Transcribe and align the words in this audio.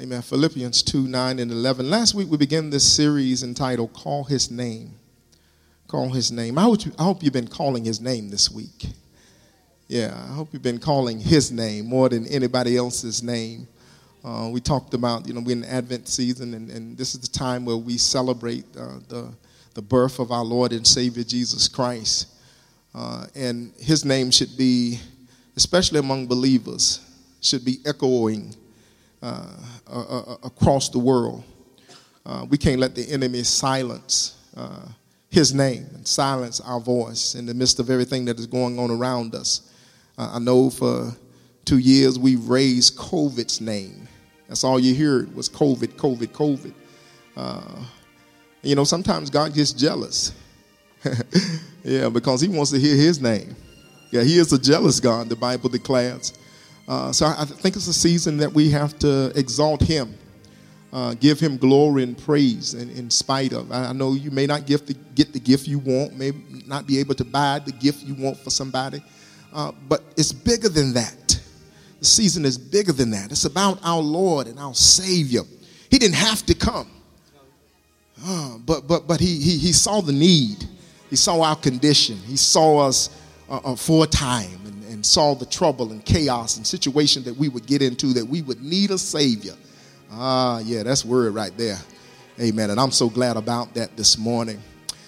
Amen. 0.00 0.22
Philippians 0.22 0.82
2 0.84 1.08
9 1.08 1.38
and 1.40 1.50
11. 1.50 1.90
Last 1.90 2.14
week 2.14 2.30
we 2.30 2.38
began 2.38 2.70
this 2.70 2.90
series 2.90 3.42
entitled 3.42 3.92
Call 3.92 4.24
His 4.24 4.50
Name. 4.50 4.94
Call 5.88 6.08
His 6.08 6.32
Name. 6.32 6.56
I 6.56 6.62
hope, 6.62 6.86
you, 6.86 6.92
I 6.98 7.02
hope 7.02 7.22
you've 7.22 7.34
been 7.34 7.46
calling 7.46 7.84
His 7.84 8.00
name 8.00 8.30
this 8.30 8.50
week. 8.50 8.86
Yeah, 9.88 10.14
I 10.16 10.32
hope 10.32 10.48
you've 10.54 10.62
been 10.62 10.78
calling 10.78 11.20
His 11.20 11.52
name 11.52 11.86
more 11.86 12.08
than 12.08 12.26
anybody 12.28 12.78
else's 12.78 13.22
name. 13.22 13.68
Uh, 14.24 14.48
we 14.50 14.58
talked 14.58 14.94
about, 14.94 15.28
you 15.28 15.34
know, 15.34 15.40
we're 15.40 15.52
in 15.52 15.64
Advent 15.64 16.08
season, 16.08 16.54
and, 16.54 16.70
and 16.70 16.96
this 16.96 17.14
is 17.14 17.20
the 17.20 17.38
time 17.38 17.66
where 17.66 17.76
we 17.76 17.98
celebrate 17.98 18.64
uh, 18.78 19.00
the, 19.08 19.30
the 19.74 19.82
birth 19.82 20.18
of 20.18 20.32
our 20.32 20.44
Lord 20.44 20.72
and 20.72 20.86
Savior 20.86 21.24
Jesus 21.24 21.68
Christ. 21.68 22.26
Uh, 22.94 23.26
and 23.34 23.74
His 23.78 24.06
name 24.06 24.30
should 24.30 24.56
be, 24.56 24.98
especially 25.56 25.98
among 25.98 26.26
believers, 26.26 27.06
should 27.42 27.66
be 27.66 27.80
echoing 27.84 28.54
uh, 29.22 29.54
uh, 29.86 30.36
across 30.42 30.88
the 30.88 30.98
world. 30.98 31.44
Uh, 32.24 32.46
we 32.48 32.56
can't 32.56 32.80
let 32.80 32.94
the 32.94 33.10
enemy 33.10 33.42
silence 33.42 34.36
his 35.30 35.54
name 35.54 35.86
and 35.94 36.06
silence 36.06 36.60
our 36.60 36.80
voice 36.80 37.36
in 37.36 37.46
the 37.46 37.54
midst 37.54 37.78
of 37.78 37.88
everything 37.88 38.24
that 38.24 38.38
is 38.38 38.46
going 38.46 38.78
on 38.78 38.90
around 38.90 39.34
us. 39.34 39.72
I 40.18 40.38
know 40.38 40.70
for 40.70 41.12
two 41.64 41.78
years 41.78 42.18
we've 42.18 42.46
raised 42.48 42.98
COVID's 42.98 43.60
name. 43.60 44.08
That's 44.48 44.64
all 44.64 44.80
you 44.80 44.94
heard 44.94 45.34
was 45.34 45.48
COVID, 45.48 45.94
COVID, 45.94 46.28
COVID. 46.28 46.74
Uh, 47.36 47.84
you 48.62 48.74
know, 48.74 48.84
sometimes 48.84 49.30
God 49.30 49.54
gets 49.54 49.72
jealous. 49.72 50.32
yeah, 51.84 52.08
because 52.08 52.40
he 52.40 52.48
wants 52.48 52.72
to 52.72 52.78
hear 52.78 52.96
his 52.96 53.20
name. 53.20 53.54
Yeah, 54.10 54.24
he 54.24 54.38
is 54.38 54.52
a 54.52 54.58
jealous 54.58 54.98
God, 54.98 55.28
the 55.28 55.36
Bible 55.36 55.68
declares. 55.68 56.32
Uh, 56.88 57.12
so 57.12 57.26
I, 57.26 57.44
think 57.44 57.76
it's 57.76 57.86
a 57.86 57.92
season 57.92 58.36
that 58.38 58.52
we 58.52 58.70
have 58.70 58.98
to 59.00 59.32
exalt 59.36 59.80
Him, 59.80 60.14
uh, 60.92 61.14
give 61.14 61.38
Him 61.38 61.56
glory 61.56 62.02
and 62.02 62.18
praise 62.18 62.74
in, 62.74 62.90
in 62.90 63.10
spite 63.10 63.52
of. 63.52 63.70
I, 63.70 63.86
I 63.86 63.92
know 63.92 64.14
you 64.14 64.30
may 64.30 64.46
not 64.46 64.66
the, 64.66 64.96
get 65.14 65.32
the 65.32 65.38
gift 65.38 65.68
you 65.68 65.78
want, 65.78 66.16
may 66.16 66.32
not 66.66 66.86
be 66.86 66.98
able 66.98 67.14
to 67.14 67.24
buy 67.24 67.60
the 67.64 67.72
gift 67.72 68.02
you 68.02 68.14
want 68.14 68.38
for 68.38 68.50
somebody, 68.50 69.02
uh, 69.52 69.72
but 69.88 70.02
it's 70.16 70.32
bigger 70.32 70.68
than 70.68 70.92
that. 70.94 71.40
The 72.00 72.06
season 72.06 72.44
is 72.44 72.56
bigger 72.56 72.92
than 72.92 73.10
that. 73.10 73.30
It's 73.30 73.44
about 73.44 73.78
our 73.84 74.00
Lord 74.00 74.46
and 74.46 74.58
our 74.58 74.74
Savior. 74.74 75.42
He 75.90 75.98
didn't 75.98 76.16
have 76.16 76.44
to 76.46 76.54
come, 76.54 76.90
uh, 78.24 78.58
but 78.58 78.88
but 78.88 79.06
but 79.06 79.20
he, 79.20 79.36
he 79.36 79.58
he 79.58 79.72
saw 79.72 80.00
the 80.00 80.12
need. 80.12 80.64
He 81.10 81.16
saw 81.16 81.42
our 81.42 81.56
condition. 81.56 82.16
He 82.16 82.36
saw 82.36 82.86
us 82.86 83.10
uh, 83.48 83.60
uh 83.64 83.76
for 83.76 84.04
a 84.04 84.06
time 84.06 84.59
and 85.00 85.06
saw 85.06 85.34
the 85.34 85.46
trouble 85.46 85.92
and 85.92 86.04
chaos 86.04 86.58
and 86.58 86.66
situation 86.66 87.22
that 87.22 87.34
we 87.34 87.48
would 87.48 87.64
get 87.64 87.80
into, 87.80 88.08
that 88.08 88.26
we 88.26 88.42
would 88.42 88.62
need 88.62 88.90
a 88.90 88.98
Savior. 88.98 89.54
Ah, 90.12 90.58
yeah, 90.58 90.82
that's 90.82 91.06
word 91.06 91.34
right 91.34 91.56
there. 91.56 91.78
Amen. 92.38 92.68
And 92.68 92.78
I'm 92.78 92.90
so 92.90 93.08
glad 93.08 93.38
about 93.38 93.72
that 93.72 93.96
this 93.96 94.18
morning. 94.18 94.60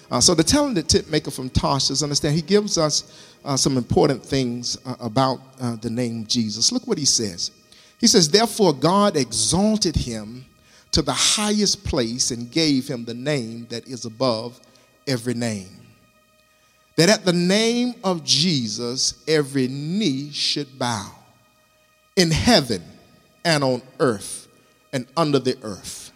Uh, 0.09 0.19
so 0.19 0.33
the 0.33 0.43
talented 0.43 0.89
tip 0.89 1.07
maker 1.11 1.29
from 1.29 1.47
Tarsus, 1.47 2.01
understand, 2.01 2.33
he 2.33 2.41
gives 2.41 2.79
us 2.79 3.35
uh, 3.45 3.55
some 3.55 3.77
important 3.77 4.25
things 4.25 4.79
uh, 4.83 4.95
about 4.99 5.39
uh, 5.61 5.75
the 5.75 5.91
name 5.91 6.25
Jesus. 6.25 6.71
Look 6.71 6.87
what 6.87 6.97
he 6.97 7.05
says. 7.05 7.51
He 7.99 8.07
says, 8.07 8.27
Therefore, 8.27 8.73
God 8.73 9.15
exalted 9.15 9.95
him 9.95 10.43
to 10.89 11.03
the 11.03 11.13
highest 11.13 11.85
place 11.85 12.31
and 12.31 12.49
gave 12.49 12.87
him 12.87 13.05
the 13.05 13.13
name 13.13 13.67
that 13.69 13.87
is 13.87 14.05
above 14.05 14.59
every 15.05 15.35
name 15.35 15.82
that 16.95 17.09
at 17.09 17.25
the 17.25 17.33
name 17.33 17.95
of 18.03 18.23
Jesus, 18.23 19.23
every 19.27 19.67
knee 19.67 20.31
should 20.31 20.77
bow 20.77 21.11
in 22.15 22.31
heaven 22.31 22.83
and 23.43 23.63
on 23.63 23.81
earth 23.99 24.47
and 24.91 25.07
under 25.17 25.39
the 25.39 25.57
earth, 25.63 26.11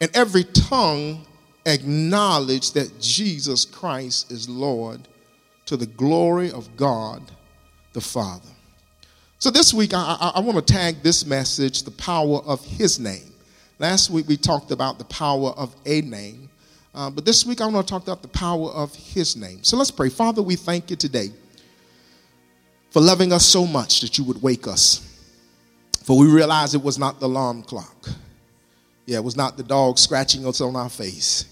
and 0.00 0.10
every 0.14 0.44
tongue 0.44 1.26
acknowledge 1.66 2.72
that 2.72 3.00
Jesus 3.00 3.64
Christ 3.64 4.30
is 4.30 4.48
Lord 4.48 5.06
to 5.66 5.76
the 5.76 5.86
glory 5.86 6.50
of 6.50 6.76
God 6.76 7.22
the 7.92 8.00
Father. 8.00 8.48
So 9.38 9.50
this 9.50 9.74
week, 9.74 9.92
I, 9.92 10.16
I, 10.20 10.32
I 10.36 10.40
want 10.40 10.64
to 10.64 10.72
tag 10.72 11.02
this 11.02 11.26
message, 11.26 11.82
the 11.82 11.90
power 11.90 12.38
of 12.46 12.64
His 12.64 12.98
name. 12.98 13.32
Last 13.78 14.08
week, 14.08 14.26
we 14.28 14.36
talked 14.36 14.70
about 14.70 14.98
the 14.98 15.04
power 15.04 15.50
of 15.50 15.74
a 15.84 16.00
name. 16.00 16.48
Uh, 16.96 17.10
but 17.10 17.26
this 17.26 17.44
week, 17.44 17.60
I 17.60 17.66
want 17.66 17.86
to 17.86 17.92
talk 17.92 18.02
about 18.02 18.22
the 18.22 18.28
power 18.28 18.70
of 18.70 18.94
His 18.94 19.36
name. 19.36 19.62
So 19.62 19.76
let's 19.76 19.90
pray. 19.90 20.08
Father, 20.08 20.40
we 20.40 20.56
thank 20.56 20.88
you 20.88 20.96
today 20.96 21.28
for 22.88 23.02
loving 23.02 23.34
us 23.34 23.44
so 23.44 23.66
much 23.66 24.00
that 24.00 24.16
you 24.16 24.24
would 24.24 24.40
wake 24.40 24.66
us. 24.66 25.02
For 26.04 26.16
we 26.16 26.26
realize 26.26 26.74
it 26.74 26.82
was 26.82 26.98
not 26.98 27.20
the 27.20 27.26
alarm 27.26 27.64
clock. 27.64 28.08
Yeah, 29.04 29.18
it 29.18 29.24
was 29.24 29.36
not 29.36 29.58
the 29.58 29.62
dog 29.62 29.98
scratching 29.98 30.46
us 30.46 30.62
on 30.62 30.74
our 30.74 30.88
face. 30.88 31.44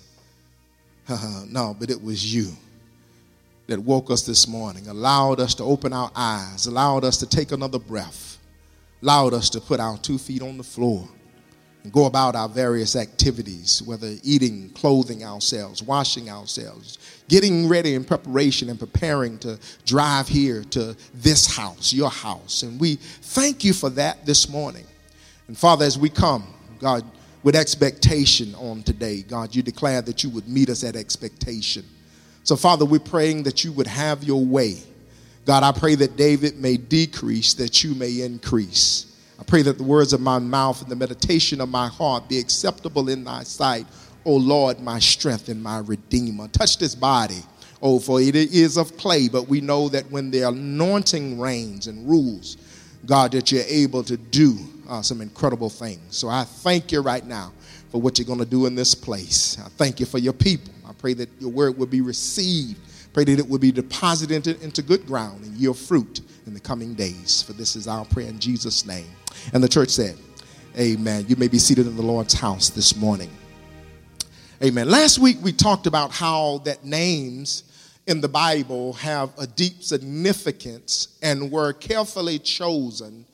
no, 1.51 1.77
but 1.79 1.91
it 1.91 2.03
was 2.03 2.35
you 2.35 2.51
that 3.67 3.79
woke 3.79 4.11
us 4.11 4.25
this 4.25 4.49
morning, 4.49 4.89
allowed 4.89 5.41
us 5.41 5.55
to 5.57 5.63
open 5.63 5.93
our 5.93 6.11
eyes, 6.17 6.67
allowed 6.67 7.05
us 7.05 7.19
to 7.19 7.27
take 7.27 7.53
another 7.53 7.79
breath, 7.79 8.39
allowed 9.03 9.35
us 9.35 9.51
to 9.51 9.61
put 9.61 9.79
our 9.79 9.99
two 9.99 10.17
feet 10.17 10.41
on 10.41 10.57
the 10.57 10.65
floor 10.65 11.07
and 11.85 11.93
go 11.93 12.07
about 12.07 12.35
our 12.35 12.49
various 12.49 12.97
activities, 12.97 13.83
whether 13.83 14.15
eating, 14.23 14.71
clothing 14.71 15.23
ourselves, 15.23 15.83
washing 15.83 16.31
ourselves, 16.31 16.99
getting 17.29 17.69
ready 17.69 17.95
in 17.95 18.03
preparation 18.03 18.71
and 18.71 18.79
preparing 18.79 19.39
to 19.39 19.59
drive 19.85 20.27
here 20.27 20.65
to 20.65 20.97
this 21.13 21.47
house, 21.47 21.93
your 21.93 22.11
house. 22.11 22.63
And 22.63 22.81
we 22.81 22.97
thank 22.97 23.63
you 23.63 23.75
for 23.75 23.91
that 23.91 24.25
this 24.25 24.49
morning. 24.49 24.87
And 25.47 25.57
Father, 25.57 25.85
as 25.85 25.99
we 25.99 26.09
come, 26.09 26.55
God, 26.81 27.05
with 27.43 27.55
expectation 27.55 28.55
on 28.55 28.83
today, 28.83 29.21
God, 29.21 29.55
you 29.55 29.63
declared 29.63 30.07
that 30.07 30.25
you 30.25 30.31
would 30.31 30.49
meet 30.49 30.71
us 30.71 30.85
at 30.85 30.97
expectation. 30.97 31.85
So, 32.45 32.57
Father, 32.57 32.87
we're 32.87 32.99
praying 32.99 33.43
that 33.43 33.63
you 33.63 33.73
would 33.73 33.87
have 33.87 34.25
your 34.25 34.43
way. 34.43 34.79
God, 35.45 35.63
I 35.63 35.79
pray 35.79 35.95
that 35.97 36.17
David 36.17 36.57
may 36.57 36.79
decrease, 36.79 37.53
that 37.55 37.85
you 37.85 37.95
may 37.95 38.23
increase. 38.23 39.14
I 39.45 39.47
pray 39.47 39.61
that 39.61 39.77
the 39.77 39.85
words 39.85 40.15
of 40.15 40.23
my 40.23 40.39
mouth 40.39 40.81
and 40.81 40.91
the 40.91 40.97
meditation 40.97 41.61
of 41.61 41.69
my 41.69 41.87
heart 41.87 42.31
be 42.31 42.39
acceptable 42.39 43.11
in 43.11 43.25
thy 43.25 43.43
sight, 43.43 43.87
O 44.25 44.35
Lord, 44.35 44.81
my 44.81 44.99
strength 44.99 45.51
and 45.51 45.63
my 45.63 45.81
redeemer. 45.81 46.49
Touch 46.49 46.79
this 46.79 46.95
body. 46.95 47.43
Oh, 47.83 48.01
for 48.01 48.23
it 48.23 48.35
is 48.35 48.79
of 48.79 48.97
clay, 48.97 49.29
but 49.29 49.47
we 49.47 49.61
know 49.61 49.91
that 49.91 50.11
when 50.11 50.31
the 50.31 50.49
anointing 50.49 51.39
reigns 51.39 51.89
and 51.89 52.09
rules, 52.09 52.57
God, 53.05 53.33
that 53.33 53.53
you're 53.53 53.65
able 53.67 54.03
to 54.05 54.17
do 54.17 54.57
uh, 54.89 55.03
some 55.03 55.21
incredible 55.21 55.69
things. 55.69 56.17
So 56.17 56.31
I 56.31 56.45
thank 56.45 56.91
you 56.91 57.03
right 57.03 57.27
now 57.27 57.53
for 57.91 58.01
what 58.01 58.19
you're 58.19 58.27
going 58.27 58.39
to 58.39 58.47
do 58.47 58.65
in 58.65 58.75
this 58.75 58.95
place. 58.95 59.59
I 59.63 59.69
thank 59.69 60.01
you 60.01 60.07
for 60.07 60.17
your 60.17 60.33
people. 60.33 60.73
I 60.89 60.95
pray 60.95 61.13
that 61.13 61.29
your 61.39 61.51
word 61.51 61.77
will 61.77 61.87
be 61.87 62.01
received. 62.01 62.81
Pray 63.15 63.23
that 63.23 63.39
it 63.39 63.49
will 63.49 63.61
be 63.61 63.71
deposited 63.71 64.61
into, 64.61 64.83
good 64.83 65.07
ground 65.07 65.45
and 65.45 65.55
yield 65.55 65.79
fruit 65.79 66.21
in 66.47 66.53
the 66.53 66.59
coming 66.59 66.95
days. 66.95 67.43
For 67.43 67.53
this 67.53 67.77
is 67.77 67.87
our 67.87 68.05
prayer 68.05 68.29
in 68.29 68.41
Jesus' 68.41 68.85
name. 68.85 69.07
And 69.53 69.63
the 69.63 69.69
church 69.69 69.91
said, 69.91 70.17
Amen. 70.77 71.25
You 71.29 71.37
may 71.37 71.47
be 71.47 71.59
seated 71.59 71.87
in 71.87 71.95
the 71.95 72.03
Lord's 72.03 72.35
house 72.35 72.71
this 72.71 72.97
morning. 72.97 73.31
Amen. 74.63 74.91
Last 74.91 75.21
week 75.21 75.37
we 75.43 75.53
talked 75.53 75.87
about 75.87 76.11
how 76.11 76.59
that 76.65 76.85
names 76.85 77.63
in 78.09 78.21
the 78.21 78.29
Bible 78.29 78.95
have 78.95 79.31
a 79.39 79.47
deep 79.47 79.85
significance 79.85 81.17
and 81.23 81.53
were 81.53 81.73
carefully 81.73 82.41
chosen 82.41 83.25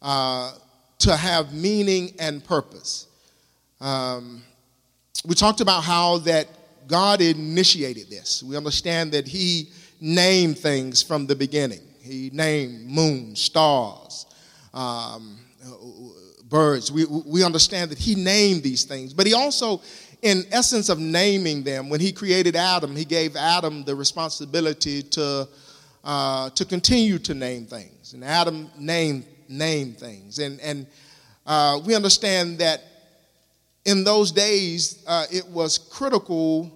uh, 0.00 0.52
to 1.00 1.16
have 1.16 1.52
meaning 1.52 2.14
and 2.20 2.44
purpose. 2.44 3.08
Um, 3.80 4.44
we 5.26 5.34
talked 5.34 5.60
about 5.60 5.82
how 5.82 6.18
that 6.18 6.46
God 6.86 7.20
initiated 7.20 8.10
this. 8.10 8.42
We 8.42 8.56
understand 8.56 9.12
that 9.12 9.26
He 9.26 9.70
named 10.00 10.58
things 10.58 11.02
from 11.02 11.26
the 11.26 11.34
beginning. 11.34 11.80
He 12.00 12.30
named 12.32 12.86
moon, 12.86 13.34
stars, 13.34 14.26
um, 14.74 15.38
birds. 16.48 16.92
We, 16.92 17.06
we 17.06 17.42
understand 17.42 17.90
that 17.90 17.98
he 17.98 18.14
named 18.14 18.62
these 18.62 18.84
things, 18.84 19.14
but 19.14 19.26
he 19.26 19.32
also, 19.32 19.80
in 20.22 20.44
essence 20.52 20.88
of 20.90 20.98
naming 20.98 21.62
them, 21.62 21.88
when 21.88 22.00
he 22.00 22.12
created 22.12 22.54
Adam, 22.54 22.94
he 22.94 23.04
gave 23.04 23.36
Adam 23.36 23.84
the 23.84 23.94
responsibility 23.94 25.02
to, 25.02 25.48
uh, 26.04 26.50
to 26.50 26.64
continue 26.64 27.18
to 27.20 27.34
name 27.34 27.64
things. 27.64 28.12
And 28.12 28.22
Adam 28.22 28.70
named, 28.78 29.24
named 29.48 29.98
things. 29.98 30.38
And, 30.38 30.60
and 30.60 30.86
uh, 31.46 31.80
we 31.84 31.94
understand 31.94 32.58
that 32.58 32.82
in 33.84 34.04
those 34.04 34.32
days, 34.32 35.02
uh, 35.06 35.26
it 35.30 35.46
was 35.48 35.78
critical 35.78 36.72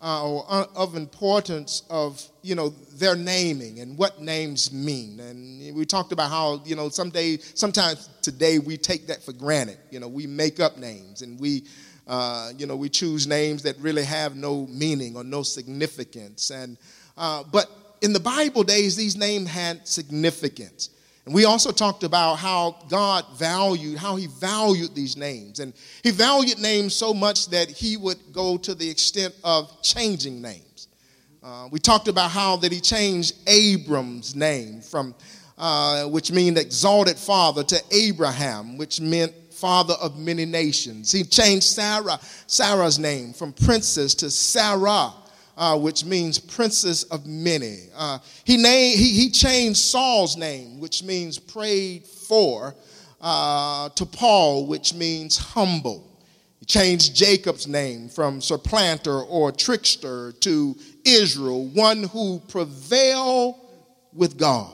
uh, 0.00 0.28
or 0.28 0.44
of 0.74 0.96
importance 0.96 1.84
of 1.88 2.20
you 2.42 2.54
know 2.56 2.70
their 2.94 3.14
naming 3.14 3.80
and 3.80 3.96
what 3.96 4.20
names 4.20 4.72
mean. 4.72 5.20
And 5.20 5.74
we 5.76 5.84
talked 5.84 6.12
about 6.12 6.30
how 6.30 6.60
you 6.64 6.74
know 6.76 6.88
some 6.88 7.12
sometimes 7.54 8.08
today 8.20 8.58
we 8.58 8.76
take 8.76 9.06
that 9.06 9.22
for 9.22 9.32
granted. 9.32 9.78
You 9.90 10.00
know 10.00 10.08
we 10.08 10.26
make 10.26 10.60
up 10.60 10.76
names 10.76 11.22
and 11.22 11.38
we 11.38 11.64
uh, 12.08 12.50
you 12.56 12.66
know 12.66 12.76
we 12.76 12.88
choose 12.88 13.26
names 13.26 13.62
that 13.62 13.78
really 13.78 14.04
have 14.04 14.34
no 14.36 14.66
meaning 14.66 15.16
or 15.16 15.24
no 15.24 15.42
significance. 15.42 16.50
And 16.50 16.76
uh, 17.16 17.44
but 17.50 17.70
in 18.00 18.12
the 18.12 18.20
bible 18.20 18.64
days 18.64 18.96
these 18.96 19.16
names 19.16 19.48
had 19.48 19.86
significance 19.86 20.90
And 21.24 21.34
we 21.34 21.44
also 21.44 21.70
talked 21.70 22.02
about 22.02 22.36
how 22.36 22.84
God 22.88 23.24
valued, 23.36 23.96
how 23.96 24.16
he 24.16 24.26
valued 24.26 24.94
these 24.94 25.16
names. 25.16 25.60
And 25.60 25.72
he 26.02 26.10
valued 26.10 26.58
names 26.58 26.94
so 26.94 27.14
much 27.14 27.48
that 27.50 27.68
he 27.68 27.96
would 27.96 28.18
go 28.32 28.56
to 28.58 28.74
the 28.74 28.88
extent 28.88 29.34
of 29.44 29.80
changing 29.82 30.42
names. 30.42 30.88
Uh, 31.42 31.68
we 31.70 31.78
talked 31.78 32.08
about 32.08 32.30
how 32.30 32.56
that 32.56 32.72
he 32.72 32.80
changed 32.80 33.34
Abram's 33.46 34.34
name 34.34 34.80
from, 34.80 35.14
uh, 35.58 36.04
which 36.06 36.32
means 36.32 36.58
exalted 36.58 37.16
father, 37.16 37.62
to 37.64 37.80
Abraham, 37.92 38.76
which 38.76 39.00
meant 39.00 39.32
father 39.52 39.94
of 39.94 40.18
many 40.18 40.44
nations. 40.44 41.12
He 41.12 41.22
changed 41.22 41.66
Sarah, 41.66 42.18
Sarah's 42.48 42.98
name 42.98 43.32
from 43.32 43.52
princess 43.52 44.14
to 44.16 44.30
Sarah 44.30 45.12
uh, 45.56 45.78
which 45.78 46.04
means 46.04 46.38
princess 46.38 47.02
of 47.04 47.26
many. 47.26 47.88
Uh, 47.94 48.18
he, 48.44 48.56
named, 48.56 48.98
he, 48.98 49.12
he 49.12 49.30
changed 49.30 49.78
Saul's 49.78 50.36
name, 50.36 50.80
which 50.80 51.02
means 51.02 51.38
prayed 51.38 52.04
for, 52.04 52.74
uh, 53.20 53.88
to 53.90 54.06
Paul, 54.06 54.66
which 54.66 54.94
means 54.94 55.36
humble. 55.36 56.08
He 56.58 56.66
changed 56.66 57.14
Jacob's 57.14 57.66
name 57.66 58.08
from 58.08 58.40
supplanter 58.40 59.20
or 59.22 59.52
trickster 59.52 60.32
to 60.40 60.76
Israel, 61.04 61.66
one 61.68 62.04
who 62.04 62.40
prevail 62.48 63.58
with 64.12 64.38
God. 64.38 64.72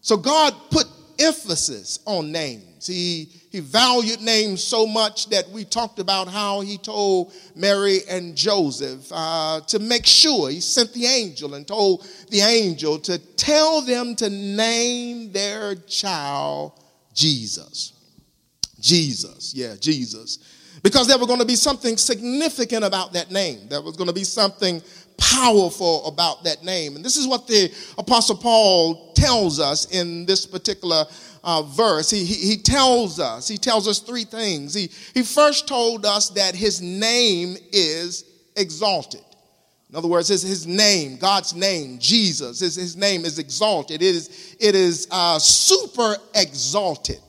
So 0.00 0.16
God 0.16 0.54
put 0.70 0.86
emphasis 1.18 1.98
on 2.06 2.32
names. 2.32 2.86
He 2.86 3.28
he 3.50 3.60
valued 3.60 4.20
names 4.20 4.62
so 4.62 4.86
much 4.86 5.30
that 5.30 5.48
we 5.50 5.64
talked 5.64 5.98
about 5.98 6.28
how 6.28 6.60
he 6.60 6.76
told 6.76 7.32
Mary 7.54 8.00
and 8.08 8.36
Joseph 8.36 9.10
uh, 9.10 9.60
to 9.68 9.78
make 9.78 10.06
sure 10.06 10.50
he 10.50 10.60
sent 10.60 10.92
the 10.92 11.06
angel 11.06 11.54
and 11.54 11.66
told 11.66 12.06
the 12.30 12.40
angel 12.40 12.98
to 13.00 13.18
tell 13.18 13.80
them 13.80 14.14
to 14.16 14.28
name 14.28 15.32
their 15.32 15.74
child 15.74 16.72
Jesus. 17.14 17.94
Jesus, 18.78 19.54
yeah, 19.54 19.74
Jesus. 19.80 20.38
Because 20.82 21.08
there 21.08 21.18
was 21.18 21.26
going 21.26 21.40
to 21.40 21.46
be 21.46 21.56
something 21.56 21.96
significant 21.96 22.84
about 22.84 23.12
that 23.14 23.32
name. 23.32 23.68
There 23.68 23.82
was 23.82 23.96
going 23.96 24.06
to 24.06 24.14
be 24.14 24.24
something 24.24 24.80
powerful 25.18 26.06
about 26.06 26.44
that 26.44 26.64
name. 26.64 26.96
And 26.96 27.04
this 27.04 27.16
is 27.16 27.26
what 27.26 27.46
the 27.46 27.72
Apostle 27.98 28.36
Paul 28.36 29.12
tells 29.12 29.60
us 29.60 29.90
in 29.90 30.24
this 30.24 30.46
particular 30.46 31.04
uh, 31.44 31.62
verse, 31.62 32.10
he, 32.10 32.24
he, 32.24 32.50
he 32.50 32.56
tells 32.56 33.20
us, 33.20 33.46
he 33.46 33.58
tells 33.58 33.86
us 33.86 34.00
three 34.00 34.24
things. 34.24 34.74
He, 34.74 34.90
he 35.14 35.22
first 35.22 35.68
told 35.68 36.04
us 36.04 36.30
that 36.30 36.54
his 36.54 36.80
name 36.82 37.56
is 37.72 38.24
exalted. 38.56 39.22
In 39.90 39.96
other 39.96 40.08
words, 40.08 40.28
his, 40.28 40.42
his 40.42 40.66
name, 40.66 41.16
God's 41.16 41.54
name, 41.54 41.98
Jesus, 41.98 42.60
his, 42.60 42.74
his 42.74 42.96
name 42.96 43.24
is 43.24 43.38
exalted. 43.38 44.02
It 44.02 44.14
is, 44.14 44.56
it 44.60 44.74
is 44.74 45.08
uh, 45.10 45.38
super 45.38 46.16
exalted. 46.34 47.20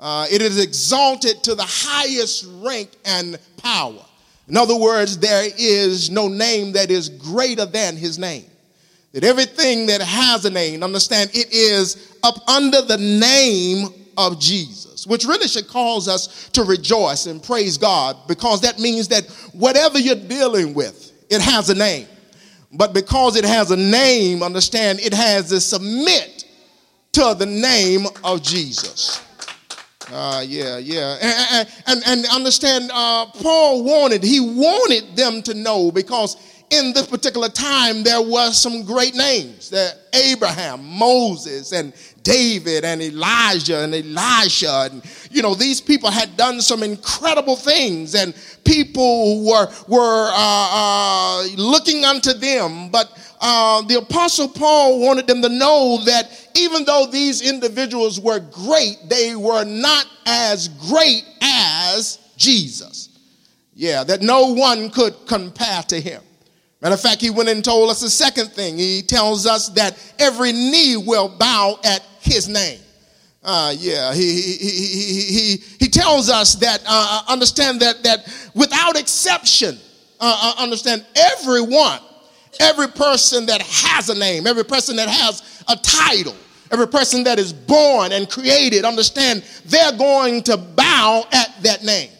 Uh, 0.00 0.26
it 0.30 0.40
is 0.40 0.62
exalted 0.62 1.42
to 1.42 1.54
the 1.54 1.66
highest 1.66 2.46
rank 2.62 2.90
and 3.04 3.38
power. 3.58 4.04
In 4.48 4.56
other 4.56 4.76
words, 4.76 5.18
there 5.18 5.48
is 5.58 6.10
no 6.10 6.28
name 6.28 6.72
that 6.72 6.90
is 6.90 7.08
greater 7.08 7.66
than 7.66 7.96
his 7.96 8.18
name. 8.18 8.44
That 9.12 9.24
everything 9.24 9.86
that 9.86 10.00
has 10.00 10.44
a 10.44 10.50
name, 10.50 10.82
understand, 10.82 11.30
it 11.34 11.52
is 11.52 12.16
up 12.22 12.48
under 12.48 12.82
the 12.82 12.98
name 12.98 13.88
of 14.16 14.40
Jesus, 14.40 15.06
which 15.06 15.24
really 15.24 15.48
should 15.48 15.68
cause 15.68 16.08
us 16.08 16.48
to 16.50 16.64
rejoice 16.64 17.26
and 17.26 17.42
praise 17.42 17.78
God 17.78 18.16
because 18.26 18.60
that 18.62 18.78
means 18.78 19.08
that 19.08 19.26
whatever 19.52 19.98
you're 19.98 20.14
dealing 20.14 20.74
with, 20.74 21.12
it 21.30 21.40
has 21.40 21.70
a 21.70 21.74
name. 21.74 22.06
But 22.72 22.92
because 22.92 23.36
it 23.36 23.44
has 23.44 23.70
a 23.70 23.76
name, 23.76 24.42
understand, 24.42 25.00
it 25.00 25.14
has 25.14 25.48
to 25.50 25.60
submit 25.60 26.44
to 27.12 27.34
the 27.38 27.46
name 27.46 28.06
of 28.24 28.42
Jesus. 28.42 29.22
Uh, 30.10 30.42
yeah, 30.46 30.78
yeah. 30.78 31.18
And, 31.20 31.68
and, 31.86 32.02
and 32.06 32.26
understand, 32.26 32.90
uh, 32.92 33.26
Paul 33.26 33.84
wanted, 33.84 34.22
he 34.22 34.40
wanted 34.40 35.16
them 35.16 35.42
to 35.42 35.54
know 35.54 35.90
because 35.90 36.36
in 36.70 36.92
this 36.92 37.06
particular 37.06 37.48
time, 37.48 38.02
there 38.02 38.20
were 38.20 38.50
some 38.50 38.82
great 38.84 39.14
names 39.14 39.70
that 39.70 39.96
Abraham, 40.12 40.84
Moses, 40.84 41.72
and 41.72 41.94
David, 42.22 42.84
and 42.84 43.00
Elijah, 43.00 43.80
and 43.84 43.94
Elisha. 43.94 44.88
And, 44.90 45.02
you 45.30 45.40
know, 45.40 45.54
these 45.54 45.80
people 45.80 46.10
had 46.10 46.36
done 46.36 46.60
some 46.60 46.82
incredible 46.82 47.56
things, 47.56 48.14
and 48.14 48.34
people 48.64 49.44
were, 49.46 49.66
were 49.88 50.30
uh, 50.30 50.34
uh, 50.34 51.46
looking 51.56 52.04
unto 52.04 52.34
them. 52.34 52.90
But 52.90 53.12
uh, 53.40 53.82
the 53.82 53.98
Apostle 53.98 54.48
Paul 54.48 55.00
wanted 55.00 55.26
them 55.26 55.42
to 55.42 55.48
know 55.48 56.02
that 56.04 56.48
even 56.56 56.84
though 56.84 57.06
these 57.06 57.40
individuals 57.42 58.20
were 58.20 58.40
great, 58.40 58.96
they 59.08 59.36
were 59.36 59.64
not 59.64 60.06
as 60.26 60.68
great 60.68 61.24
as 61.40 62.18
Jesus. 62.36 63.08
Yeah, 63.74 64.02
that 64.04 64.22
no 64.22 64.54
one 64.54 64.90
could 64.90 65.14
compare 65.26 65.82
to 65.84 66.00
him. 66.00 66.22
Matter 66.80 66.94
of 66.94 67.00
fact, 67.00 67.20
he 67.20 67.30
went 67.30 67.48
and 67.48 67.64
told 67.64 67.90
us 67.90 68.00
the 68.00 68.10
second 68.10 68.52
thing. 68.52 68.78
He 68.78 69.02
tells 69.02 69.46
us 69.46 69.68
that 69.70 69.96
every 70.18 70.52
knee 70.52 70.96
will 70.96 71.28
bow 71.28 71.78
at 71.84 72.02
his 72.20 72.48
name. 72.48 72.80
Uh, 73.42 73.74
yeah, 73.78 74.12
he, 74.12 74.42
he, 74.42 74.68
he, 74.68 75.22
he, 75.22 75.56
he 75.78 75.88
tells 75.88 76.28
us 76.28 76.54
that, 76.56 76.82
uh, 76.82 77.22
uh, 77.26 77.32
understand 77.32 77.80
that, 77.80 78.02
that 78.02 78.26
without 78.54 78.98
exception, 78.98 79.78
uh, 80.20 80.54
uh, 80.58 80.62
understand 80.62 81.04
everyone, 81.14 82.00
every 82.60 82.88
person 82.88 83.46
that 83.46 83.62
has 83.62 84.08
a 84.08 84.18
name, 84.18 84.46
every 84.46 84.64
person 84.64 84.96
that 84.96 85.08
has 85.08 85.64
a 85.68 85.76
title, 85.76 86.34
every 86.70 86.88
person 86.88 87.24
that 87.24 87.38
is 87.38 87.52
born 87.52 88.12
and 88.12 88.28
created, 88.30 88.84
understand 88.84 89.44
they're 89.66 89.96
going 89.96 90.42
to 90.44 90.56
bow 90.56 91.24
at 91.32 91.62
that 91.62 91.84
name. 91.84 92.10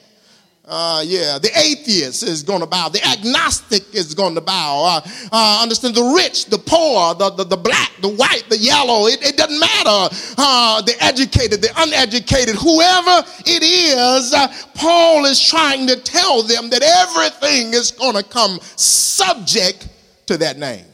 Uh, 0.70 1.02
yeah, 1.06 1.38
the 1.38 1.50
atheist 1.58 2.22
is 2.22 2.42
going 2.42 2.60
to 2.60 2.66
bow. 2.66 2.90
The 2.90 3.02
agnostic 3.02 3.94
is 3.94 4.12
going 4.12 4.34
to 4.34 4.42
bow. 4.42 5.00
Uh, 5.02 5.08
uh, 5.32 5.60
understand 5.62 5.94
the 5.94 6.14
rich, 6.14 6.44
the 6.44 6.58
poor, 6.58 7.14
the, 7.14 7.31
the, 7.31 7.44
the, 7.44 7.56
black, 7.56 7.90
the 8.02 8.10
white, 8.10 8.44
the 8.50 8.58
yellow. 8.58 9.06
It, 9.06 9.26
it 9.26 9.38
doesn't 9.38 9.58
matter. 9.58 10.14
Uh, 10.36 10.82
the 10.82 10.94
educated, 11.00 11.62
the 11.62 11.70
uneducated, 11.78 12.54
whoever 12.54 13.26
it 13.46 13.62
is, 13.62 14.34
uh, 14.34 14.52
Paul 14.74 15.24
is 15.24 15.40
trying 15.40 15.86
to 15.86 15.96
tell 15.96 16.42
them 16.42 16.69
that 16.69 16.82
everything 16.82 17.72
is 17.72 17.90
going 17.90 18.16
to 18.16 18.22
come 18.22 18.58
subject 18.76 19.88
to 20.28 20.36
that 20.38 20.58
name. 20.58 20.84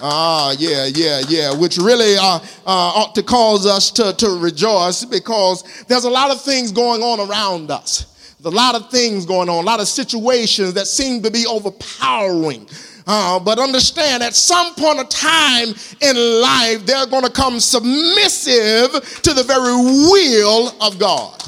Ah, 0.00 0.54
yeah, 0.58 0.86
yeah, 0.86 1.22
yeah, 1.28 1.54
which 1.54 1.76
really 1.76 2.16
uh, 2.16 2.38
uh, 2.38 2.40
ought 2.66 3.14
to 3.14 3.22
cause 3.22 3.66
us 3.66 3.90
to, 3.90 4.12
to 4.14 4.38
rejoice 4.38 5.04
because 5.04 5.84
there's 5.88 6.04
a 6.04 6.10
lot 6.10 6.30
of 6.30 6.40
things 6.40 6.70
going 6.72 7.02
on 7.02 7.28
around 7.28 7.70
us. 7.70 8.36
There's 8.40 8.54
a 8.54 8.56
lot 8.56 8.74
of 8.74 8.90
things 8.90 9.26
going 9.26 9.48
on, 9.48 9.64
a 9.64 9.66
lot 9.66 9.80
of 9.80 9.88
situations 9.88 10.74
that 10.74 10.86
seem 10.86 11.22
to 11.22 11.30
be 11.30 11.46
overpowering. 11.46 12.68
Uh, 13.06 13.40
but 13.40 13.58
understand 13.58 14.22
at 14.22 14.34
some 14.34 14.74
point 14.74 15.00
of 15.00 15.08
time 15.08 15.68
in 16.00 16.16
life, 16.42 16.86
they're 16.86 17.06
going 17.06 17.24
to 17.24 17.32
come 17.32 17.58
submissive 17.58 18.92
to 19.22 19.34
the 19.34 19.42
very 19.42 19.74
will 19.74 20.74
of 20.80 20.98
God. 20.98 21.42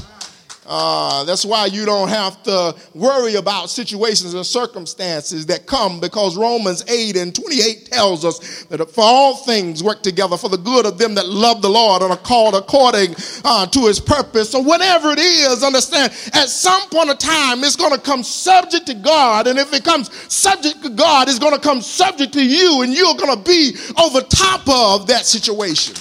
Uh, 0.72 1.24
that's 1.24 1.44
why 1.44 1.66
you 1.66 1.84
don't 1.84 2.08
have 2.08 2.40
to 2.44 2.72
worry 2.94 3.34
about 3.34 3.68
situations 3.68 4.34
and 4.34 4.46
circumstances 4.46 5.44
that 5.46 5.66
come 5.66 5.98
because 5.98 6.36
Romans 6.36 6.84
8 6.88 7.16
and 7.16 7.34
28 7.34 7.86
tells 7.86 8.24
us 8.24 8.62
that 8.66 8.88
for 8.88 9.02
all 9.02 9.34
things 9.34 9.82
work 9.82 10.00
together 10.04 10.36
for 10.36 10.48
the 10.48 10.56
good 10.56 10.86
of 10.86 10.96
them 10.96 11.16
that 11.16 11.26
love 11.26 11.60
the 11.60 11.68
Lord 11.68 12.02
and 12.02 12.12
are 12.12 12.16
called 12.16 12.54
according 12.54 13.16
uh, 13.44 13.66
to 13.66 13.80
his 13.80 13.98
purpose. 13.98 14.50
So, 14.50 14.60
whatever 14.60 15.10
it 15.10 15.18
is, 15.18 15.64
understand 15.64 16.12
at 16.34 16.48
some 16.48 16.88
point 16.90 17.10
of 17.10 17.18
time 17.18 17.64
it's 17.64 17.74
going 17.74 17.92
to 17.92 18.00
come 18.00 18.22
subject 18.22 18.86
to 18.86 18.94
God. 18.94 19.48
And 19.48 19.58
if 19.58 19.74
it 19.74 19.82
comes 19.82 20.08
subject 20.32 20.84
to 20.84 20.90
God, 20.90 21.28
it's 21.28 21.40
going 21.40 21.54
to 21.54 21.60
come 21.60 21.82
subject 21.82 22.32
to 22.34 22.46
you, 22.46 22.82
and 22.82 22.94
you're 22.94 23.16
going 23.16 23.36
to 23.36 23.42
be 23.42 23.74
over 24.00 24.20
top 24.20 24.68
of 24.68 25.08
that 25.08 25.26
situation. 25.26 25.96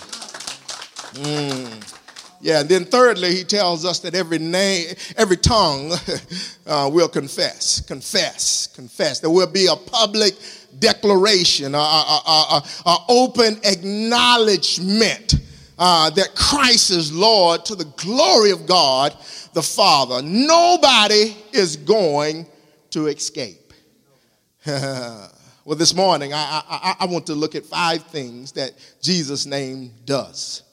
Mm. 1.16 1.99
Yeah, 2.42 2.62
and 2.62 2.70
then 2.70 2.86
thirdly, 2.86 3.36
he 3.36 3.44
tells 3.44 3.84
us 3.84 4.00
that 4.00 4.16
every 4.16 4.40
name, 4.40 4.96
every 5.18 5.36
tongue 5.36 5.92
uh, 6.68 6.90
will 6.92 7.10
confess, 7.10 7.82
confess, 7.82 8.68
confess. 8.68 9.20
There 9.20 9.30
will 9.30 9.52
be 9.52 9.68
a 9.68 9.76
public 9.76 10.36
declaration, 10.80 11.76
a, 11.76 12.62
open 13.10 13.60
acknowledgement 13.64 15.36
uh, 15.78 16.10
that 16.12 16.36
Christ 16.36 16.92
is 16.92 17.12
Lord 17.12 17.66
to 17.66 17.76
the 17.76 17.86
glory 17.98 18.52
of 18.52 18.66
God 18.66 19.16
the 19.54 19.62
Father. 19.62 20.22
Nobody 20.22 21.36
is 21.52 21.76
going 21.76 22.46
to 22.92 23.08
escape. 23.08 23.74
well, 24.66 25.32
this 25.76 25.96
morning, 25.96 26.34
I, 26.34 26.62
I, 26.70 26.96
I 27.02 27.06
want 27.06 27.26
to 27.28 27.34
look 27.34 27.56
at 27.56 27.66
five 27.66 28.04
things 28.04 28.52
that 28.54 28.74
Jesus' 29.02 29.46
name 29.46 29.92
does. 30.06 30.64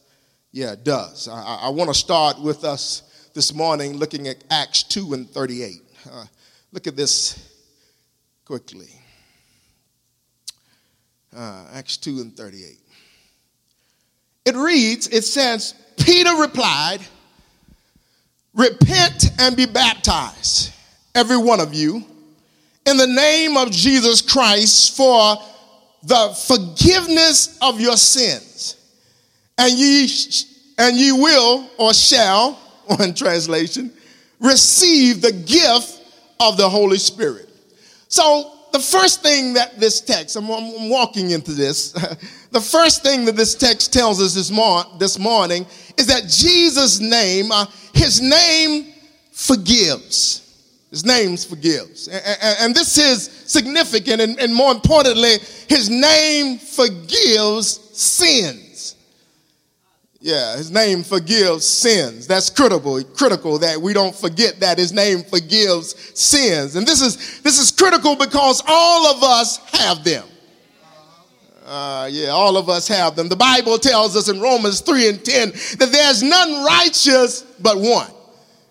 Yeah, 0.57 0.73
it 0.73 0.85
does. 0.85 1.29
I, 1.29 1.65
I 1.65 1.69
want 1.69 1.91
to 1.91 1.95
start 1.95 2.41
with 2.41 2.65
us 2.65 3.03
this 3.35 3.53
morning 3.53 3.99
looking 3.99 4.27
at 4.27 4.43
Acts 4.49 4.85
2 4.85 5.13
and 5.13 5.29
38. 5.29 5.83
Uh, 6.11 6.25
look 6.73 6.87
at 6.87 6.97
this 6.97 7.53
quickly. 8.47 8.89
Uh, 11.37 11.67
Acts 11.75 11.99
2 11.99 12.23
and 12.23 12.35
38. 12.35 12.79
it 14.47 14.57
reads, 14.57 15.09
it 15.09 15.25
says, 15.25 15.75
Peter 15.99 16.35
replied, 16.37 17.01
Repent 18.55 19.27
and 19.39 19.59
be 19.59 19.67
baptized, 19.67 20.73
every 21.15 21.37
one 21.37 21.61
of 21.61 21.75
you, 21.75 22.03
in 22.87 22.97
the 22.97 23.07
name 23.07 23.59
of 23.59 23.71
Jesus 23.71 24.23
Christ 24.23 24.97
for 24.97 25.37
the 26.03 26.35
forgiveness 26.47 27.59
of 27.61 27.79
your 27.79 27.99
sins. 27.99 28.56
And 29.59 29.73
ye, 29.73 30.09
and 30.79 30.97
ye 30.97 31.13
will 31.13 31.69
or 31.79 31.95
shall, 31.95 32.53
one 32.87 33.15
translation, 33.15 33.93
receive 34.41 35.23
the 35.23 35.33
gift 35.33 36.03
of 36.41 36.57
the 36.57 36.69
Holy 36.69 36.99
Spirit. 36.99 37.49
So 38.09 38.53
the 38.73 38.79
first 38.79 39.23
thing 39.23 39.55
that 39.55 39.81
this 39.81 40.01
text, 40.01 40.37
I'm, 40.37 40.51
I'm 40.51 40.91
walking 40.91 41.31
into 41.31 41.53
this, 41.53 41.93
the 42.51 42.61
first 42.61 43.03
thing 43.03 43.25
that 43.25 43.37
this 43.37 43.55
text 43.55 43.93
tells 43.93 44.21
us 44.21 44.35
this, 44.35 44.51
mor- 44.51 44.85
this 44.99 45.19
morning 45.19 45.67
is 45.97 46.07
that 46.09 46.25
Jesus' 46.29 47.01
name, 47.01 47.51
uh, 47.51 47.67
his 47.95 48.21
name 48.21 48.93
forgives. 49.33 50.43
His 50.91 51.05
name 51.05 51.37
forgives. 51.37 52.09
And, 52.09 52.23
and, 52.25 52.57
and, 52.61 52.75
this 52.75 52.97
is 52.97 53.31
significant, 53.47 54.21
and, 54.21 54.39
and 54.39 54.55
more 54.55 54.73
importantly, 54.73 55.39
his 55.69 55.91
name 55.91 56.59
forgives 56.59 57.81
sins. 57.99 58.66
Yeah, 60.27 60.57
his 60.57 60.73
name 60.73 61.05
forgives 61.05 61.65
sins. 61.65 62.27
That's 62.27 62.51
critical, 62.51 63.01
critical 63.01 63.61
that 63.61 63.81
we 63.81 63.93
don't 63.93 64.13
forget 64.13 64.59
that 64.59 64.77
his 64.77 64.93
name 64.93 65.23
forgives 65.23 65.95
sins. 66.19 66.75
And 66.75 66.85
this 66.85 67.01
is 67.01 67.41
this 67.43 67.61
is 67.61 67.71
critical 67.71 68.17
because 68.17 68.61
all 68.67 69.07
of 69.07 69.23
us 69.23 69.59
have 69.73 70.03
them. 70.03 70.25
Uh, 71.65 72.09
yeah, 72.11 72.31
all 72.31 72.57
of 72.57 72.69
us 72.69 72.89
have 72.89 73.15
them. 73.15 73.29
The 73.29 73.37
Bible 73.37 73.79
tells 73.79 74.17
us 74.17 74.29
in 74.29 74.41
Romans 74.41 74.81
3 74.81 75.11
and 75.11 75.25
10 75.25 75.51
that 75.79 75.91
there's 75.93 76.25
none 76.25 76.65
righteous 76.65 77.43
but 77.61 77.79
one. 77.79 78.11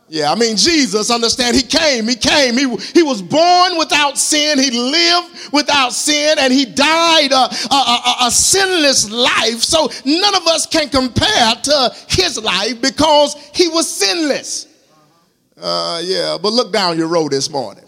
Yeah, 0.08 0.32
I 0.32 0.36
mean, 0.36 0.56
Jesus, 0.56 1.10
understand, 1.10 1.56
he 1.56 1.64
came, 1.64 2.08
he 2.08 2.16
came, 2.16 2.56
he, 2.56 2.76
he 2.94 3.02
was 3.02 3.24
born 3.24 3.76
without 3.76 4.20
sin, 4.20 4.60
he 4.60 4.70
lived 4.70 5.52
without 5.52 5.94
sin, 5.94 6.38
and 6.38 6.54
he 6.54 6.64
died 6.64 7.32
a, 7.32 7.74
a, 7.74 7.76
a, 7.76 8.16
a 8.28 8.32
sinless 8.32 9.10
life. 9.10 9.64
So 9.64 9.90
none 10.06 10.36
of 10.36 10.46
us 10.48 10.68
can 10.68 10.90
compare 10.90 11.56
to 11.56 11.96
his 12.08 12.38
life 12.38 12.80
because 12.82 13.34
he 13.56 13.68
was 13.68 13.90
sinless. 13.90 14.68
Uh, 15.60 16.02
yeah, 16.04 16.38
but 16.40 16.54
look 16.54 16.72
down 16.72 17.00
your 17.00 17.08
road 17.08 17.32
this 17.32 17.50
morning. 17.50 17.85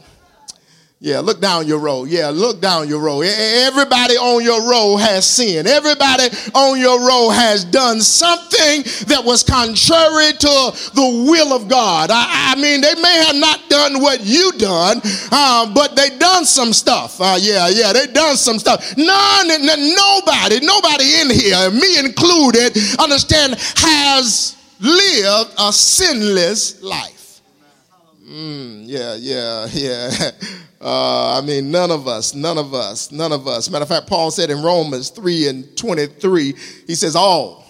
Yeah, 0.99 1.19
look 1.19 1.39
down 1.39 1.67
your 1.67 1.77
row. 1.77 2.05
Yeah, 2.05 2.29
look 2.29 2.59
down 2.59 2.87
your 2.87 2.99
row. 2.99 3.21
Everybody 3.21 4.15
on 4.15 4.43
your 4.43 4.67
row 4.67 4.97
has 4.97 5.27
sinned. 5.27 5.67
Everybody 5.67 6.23
on 6.55 6.79
your 6.79 6.99
row 6.99 7.29
has 7.29 7.63
done 7.63 8.01
something 8.01 8.81
that 9.05 9.21
was 9.23 9.43
contrary 9.43 10.33
to 10.33 10.89
the 10.95 11.25
will 11.29 11.53
of 11.53 11.67
God. 11.67 12.09
I, 12.09 12.53
I 12.53 12.59
mean, 12.59 12.81
they 12.81 12.95
may 12.95 13.23
have 13.27 13.35
not 13.35 13.69
done 13.69 14.01
what 14.01 14.21
you 14.25 14.51
done, 14.53 14.99
uh, 15.31 15.71
but 15.71 15.95
they 15.95 16.17
done 16.17 16.45
some 16.45 16.73
stuff. 16.73 17.21
Uh, 17.21 17.37
yeah, 17.39 17.69
yeah, 17.69 17.93
they 17.93 18.07
done 18.07 18.35
some 18.35 18.57
stuff. 18.57 18.97
None, 18.97 19.47
nobody, 19.47 20.65
nobody 20.65 21.21
in 21.21 21.29
here, 21.29 21.69
me 21.69 21.99
included, 21.99 22.75
understand, 22.97 23.53
has 23.77 24.57
lived 24.79 25.53
a 25.59 25.71
sinless 25.71 26.81
life. 26.81 27.41
Mm, 28.27 28.83
yeah, 28.87 29.13
yeah, 29.13 29.67
yeah. 29.73 30.31
Uh, 30.79 31.39
I 31.39 31.45
mean, 31.45 31.71
none 31.71 31.89
of 31.89 32.07
us, 32.07 32.35
none 32.35 32.57
of 32.57 32.73
us, 32.73 33.11
none 33.11 33.31
of 33.31 33.47
us. 33.47 33.69
Matter 33.69 33.83
of 33.83 33.89
fact, 33.89 34.07
Paul 34.07 34.29
said 34.29 34.49
in 34.49 34.61
Romans 34.61 35.09
3 35.09 35.47
and 35.47 35.77
23, 35.77 36.53
he 36.85 36.95
says, 36.95 37.15
all. 37.15 37.65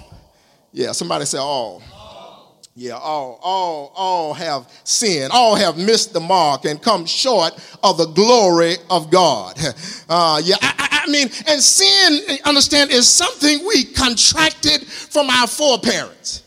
Yeah, 0.74 0.92
somebody 0.92 1.26
say 1.26 1.38
all. 1.38 1.82
all. 1.94 2.62
Yeah, 2.76 2.98
all, 2.98 3.40
all, 3.42 3.94
all 3.96 4.34
have 4.34 4.70
sinned. 4.84 5.32
All 5.32 5.56
have 5.56 5.78
missed 5.78 6.14
the 6.14 6.20
mark 6.20 6.66
and 6.66 6.82
come 6.82 7.06
short 7.06 7.54
of 7.82 7.98
the 7.98 8.08
glory 8.08 8.76
of 8.90 9.10
God. 9.10 9.58
Uh, 10.10 10.42
yeah, 10.42 10.56
I, 10.62 11.04
I 11.06 11.12
mean, 11.12 11.30
and 11.48 11.62
sin, 11.62 12.38
understand, 12.46 12.92
is 12.92 13.10
something 13.10 13.68
we 13.68 13.84
contracted 13.84 14.88
from 14.88 15.30
our 15.30 15.48
foreparents. 15.48 16.44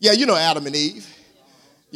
Yeah, 0.00 0.10
you 0.10 0.26
know 0.26 0.34
Adam 0.34 0.66
and 0.66 0.74
Eve. 0.74 1.06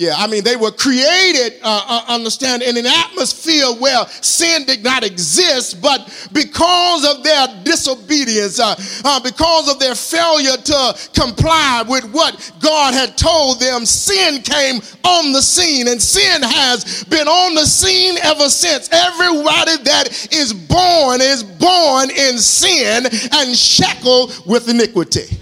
Yeah, 0.00 0.14
I 0.16 0.28
mean, 0.28 0.44
they 0.44 0.56
were 0.56 0.70
created, 0.70 1.60
uh, 1.62 1.84
uh, 1.86 2.14
understand, 2.14 2.62
in 2.62 2.74
an 2.78 2.86
atmosphere 2.86 3.66
where 3.66 4.06
sin 4.22 4.64
did 4.64 4.82
not 4.82 5.04
exist, 5.04 5.82
but 5.82 6.08
because 6.32 7.04
of 7.04 7.22
their 7.22 7.46
disobedience, 7.64 8.58
uh, 8.58 8.74
uh, 9.04 9.20
because 9.20 9.70
of 9.70 9.78
their 9.78 9.94
failure 9.94 10.56
to 10.56 10.96
comply 11.12 11.84
with 11.86 12.10
what 12.12 12.50
God 12.60 12.94
had 12.94 13.18
told 13.18 13.60
them, 13.60 13.84
sin 13.84 14.40
came 14.40 14.80
on 15.04 15.34
the 15.34 15.42
scene, 15.42 15.86
and 15.86 16.00
sin 16.00 16.40
has 16.44 17.04
been 17.04 17.28
on 17.28 17.54
the 17.54 17.66
scene 17.66 18.16
ever 18.22 18.48
since. 18.48 18.88
Everybody 18.90 19.82
that 19.84 20.28
is 20.32 20.54
born 20.54 21.20
is 21.20 21.42
born 21.42 22.08
in 22.08 22.38
sin 22.38 23.04
and 23.32 23.54
shackled 23.54 24.46
with 24.46 24.66
iniquity. 24.70 25.38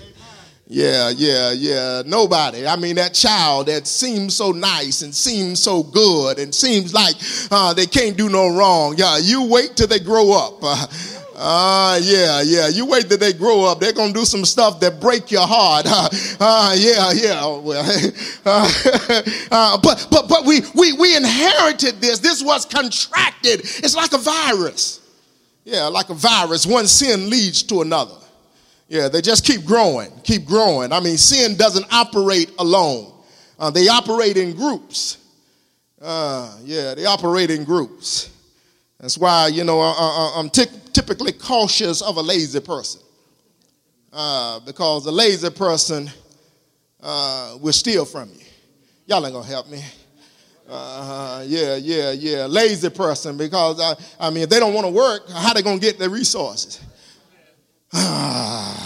Yeah, 0.70 1.08
yeah, 1.16 1.52
yeah. 1.52 2.02
Nobody. 2.04 2.66
I 2.66 2.76
mean, 2.76 2.96
that 2.96 3.14
child 3.14 3.68
that 3.68 3.86
seems 3.86 4.36
so 4.36 4.50
nice 4.52 5.00
and 5.00 5.14
seems 5.14 5.62
so 5.62 5.82
good 5.82 6.38
and 6.38 6.54
seems 6.54 6.92
like 6.92 7.14
uh, 7.50 7.72
they 7.72 7.86
can't 7.86 8.18
do 8.18 8.28
no 8.28 8.54
wrong. 8.54 8.94
Yeah, 8.98 9.16
you 9.16 9.44
wait 9.44 9.76
till 9.76 9.86
they 9.86 9.98
grow 9.98 10.30
up. 10.30 10.58
Uh, 10.62 10.86
uh, 11.36 11.98
yeah, 12.02 12.42
yeah. 12.42 12.68
You 12.68 12.84
wait 12.84 13.08
till 13.08 13.16
they 13.16 13.32
grow 13.32 13.64
up. 13.64 13.80
They're 13.80 13.94
going 13.94 14.12
to 14.12 14.18
do 14.18 14.26
some 14.26 14.44
stuff 14.44 14.78
that 14.80 15.00
break 15.00 15.30
your 15.30 15.46
heart. 15.46 15.86
Uh, 15.88 16.08
uh 16.40 16.74
yeah, 16.76 17.12
yeah. 17.12 17.40
Oh, 17.40 17.60
well, 17.60 17.82
uh, 18.44 19.22
uh, 19.50 19.78
but, 19.78 20.06
but, 20.10 20.28
but 20.28 20.44
we, 20.44 20.60
we, 20.74 20.92
we 20.92 21.16
inherited 21.16 22.02
this. 22.02 22.18
This 22.18 22.44
was 22.44 22.66
contracted. 22.66 23.60
It's 23.60 23.96
like 23.96 24.12
a 24.12 24.18
virus. 24.18 25.00
Yeah, 25.64 25.86
like 25.86 26.10
a 26.10 26.14
virus. 26.14 26.66
One 26.66 26.86
sin 26.86 27.30
leads 27.30 27.62
to 27.64 27.80
another. 27.80 28.16
Yeah, 28.88 29.08
they 29.08 29.20
just 29.20 29.44
keep 29.44 29.66
growing, 29.66 30.10
keep 30.24 30.46
growing. 30.46 30.92
I 30.92 31.00
mean, 31.00 31.18
sin 31.18 31.56
doesn't 31.56 31.86
operate 31.92 32.50
alone, 32.58 33.12
uh, 33.58 33.70
they 33.70 33.88
operate 33.88 34.36
in 34.36 34.54
groups. 34.56 35.18
Uh, 36.00 36.56
yeah, 36.62 36.94
they 36.94 37.04
operate 37.04 37.50
in 37.50 37.64
groups. 37.64 38.30
That's 39.00 39.18
why, 39.18 39.48
you 39.48 39.64
know, 39.64 39.80
I, 39.80 40.34
am 40.36 40.48
t- 40.48 40.66
typically 40.92 41.32
cautious 41.32 42.02
of 42.02 42.16
a 42.16 42.20
lazy 42.20 42.60
person. 42.60 43.00
Uh, 44.12 44.60
because 44.60 45.06
a 45.06 45.10
lazy 45.10 45.50
person 45.50 46.10
uh, 47.02 47.58
will 47.60 47.72
steal 47.72 48.04
from 48.04 48.30
you. 48.30 48.44
Y'all 49.06 49.24
ain't 49.24 49.34
gonna 49.34 49.46
help 49.46 49.68
me. 49.68 49.82
Uh, 50.68 51.44
yeah, 51.46 51.76
yeah, 51.76 52.10
yeah. 52.12 52.46
Lazy 52.46 52.90
person 52.90 53.36
because 53.36 53.80
I, 53.80 53.94
I 54.20 54.30
mean, 54.30 54.44
if 54.44 54.50
they 54.50 54.58
don't 54.58 54.74
want 54.74 54.86
to 54.86 54.92
work, 54.92 55.28
how 55.30 55.52
they 55.52 55.62
gonna 55.62 55.78
get 55.78 55.98
their 55.98 56.10
resources? 56.10 56.80
yeah, 57.94 58.84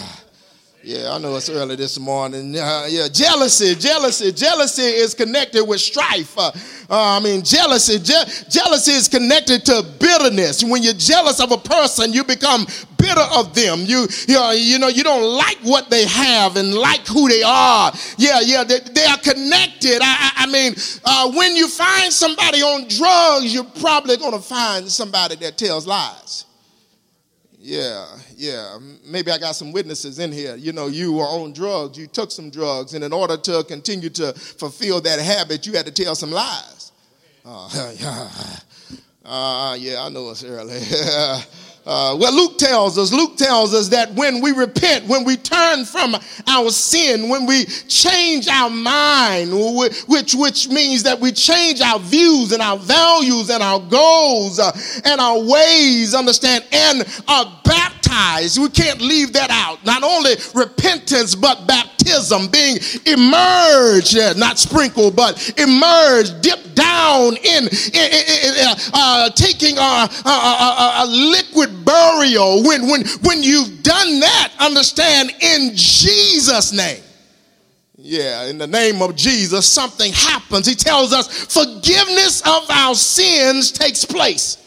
I 1.10 1.18
know 1.18 1.34
it's 1.34 1.48
early 1.48 1.74
this 1.74 1.98
morning. 1.98 2.56
Uh, 2.56 2.86
yeah, 2.88 3.08
jealousy, 3.12 3.74
jealousy, 3.74 4.30
jealousy 4.30 4.82
is 4.82 5.12
connected 5.12 5.64
with 5.64 5.80
strife. 5.80 6.38
Uh, 6.38 6.52
uh, 6.88 7.16
I 7.16 7.18
mean, 7.18 7.42
jealousy, 7.42 7.98
je- 7.98 8.44
jealousy 8.48 8.92
is 8.92 9.08
connected 9.08 9.64
to 9.66 9.82
bitterness. 9.98 10.62
When 10.62 10.84
you're 10.84 10.94
jealous 10.94 11.40
of 11.40 11.50
a 11.50 11.58
person, 11.58 12.12
you 12.12 12.22
become 12.22 12.64
bitter 12.96 13.24
of 13.34 13.52
them. 13.56 13.80
You, 13.80 14.06
you 14.28 14.34
know, 14.34 14.52
you 14.52 14.78
know, 14.78 14.86
you 14.86 15.02
don't 15.02 15.36
like 15.36 15.58
what 15.62 15.90
they 15.90 16.06
have 16.06 16.56
and 16.56 16.72
like 16.72 17.04
who 17.04 17.28
they 17.28 17.42
are. 17.42 17.92
Yeah, 18.18 18.38
yeah, 18.40 18.62
they, 18.62 18.78
they 18.78 19.04
are 19.06 19.18
connected. 19.18 20.00
I, 20.00 20.04
I, 20.04 20.44
I 20.44 20.46
mean, 20.46 20.76
uh, 21.04 21.32
when 21.32 21.56
you 21.56 21.66
find 21.66 22.12
somebody 22.12 22.62
on 22.62 22.86
drugs, 22.86 23.52
you're 23.52 23.64
probably 23.64 24.16
going 24.16 24.34
to 24.34 24.38
find 24.38 24.88
somebody 24.88 25.34
that 25.36 25.58
tells 25.58 25.88
lies. 25.88 26.44
Yeah, 27.64 28.06
yeah. 28.36 28.76
Maybe 29.06 29.30
I 29.30 29.38
got 29.38 29.54
some 29.54 29.70
witnesses 29.70 30.18
in 30.18 30.32
here. 30.32 30.56
You 30.56 30.72
know, 30.72 30.88
you 30.88 31.12
were 31.12 31.24
on 31.24 31.52
drugs, 31.52 31.96
you 31.96 32.08
took 32.08 32.32
some 32.32 32.50
drugs, 32.50 32.94
and 32.94 33.04
in 33.04 33.12
order 33.12 33.36
to 33.36 33.62
continue 33.62 34.10
to 34.10 34.32
fulfill 34.32 35.00
that 35.02 35.20
habit, 35.20 35.64
you 35.64 35.72
had 35.74 35.86
to 35.86 35.92
tell 35.92 36.16
some 36.16 36.32
lies. 36.32 36.90
Uh, 37.44 37.70
yeah. 38.00 38.28
Uh, 39.24 39.76
yeah, 39.78 40.02
I 40.02 40.08
know 40.08 40.30
it's 40.30 40.42
early. 40.42 40.80
Uh, 41.84 42.16
well, 42.18 42.32
Luke 42.32 42.58
tells 42.58 42.96
us, 42.96 43.12
Luke 43.12 43.36
tells 43.36 43.74
us 43.74 43.88
that 43.88 44.12
when 44.14 44.40
we 44.40 44.52
repent, 44.52 45.06
when 45.08 45.24
we 45.24 45.36
turn 45.36 45.84
from 45.84 46.14
our 46.46 46.70
sin, 46.70 47.28
when 47.28 47.44
we 47.44 47.64
change 47.64 48.46
our 48.46 48.70
mind, 48.70 49.50
which, 50.06 50.34
which 50.34 50.68
means 50.68 51.02
that 51.02 51.18
we 51.18 51.32
change 51.32 51.80
our 51.80 51.98
views 51.98 52.52
and 52.52 52.62
our 52.62 52.78
values 52.78 53.50
and 53.50 53.62
our 53.64 53.80
goals 53.80 54.60
uh, 54.60 54.70
and 55.04 55.20
our 55.20 55.40
ways, 55.40 56.14
understand, 56.14 56.64
and 56.70 57.02
are 57.26 57.60
baptized. 57.64 57.91
We 58.58 58.68
can't 58.68 59.00
leave 59.00 59.32
that 59.32 59.50
out. 59.50 59.84
Not 59.84 60.02
only 60.02 60.32
repentance, 60.54 61.34
but 61.34 61.66
baptism, 61.66 62.48
being 62.48 62.78
immersed, 63.06 64.36
not 64.36 64.58
sprinkled, 64.58 65.16
but 65.16 65.58
immersed, 65.58 66.42
dipped 66.42 66.74
down 66.74 67.36
in, 67.36 67.64
in, 67.64 67.68
in, 67.68 68.54
in 68.60 68.74
uh, 68.92 69.30
taking 69.30 69.78
a, 69.78 69.80
a, 69.80 70.28
a, 70.28 71.04
a 71.04 71.06
liquid 71.06 71.84
burial, 71.84 72.62
when, 72.62 72.88
when, 72.88 73.06
when 73.22 73.42
you've 73.42 73.82
done 73.82 74.20
that, 74.20 74.52
understand 74.60 75.30
in 75.40 75.70
Jesus' 75.74 76.72
name. 76.72 77.02
Yeah, 77.96 78.44
in 78.44 78.58
the 78.58 78.66
name 78.66 79.00
of 79.00 79.14
Jesus, 79.14 79.68
something 79.68 80.12
happens. 80.12 80.66
He 80.66 80.74
tells 80.74 81.12
us 81.12 81.44
forgiveness 81.44 82.40
of 82.42 82.68
our 82.68 82.94
sins 82.94 83.70
takes 83.70 84.04
place. 84.04 84.61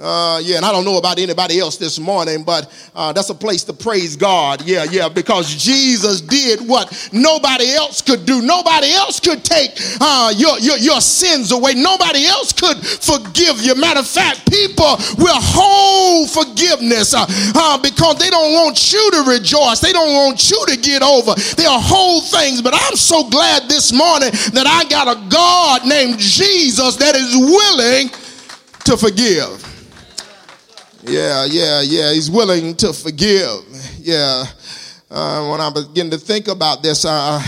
Uh, 0.00 0.40
yeah, 0.42 0.56
and 0.56 0.64
I 0.64 0.72
don't 0.72 0.86
know 0.86 0.96
about 0.96 1.18
anybody 1.18 1.60
else 1.60 1.76
this 1.76 1.98
morning, 1.98 2.42
but 2.42 2.72
uh, 2.94 3.12
that's 3.12 3.28
a 3.28 3.34
place 3.34 3.64
to 3.64 3.74
praise 3.74 4.16
God. 4.16 4.62
Yeah, 4.64 4.84
yeah, 4.90 5.10
because 5.10 5.54
Jesus 5.54 6.22
did 6.22 6.66
what 6.66 7.10
nobody 7.12 7.72
else 7.72 8.00
could 8.00 8.24
do. 8.24 8.40
Nobody 8.40 8.92
else 8.92 9.20
could 9.20 9.44
take 9.44 9.72
uh, 10.00 10.32
your, 10.34 10.58
your, 10.58 10.78
your 10.78 11.02
sins 11.02 11.52
away. 11.52 11.74
Nobody 11.74 12.24
else 12.24 12.50
could 12.54 12.78
forgive 12.78 13.60
you. 13.60 13.74
Matter 13.74 14.00
of 14.00 14.06
fact, 14.06 14.50
people 14.50 14.96
will 15.18 15.36
hold 15.38 16.30
forgiveness 16.30 17.12
uh, 17.12 17.26
uh, 17.28 17.76
because 17.82 18.16
they 18.18 18.30
don't 18.30 18.54
want 18.54 18.92
you 18.92 19.10
to 19.10 19.24
rejoice. 19.28 19.80
They 19.80 19.92
don't 19.92 20.14
want 20.14 20.50
you 20.50 20.64
to 20.66 20.78
get 20.78 21.02
over. 21.02 21.34
They'll 21.56 21.78
hold 21.78 22.24
things. 22.24 22.62
But 22.62 22.72
I'm 22.74 22.96
so 22.96 23.28
glad 23.28 23.68
this 23.68 23.92
morning 23.92 24.30
that 24.54 24.64
I 24.66 24.88
got 24.88 25.08
a 25.08 25.28
God 25.28 25.86
named 25.86 26.18
Jesus 26.18 26.96
that 26.96 27.14
is 27.14 27.36
willing 27.36 28.08
to 28.84 28.96
forgive. 28.96 29.69
Yeah, 31.04 31.46
yeah, 31.46 31.80
yeah. 31.82 32.12
He's 32.12 32.30
willing 32.30 32.74
to 32.76 32.92
forgive. 32.92 33.60
Yeah. 33.98 34.44
Uh, 35.10 35.48
when 35.48 35.60
I 35.60 35.70
begin 35.70 36.10
to 36.10 36.18
think 36.18 36.46
about 36.46 36.82
this, 36.82 37.04
uh, 37.04 37.42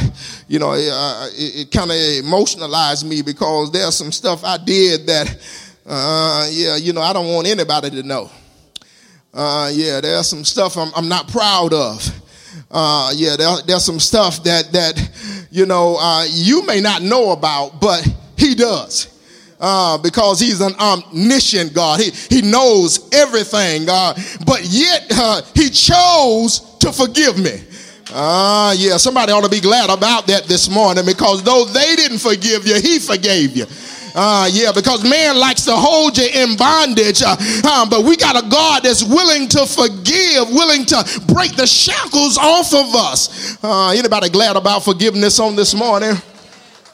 you 0.49 0.59
know, 0.59 0.73
it, 0.73 0.91
it 1.37 1.71
kind 1.71 1.91
of 1.91 1.97
emotionalized 1.97 3.07
me 3.07 3.23
because 3.23 3.71
there's 3.71 3.95
some 3.95 4.11
stuff 4.11 4.45
I 4.45 4.57
did 4.57 5.07
that, 5.07 5.39
uh, 5.87 6.49
yeah, 6.51 6.77
you 6.77 6.93
know, 6.93 7.03
I 7.03 7.13
don't 7.13 7.33
want 7.33 7.47
anybody 7.47 7.91
to 7.91 8.03
know. 8.03 8.31
Uh, 9.33 9.71
yeah, 9.73 10.01
there's 10.01 10.27
some 10.27 10.45
stuff 10.45 10.77
I'm, 10.77 10.91
I'm 10.97 11.09
not 11.09 11.29
proud 11.29 11.73
of. 11.73 12.23
Uh, 12.71 13.13
yeah, 13.15 13.37
there, 13.37 13.57
there's 13.67 13.85
some 13.85 14.01
stuff 14.01 14.43
that 14.43 14.73
that 14.73 15.47
you 15.51 15.65
know 15.65 16.27
you 16.31 16.67
may 16.67 16.81
not 16.81 17.01
know 17.01 17.31
about, 17.31 17.81
but 17.81 18.07
he 18.37 18.55
does 18.55 19.12
uh, 19.63 19.97
because 19.97 20.41
he's 20.41 20.61
an 20.61 20.75
omniscient 20.75 21.73
God. 21.73 22.01
He, 22.01 22.11
he 22.11 22.43
knows 22.43 23.09
everything, 23.13 23.89
uh, 23.89 24.15
but 24.45 24.65
yet 24.65 25.07
uh, 25.13 25.43
he 25.55 25.71
chose 25.71 26.77
to 26.81 26.93
forgive 26.93 27.39
me. 27.39 27.63
Ah, 28.15 28.75
yeah, 28.77 28.97
somebody 28.99 29.33
ought 29.33 29.45
to 29.45 29.49
be 29.49 29.61
glad 29.61 29.89
about 29.89 30.27
that 30.27 30.45
this 30.45 30.69
morning 30.69 31.07
because 31.07 31.43
though 31.43 31.65
they 31.65 31.97
didn't 31.97 32.19
forgive 32.19 32.67
you, 32.67 32.75
he 32.75 32.99
forgave 32.99 33.57
you. 33.57 33.65
Uh, 34.15 34.51
yeah, 34.53 34.73
because 34.73 35.09
man 35.09 35.39
likes 35.39 35.65
to 35.65 35.75
hold 35.75 36.19
you 36.19 36.29
in 36.35 36.57
bondage, 36.57 37.23
uh, 37.23 37.35
uh, 37.65 37.89
but 37.89 38.05
we 38.05 38.17
got 38.17 38.37
a 38.37 38.47
God 38.47 38.83
that's 38.83 39.03
willing 39.03 39.49
to 39.49 39.65
forgive, 39.65 40.51
willing 40.51 40.85
to 40.85 41.23
break 41.33 41.57
the 41.57 41.67
shackles 41.67 42.37
off 42.37 42.75
of 42.75 42.95
us. 42.95 43.57
Uh, 43.65 43.89
anybody 43.91 44.29
glad 44.29 44.57
about 44.57 44.85
forgiveness 44.85 45.41
on 45.41 45.57
this 45.57 45.73
morning? 45.73 46.13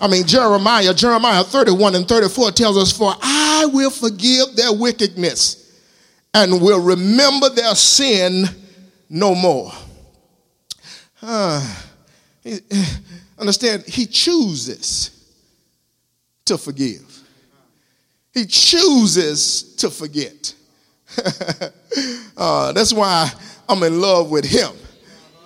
I 0.01 0.07
mean, 0.07 0.27
Jeremiah, 0.27 0.95
Jeremiah 0.95 1.43
31 1.43 1.97
and 1.97 2.09
34 2.09 2.53
tells 2.53 2.77
us, 2.77 2.97
For 2.97 3.13
I 3.21 3.67
will 3.73 3.91
forgive 3.91 4.55
their 4.55 4.73
wickedness 4.73 5.81
and 6.33 6.61
will 6.61 6.81
remember 6.81 7.49
their 7.49 7.75
sin 7.75 8.45
no 9.11 9.35
more. 9.35 9.73
Uh, 11.21 11.77
understand, 13.39 13.85
he 13.87 14.07
chooses 14.07 15.11
to 16.45 16.57
forgive, 16.57 17.23
he 18.33 18.47
chooses 18.47 19.75
to 19.77 19.91
forget. 19.91 20.55
uh, 22.37 22.73
that's 22.73 22.93
why 22.93 23.31
I'm 23.69 23.83
in 23.83 24.01
love 24.01 24.31
with 24.31 24.45
him 24.45 24.71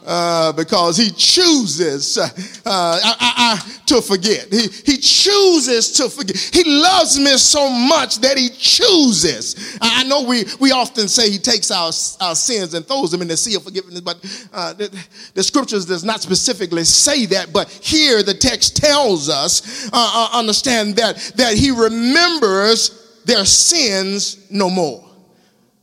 uh, 0.04 0.52
because 0.52 0.96
he 0.96 1.10
chooses 1.10 2.18
uh, 2.18 2.28
I, 2.66 3.14
I, 3.56 3.82
to 3.86 4.02
forget. 4.02 4.48
He, 4.50 4.68
he 4.84 4.96
chooses 4.96 5.92
to 5.92 6.08
forget. 6.08 6.36
He 6.36 6.64
loves 6.64 7.18
me 7.18 7.36
so 7.36 7.68
much 7.70 8.20
that 8.20 8.36
he 8.36 8.48
chooses. 8.48 9.78
I, 9.80 10.04
know 10.04 10.24
we, 10.24 10.44
we 10.60 10.72
often 10.72 11.08
say 11.08 11.30
he 11.30 11.38
takes 11.38 11.70
our, 11.70 11.92
our 12.20 12.34
sins 12.34 12.74
and 12.74 12.86
throws 12.86 13.10
them 13.10 13.22
in 13.22 13.28
the 13.28 13.36
sea 13.36 13.54
of 13.54 13.62
forgiveness, 13.62 14.00
but 14.00 14.48
uh, 14.52 14.72
the, 14.72 15.06
the, 15.34 15.42
scriptures 15.42 15.86
does 15.86 16.04
not 16.04 16.20
specifically 16.20 16.84
say 16.84 17.26
that. 17.26 17.52
But 17.52 17.70
here 17.70 18.22
the 18.22 18.34
text 18.34 18.76
tells 18.76 19.28
us, 19.28 19.88
uh, 19.92 20.30
uh, 20.32 20.38
understand 20.38 20.96
that, 20.96 21.16
that 21.36 21.56
he 21.56 21.70
remembers 21.70 23.22
their 23.24 23.44
sins 23.44 24.50
no 24.50 24.68
more. 24.68 25.08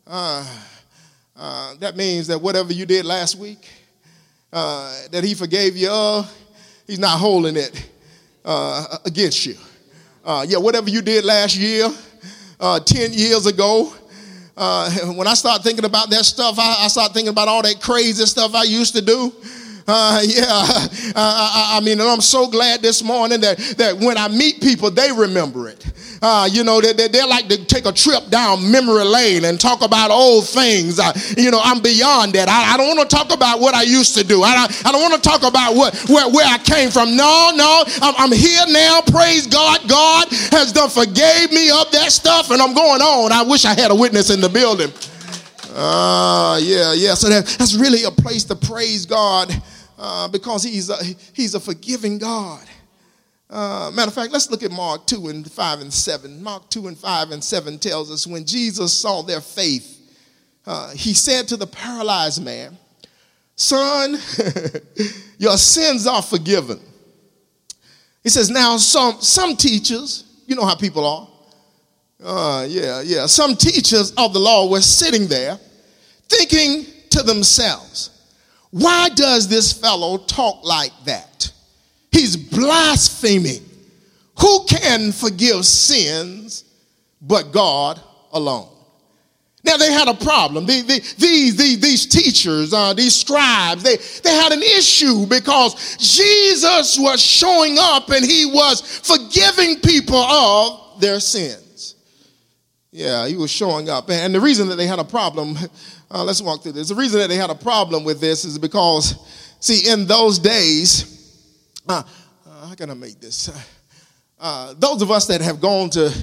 Uh, 0.06 0.46
that 1.76 1.96
means 1.96 2.28
that 2.28 2.42
whatever 2.42 2.74
you 2.74 2.86
did 2.86 3.06
last 3.06 3.38
week, 3.38 3.79
uh, 4.52 5.08
that 5.12 5.24
he 5.24 5.34
forgave 5.34 5.78
you 5.78 5.90
of, 5.90 6.32
he's 6.88 7.00
not 7.00 7.20
holding 7.20 7.56
it 7.56 7.90
uh, 8.46 8.98
against 9.06 9.46
you. 9.46 9.56
Uh, 10.24 10.46
yeah, 10.48 10.58
whatever 10.58 10.90
you 10.90 11.02
did 11.02 11.24
last 11.26 11.56
year, 11.56 11.88
uh, 12.60 12.80
10 12.80 13.14
years 13.14 13.46
ago, 13.46 13.94
uh, 14.58 14.90
when 15.14 15.28
I 15.28 15.34
start 15.36 15.64
thinking 15.64 15.86
about 15.86 16.10
that 16.10 16.26
stuff, 16.26 16.60
I, 16.60 16.86
I 16.86 16.88
start 16.90 17.14
thinking 17.14 17.30
about 17.30 17.48
all 17.48 17.62
that 17.62 17.80
crazy 17.82 18.26
stuff 18.26 18.54
I 18.54 18.64
used 18.64 18.96
to 18.96 19.02
do. 19.02 19.32
Uh, 19.88 20.22
yeah, 20.24 20.46
I, 21.16 21.78
I, 21.78 21.80
mean, 21.84 22.00
I'm 22.02 22.22
so 22.22 22.48
glad 22.48 22.82
this 22.82 23.02
morning 23.02 23.40
that, 23.42 23.58
that 23.78 23.98
when 23.98 24.18
I 24.18 24.28
meet 24.28 24.62
people, 24.62 24.92
they 24.92 25.12
remember 25.12 25.70
it. 25.70 25.84
Uh, 26.22 26.50
you 26.52 26.64
know, 26.64 26.82
they, 26.82 26.94
they, 26.94 27.08
they, 27.08 27.24
like 27.24 27.48
to 27.48 27.64
take 27.66 27.86
a 27.86 27.92
trip 27.92 28.28
down 28.30 28.72
memory 28.72 29.06
lane 29.06 29.46
and 29.46 29.60
talk 29.60 29.82
about 29.82 30.12
old 30.12 30.48
things. 30.48 31.00
Uh, 31.00 31.14
you 31.38 31.50
know, 31.50 31.62
I'm 31.64 31.82
beyond 31.82 32.34
that. 32.34 32.50
I, 32.50 32.74
I 32.74 32.78
don't 32.78 32.96
want 32.96 33.10
to 33.10 33.16
talk 33.16 33.34
about 33.34 33.60
what 33.60 33.74
I 33.74 33.84
used 33.84 34.16
to 34.16 34.24
do. 34.24 34.44
I, 34.44 34.68
I 34.86 34.92
don't 34.92 35.02
want 35.02 35.22
to 35.22 35.22
talk 35.22 35.44
about 35.44 35.76
what 35.76 35.96
where, 36.10 36.30
where 36.30 36.46
I 36.46 36.58
came 36.58 36.90
from. 36.92 37.16
No, 37.16 37.52
no, 37.56 37.84
I'm, 38.02 38.16
I'm 38.18 38.32
here 38.32 38.66
now. 38.68 39.02
Praise 39.08 39.48
God. 39.48 39.88
God 39.88 40.28
has 40.52 40.74
done 40.74 40.90
forgave 40.90 41.52
me 41.52 41.70
of 41.70 41.90
that 41.92 42.12
stuff, 42.12 42.52
and 42.52 42.62
I'm 42.62 42.74
going 42.74 43.02
on. 43.02 43.32
I 43.32 43.44
wish 43.44 43.66
I 43.66 43.80
had 43.80 43.92
a 43.92 43.96
witness 43.96 44.30
in 44.30 44.42
the 44.42 44.50
building. 44.50 44.92
Uh, 45.74 46.60
yeah, 46.62 46.94
yeah. 46.94 47.14
So 47.14 47.30
that, 47.30 47.46
that's 47.58 47.76
really 47.76 48.04
a 48.04 48.12
place 48.12 48.44
to 48.46 48.56
praise 48.56 49.06
God 49.06 49.54
uh, 49.98 50.28
because 50.28 50.64
he's 50.64 50.90
a, 50.90 50.98
he's 51.34 51.56
a 51.56 51.60
forgiving 51.60 52.18
God. 52.18 52.66
Uh, 53.50 53.90
matter 53.94 54.10
of 54.10 54.14
fact, 54.14 54.32
let's 54.32 54.52
look 54.52 54.62
at 54.62 54.72
Mark 54.72 55.08
2 55.08 55.30
and 55.30 55.52
5 55.52 55.82
and 55.82 55.92
7. 55.92 56.44
Mark 56.44 56.70
2 56.70 56.88
and 56.88 56.98
5 56.98 57.32
and 57.32 57.44
7 57.44 57.80
tells 57.80 58.12
us 58.12 58.28
when 58.28 58.46
Jesus 58.46 58.94
saw 58.94 59.24
their 59.24 59.42
faith, 59.42 59.96
uh, 60.68 60.92
he 60.92 61.14
said 61.14 61.48
to 61.48 61.58
the 61.58 61.66
paralyzed 61.66 62.44
man, 62.44 62.78
Son, 63.56 64.18
your 65.40 65.58
sins 65.58 66.06
are 66.06 66.22
forgiven. 66.22 66.80
He 68.24 68.30
says, 68.30 68.50
Now, 68.50 68.78
some, 68.78 69.20
some 69.20 69.56
teachers, 69.56 70.26
you 70.46 70.56
know 70.56 70.66
how 70.66 70.76
people 70.76 71.06
are. 71.06 71.28
Uh, 72.24 72.66
yeah, 72.70 73.02
yeah. 73.02 73.26
Some 73.26 73.56
teachers 73.56 74.12
of 74.12 74.34
the 74.34 74.40
law 74.40 74.70
were 74.70 74.82
sitting 74.82 75.28
there 75.28 75.60
thinking 76.28 76.86
to 77.10 77.24
themselves, 77.24 78.12
Why 78.70 79.10
does 79.10 79.48
this 79.48 79.74
fellow 79.74 80.18
talk 80.18 80.64
like 80.64 80.94
that? 81.06 81.52
He's 82.12 82.36
blaspheming. 82.36 83.66
Who 84.40 84.66
can 84.66 85.12
forgive 85.12 85.66
sins 85.66 86.64
but 87.22 87.52
God 87.52 88.02
alone? 88.32 88.70
Now 89.64 89.76
they 89.76 89.92
had 89.92 90.08
a 90.08 90.14
problem. 90.14 90.66
These, 90.66 90.86
these, 91.18 91.56
these, 91.56 91.80
these 91.80 92.06
teachers, 92.06 92.74
uh, 92.74 92.94
these 92.94 93.16
scribes, 93.16 93.84
they, 93.84 93.98
they 94.24 94.34
had 94.34 94.54
an 94.54 94.64
issue 94.64 95.26
because 95.26 95.98
Jesus 95.98 96.98
was 96.98 97.22
showing 97.22 97.78
up 97.78 98.10
and 98.10 98.26
he 98.26 98.46
was 98.46 98.82
forgiving 98.82 99.80
people 99.82 100.18
of 100.18 101.02
their 101.02 101.20
sins. 101.20 101.96
Yeah, 102.92 103.28
he 103.28 103.36
was 103.36 103.52
showing 103.52 103.90
up. 103.90 104.10
And 104.10 104.34
the 104.34 104.40
reason 104.40 104.70
that 104.70 104.76
they 104.76 104.88
had 104.88 105.00
a 105.00 105.04
problem, 105.04 105.58
uh, 106.10 106.24
let's 106.24 106.42
walk 106.42 106.64
through 106.64 106.72
this. 106.72 106.90
The 106.90 106.96
reason 106.96 107.20
that 107.20 107.28
they 107.28 107.36
had 107.36 107.50
a 107.50 107.56
problem 107.56 108.06
with 108.06 108.22
this 108.22 108.46
is 108.46 108.58
because, 108.58 109.16
see, 109.60 109.92
in 109.92 110.08
those 110.08 110.40
days, 110.40 111.19
uh, 111.90 112.04
how 112.68 112.76
can 112.76 112.92
I 112.92 112.94
make 112.94 113.20
this? 113.20 113.50
Uh, 114.40 114.74
those 114.78 115.02
of 115.02 115.10
us 115.10 115.26
that 115.26 115.42
have 115.42 115.60
gone 115.60 115.90
to, 115.90 116.14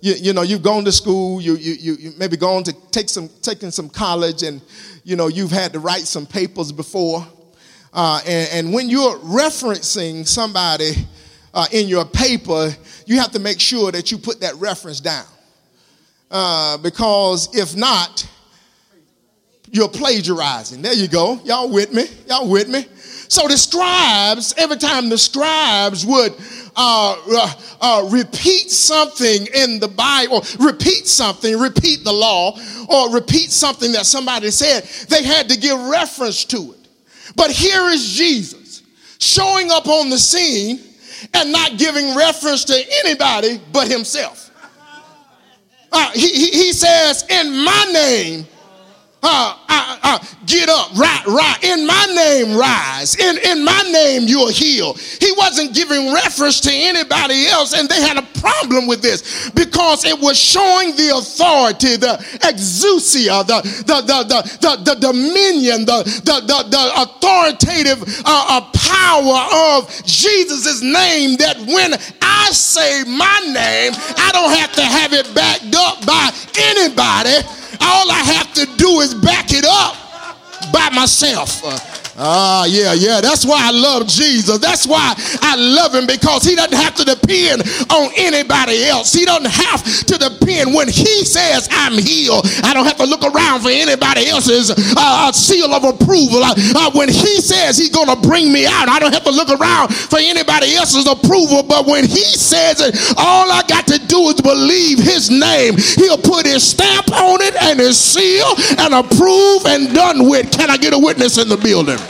you, 0.00 0.14
you, 0.14 0.32
know, 0.32 0.42
you've 0.42 0.62
gone 0.62 0.84
to 0.84 0.90
school, 0.90 1.40
you, 1.40 1.54
you, 1.54 1.94
you 1.94 2.12
maybe 2.18 2.36
gone 2.36 2.64
to 2.64 2.72
take 2.90 3.08
some, 3.08 3.30
taking 3.40 3.70
some 3.70 3.88
college, 3.88 4.42
and 4.42 4.60
you 5.04 5.14
know, 5.14 5.28
you've 5.28 5.52
had 5.52 5.72
to 5.74 5.78
write 5.78 6.02
some 6.02 6.26
papers 6.26 6.72
before. 6.72 7.26
Uh, 7.92 8.20
and, 8.26 8.48
and, 8.52 8.74
when 8.74 8.88
you're 8.88 9.16
referencing 9.18 10.26
somebody 10.26 10.92
uh, 11.54 11.66
in 11.72 11.86
your 11.86 12.04
paper, 12.04 12.74
you 13.06 13.20
have 13.20 13.30
to 13.30 13.38
make 13.38 13.60
sure 13.60 13.92
that 13.92 14.10
you 14.10 14.18
put 14.18 14.40
that 14.40 14.54
reference 14.56 14.98
down. 14.98 15.26
Uh, 16.30 16.78
because 16.78 17.54
if 17.54 17.76
not, 17.76 18.26
you're 19.70 19.88
plagiarizing. 19.88 20.82
There 20.82 20.94
you 20.94 21.06
go. 21.06 21.40
Y'all 21.44 21.70
with 21.70 21.92
me? 21.92 22.06
Y'all 22.28 22.48
with 22.48 22.68
me? 22.68 22.86
So 23.32 23.48
the 23.48 23.56
scribes, 23.56 24.52
every 24.58 24.76
time 24.76 25.08
the 25.08 25.16
scribes 25.16 26.04
would 26.04 26.34
uh, 26.76 27.16
uh, 27.30 27.54
uh, 27.80 28.08
repeat 28.10 28.70
something 28.70 29.46
in 29.54 29.80
the 29.80 29.88
Bible, 29.88 30.44
repeat 30.60 31.08
something, 31.08 31.58
repeat 31.58 32.04
the 32.04 32.12
law, 32.12 32.58
or 32.90 33.10
repeat 33.10 33.50
something 33.50 33.90
that 33.92 34.04
somebody 34.04 34.50
said, 34.50 34.84
they 35.08 35.22
had 35.22 35.48
to 35.48 35.58
give 35.58 35.80
reference 35.80 36.44
to 36.44 36.74
it. 36.74 36.88
But 37.34 37.50
here 37.50 37.86
is 37.86 38.06
Jesus 38.06 38.82
showing 39.18 39.70
up 39.70 39.86
on 39.86 40.10
the 40.10 40.18
scene 40.18 40.80
and 41.32 41.50
not 41.50 41.78
giving 41.78 42.14
reference 42.14 42.66
to 42.66 42.84
anybody 43.02 43.62
but 43.72 43.88
himself. 43.88 44.50
Uh, 45.90 46.10
he, 46.10 46.28
he, 46.28 46.46
he 46.50 46.72
says, 46.74 47.24
In 47.30 47.64
my 47.64 47.90
name, 47.94 48.46
uh, 49.22 49.56
uh, 49.68 49.98
uh, 50.02 50.18
get 50.46 50.68
up, 50.68 50.92
right, 50.96 51.24
right. 51.26 51.58
In 51.62 51.86
my 51.86 52.06
name, 52.14 52.56
rise. 52.56 53.14
In, 53.14 53.38
in 53.38 53.64
my 53.64 53.82
name, 53.92 54.22
you'll 54.26 54.50
heal. 54.50 54.94
He 54.94 55.30
wasn't 55.36 55.74
giving 55.74 56.12
reference 56.12 56.60
to 56.62 56.72
anybody 56.72 57.46
else, 57.46 57.72
and 57.72 57.88
they 57.88 58.00
had 58.00 58.18
a 58.18 58.26
problem 58.40 58.88
with 58.88 59.00
this 59.00 59.50
because 59.50 60.04
it 60.04 60.18
was 60.18 60.36
showing 60.36 60.96
the 60.96 61.16
authority, 61.16 61.96
the 61.96 62.18
exousia, 62.42 63.46
the, 63.46 63.62
the, 63.86 64.00
the, 64.02 64.24
the, 64.24 64.58
the, 64.60 64.82
the 64.82 64.94
dominion, 65.00 65.84
the, 65.84 66.02
the, 66.24 66.40
the, 66.40 66.68
the 66.68 67.02
authoritative 67.02 68.02
uh, 68.24 68.46
uh 68.48 68.60
power 68.74 69.78
of 69.78 69.88
Jesus' 70.04 70.82
name 70.82 71.36
that 71.36 71.56
when 71.58 71.94
I 72.20 72.50
say 72.50 73.04
my 73.04 73.38
name, 73.46 73.92
I 74.18 74.30
don't 74.32 74.52
have 74.58 74.72
to 74.72 74.82
have 74.82 75.12
it 75.12 75.32
backed 75.34 75.74
up 75.74 76.04
by 76.04 76.30
anybody 76.58 77.61
all 77.80 78.10
I 78.10 78.22
have 78.34 78.52
to 78.54 78.66
do 78.76 79.00
is 79.00 79.14
back 79.14 79.46
it 79.50 79.64
up 79.64 79.96
by 80.72 80.90
myself. 80.94 81.62
Ah, 82.18 82.66
yeah, 82.66 82.92
yeah. 82.92 83.20
That's 83.22 83.46
why 83.46 83.56
I 83.58 83.70
love 83.70 84.06
Jesus. 84.06 84.58
That's 84.58 84.86
why 84.86 85.14
I 85.40 85.56
love 85.56 85.94
him 85.94 86.06
because 86.06 86.44
he 86.44 86.54
doesn't 86.54 86.76
have 86.76 86.94
to 86.96 87.04
depend 87.04 87.62
on 87.88 88.10
anybody 88.16 88.84
else. 88.84 89.12
He 89.12 89.24
doesn't 89.24 89.50
have 89.50 89.82
to 89.82 90.18
depend 90.18 90.74
when 90.74 90.88
he 90.88 91.24
says 91.24 91.68
I'm 91.70 91.96
healed. 91.96 92.44
I 92.64 92.74
don't 92.74 92.84
have 92.84 92.98
to 92.98 93.06
look 93.06 93.24
around 93.24 93.62
for 93.62 93.70
anybody 93.70 94.28
else's 94.28 94.70
uh, 94.70 94.74
uh 94.96 95.32
seal 95.32 95.72
of 95.72 95.84
approval. 95.84 96.44
Uh, 96.44 96.54
uh, 96.76 96.90
when 96.92 97.08
he 97.08 97.40
says 97.40 97.78
he's 97.78 97.90
going 97.90 98.08
to 98.08 98.16
bring 98.16 98.52
me 98.52 98.66
out, 98.66 98.88
I 98.88 98.98
don't 98.98 99.12
have 99.12 99.24
to 99.24 99.32
look 99.32 99.48
around 99.48 99.94
for 99.94 100.18
anybody 100.20 100.74
else's 100.76 101.06
approval. 101.08 101.62
But 101.62 101.86
when 101.86 102.04
he 102.04 102.24
says 102.36 102.80
it, 102.80 102.94
all 103.16 103.50
I 103.50 103.62
got 103.66 103.86
to 103.86 103.98
do 103.98 104.28
is 104.28 104.40
believe 104.40 104.98
his 104.98 105.30
name. 105.30 105.76
He'll 105.96 106.18
put 106.18 106.44
his 106.44 106.62
stamp 106.62 107.10
on 107.12 107.40
it 107.40 107.56
and 107.62 107.80
his 107.80 107.98
seal 107.98 108.52
and 108.78 108.92
approve 108.92 109.64
and 109.64 109.94
done 109.94 110.28
with. 110.28 110.52
Can 110.52 110.68
I 110.68 110.76
get 110.76 110.92
a 110.92 110.98
witness 110.98 111.38
in 111.38 111.48
the 111.48 111.56
building? 111.56 112.01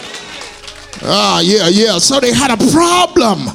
Ah, 1.04 1.40
yeah, 1.40 1.68
yeah. 1.68 1.98
So 1.98 2.20
they 2.20 2.32
had 2.32 2.50
a 2.50 2.70
problem. 2.72 3.48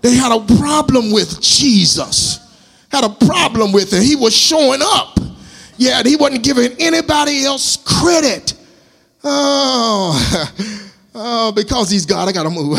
They 0.00 0.14
had 0.14 0.32
a 0.32 0.40
problem 0.58 1.12
with 1.12 1.40
Jesus. 1.40 2.40
Had 2.90 3.04
a 3.04 3.08
problem 3.26 3.72
with 3.72 3.92
him. 3.92 4.02
He 4.02 4.16
was 4.16 4.36
showing 4.36 4.80
up. 4.82 5.18
Yeah, 5.76 5.98
and 5.98 6.06
he 6.06 6.16
wasn't 6.16 6.44
giving 6.44 6.72
anybody 6.78 7.44
else 7.44 7.76
credit. 7.76 8.54
Oh, 9.24 10.90
oh 11.14 11.52
because 11.52 11.90
he's 11.90 12.06
God, 12.06 12.28
I 12.28 12.32
got 12.32 12.44
to 12.44 12.50
move. 12.50 12.78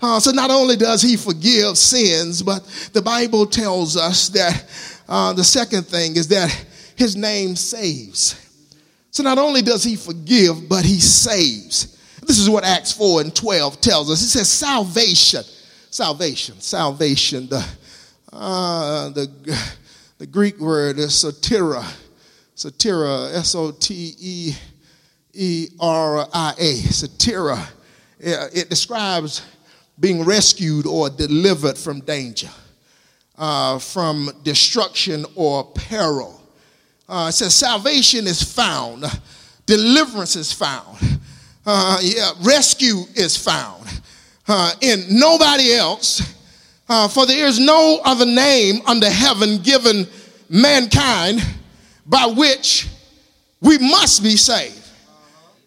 Uh, 0.00 0.20
so 0.20 0.30
not 0.30 0.50
only 0.50 0.76
does 0.76 1.02
he 1.02 1.16
forgive 1.16 1.76
sins, 1.76 2.42
but 2.42 2.64
the 2.92 3.02
Bible 3.02 3.46
tells 3.46 3.96
us 3.96 4.28
that 4.28 4.64
uh, 5.08 5.32
the 5.32 5.44
second 5.44 5.86
thing 5.86 6.16
is 6.16 6.28
that 6.28 6.50
his 6.94 7.16
name 7.16 7.56
saves. 7.56 8.36
So 9.10 9.22
not 9.22 9.38
only 9.38 9.62
does 9.62 9.82
he 9.82 9.96
forgive, 9.96 10.68
but 10.68 10.84
he 10.84 11.00
saves. 11.00 11.97
This 12.28 12.38
is 12.38 12.50
what 12.50 12.62
Acts 12.62 12.92
4 12.92 13.22
and 13.22 13.34
12 13.34 13.80
tells 13.80 14.10
us. 14.10 14.20
It 14.20 14.28
says 14.28 14.50
salvation. 14.50 15.42
Salvation. 15.88 16.60
Salvation. 16.60 17.48
The, 17.48 17.66
uh, 18.30 19.08
the, 19.08 19.58
the 20.18 20.26
Greek 20.26 20.58
word 20.60 20.98
is 20.98 21.12
soteria. 21.12 21.90
Soteria. 22.54 23.34
S 23.34 23.54
O 23.54 23.70
T 23.70 24.14
E 24.18 24.54
E 25.32 25.68
R 25.80 26.28
I 26.30 26.52
A. 26.58 26.74
Soteria. 26.90 27.66
It 28.20 28.68
describes 28.68 29.40
being 29.98 30.22
rescued 30.22 30.86
or 30.86 31.08
delivered 31.08 31.78
from 31.78 32.00
danger, 32.00 32.50
uh, 33.38 33.78
from 33.78 34.30
destruction 34.42 35.24
or 35.34 35.64
peril. 35.72 36.42
Uh, 37.08 37.28
it 37.30 37.32
says 37.32 37.54
salvation 37.54 38.26
is 38.26 38.42
found, 38.42 39.06
deliverance 39.64 40.36
is 40.36 40.52
found 40.52 41.17
uh, 41.70 41.98
yeah, 42.00 42.30
rescue 42.40 43.02
is 43.14 43.36
found 43.36 43.86
uh, 44.48 44.72
in 44.80 45.04
nobody 45.10 45.74
else. 45.74 46.34
Uh, 46.88 47.06
for 47.06 47.26
there 47.26 47.46
is 47.46 47.60
no 47.60 48.00
other 48.06 48.24
name 48.24 48.80
under 48.86 49.10
heaven 49.10 49.58
given 49.58 50.06
mankind 50.48 51.42
by 52.06 52.24
which 52.24 52.88
we 53.60 53.76
must 53.76 54.22
be 54.22 54.30
saved. 54.30 54.82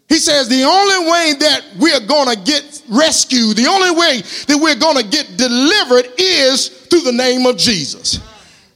He 0.08 0.16
says 0.16 0.48
the 0.48 0.64
only 0.64 1.08
way 1.08 1.34
that 1.38 1.60
we're 1.78 2.04
going 2.04 2.36
to 2.36 2.42
get 2.42 2.82
rescued, 2.90 3.56
the 3.56 3.68
only 3.68 3.92
way 3.92 4.22
that 4.48 4.58
we're 4.60 4.74
going 4.74 4.96
to 4.96 5.08
get 5.08 5.36
delivered 5.36 6.12
is 6.18 6.66
through 6.88 7.02
the 7.02 7.12
name 7.12 7.46
of 7.46 7.56
Jesus. 7.56 8.18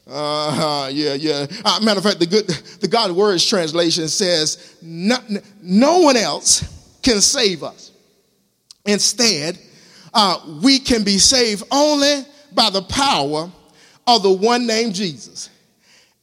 Uh, 0.07 0.89
yeah, 0.93 1.15
yeah. 1.15 1.47
Uh, 1.65 1.81
matter 1.83 1.99
of 1.99 2.05
fact, 2.05 2.21
the 2.21 2.27
good, 2.27 2.47
the 2.47 2.87
God 2.87 3.11
Words 3.11 3.45
translation 3.45 4.07
says, 4.07 4.77
no, 4.81 5.19
no 5.61 5.99
one 5.99 6.17
else 6.17 6.76
can 7.07 7.21
save 7.21 7.63
us. 7.63 7.93
Instead, 8.85 9.59
uh, 10.13 10.41
we 10.63 10.81
can 10.81 11.05
be 11.05 11.19
saved 11.19 11.63
only 11.71 12.25
by 12.53 12.69
the 12.71 12.83
power 12.83 13.51
of 14.07 14.23
the 14.23 14.33
one 14.33 14.67
named 14.67 14.95
Jesus 14.95 15.51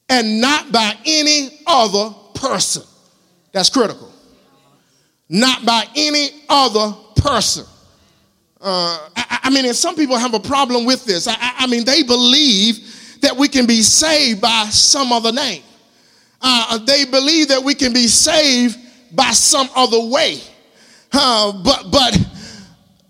and 0.10 0.41
not 0.41 0.72
by 0.72 0.96
any 1.06 1.62
other 1.65 2.13
person. 2.34 2.84
That's 3.54 3.69
critical. 3.69 4.12
Not 5.30 5.65
by 5.65 5.86
any 5.96 6.30
other 6.50 6.93
person. 7.15 7.65
Uh, 8.60 9.10
I, 9.15 9.39
I, 9.43 9.50
mean, 9.50 9.65
and 9.65 9.76
some 9.76 9.96
people 9.96 10.17
have 10.17 10.34
a 10.34 10.39
problem 10.39 10.86
with 10.86 11.06
this. 11.06 11.28
I, 11.28 11.36
I, 11.39 11.67
mean, 11.67 11.86
they 11.86 12.04
believe 12.04 13.19
that 13.22 13.36
we 13.36 13.48
can 13.48 13.65
be 13.65 13.82
saved 13.82 14.41
by 14.41 14.67
some 14.69 15.12
other 15.12 15.32
name. 15.32 15.63
Uh, 16.41 16.78
they 16.80 17.06
believe 17.06 17.50
that 17.50 17.63
we 17.63 17.74
can 17.74 17.93
be 17.93 18.08
saved 18.08 18.78
by 19.13 19.32
some 19.32 19.69
other 19.76 20.10
way. 20.10 20.41
Uh, 21.13 21.52
but 21.63 21.91
but 21.91 22.17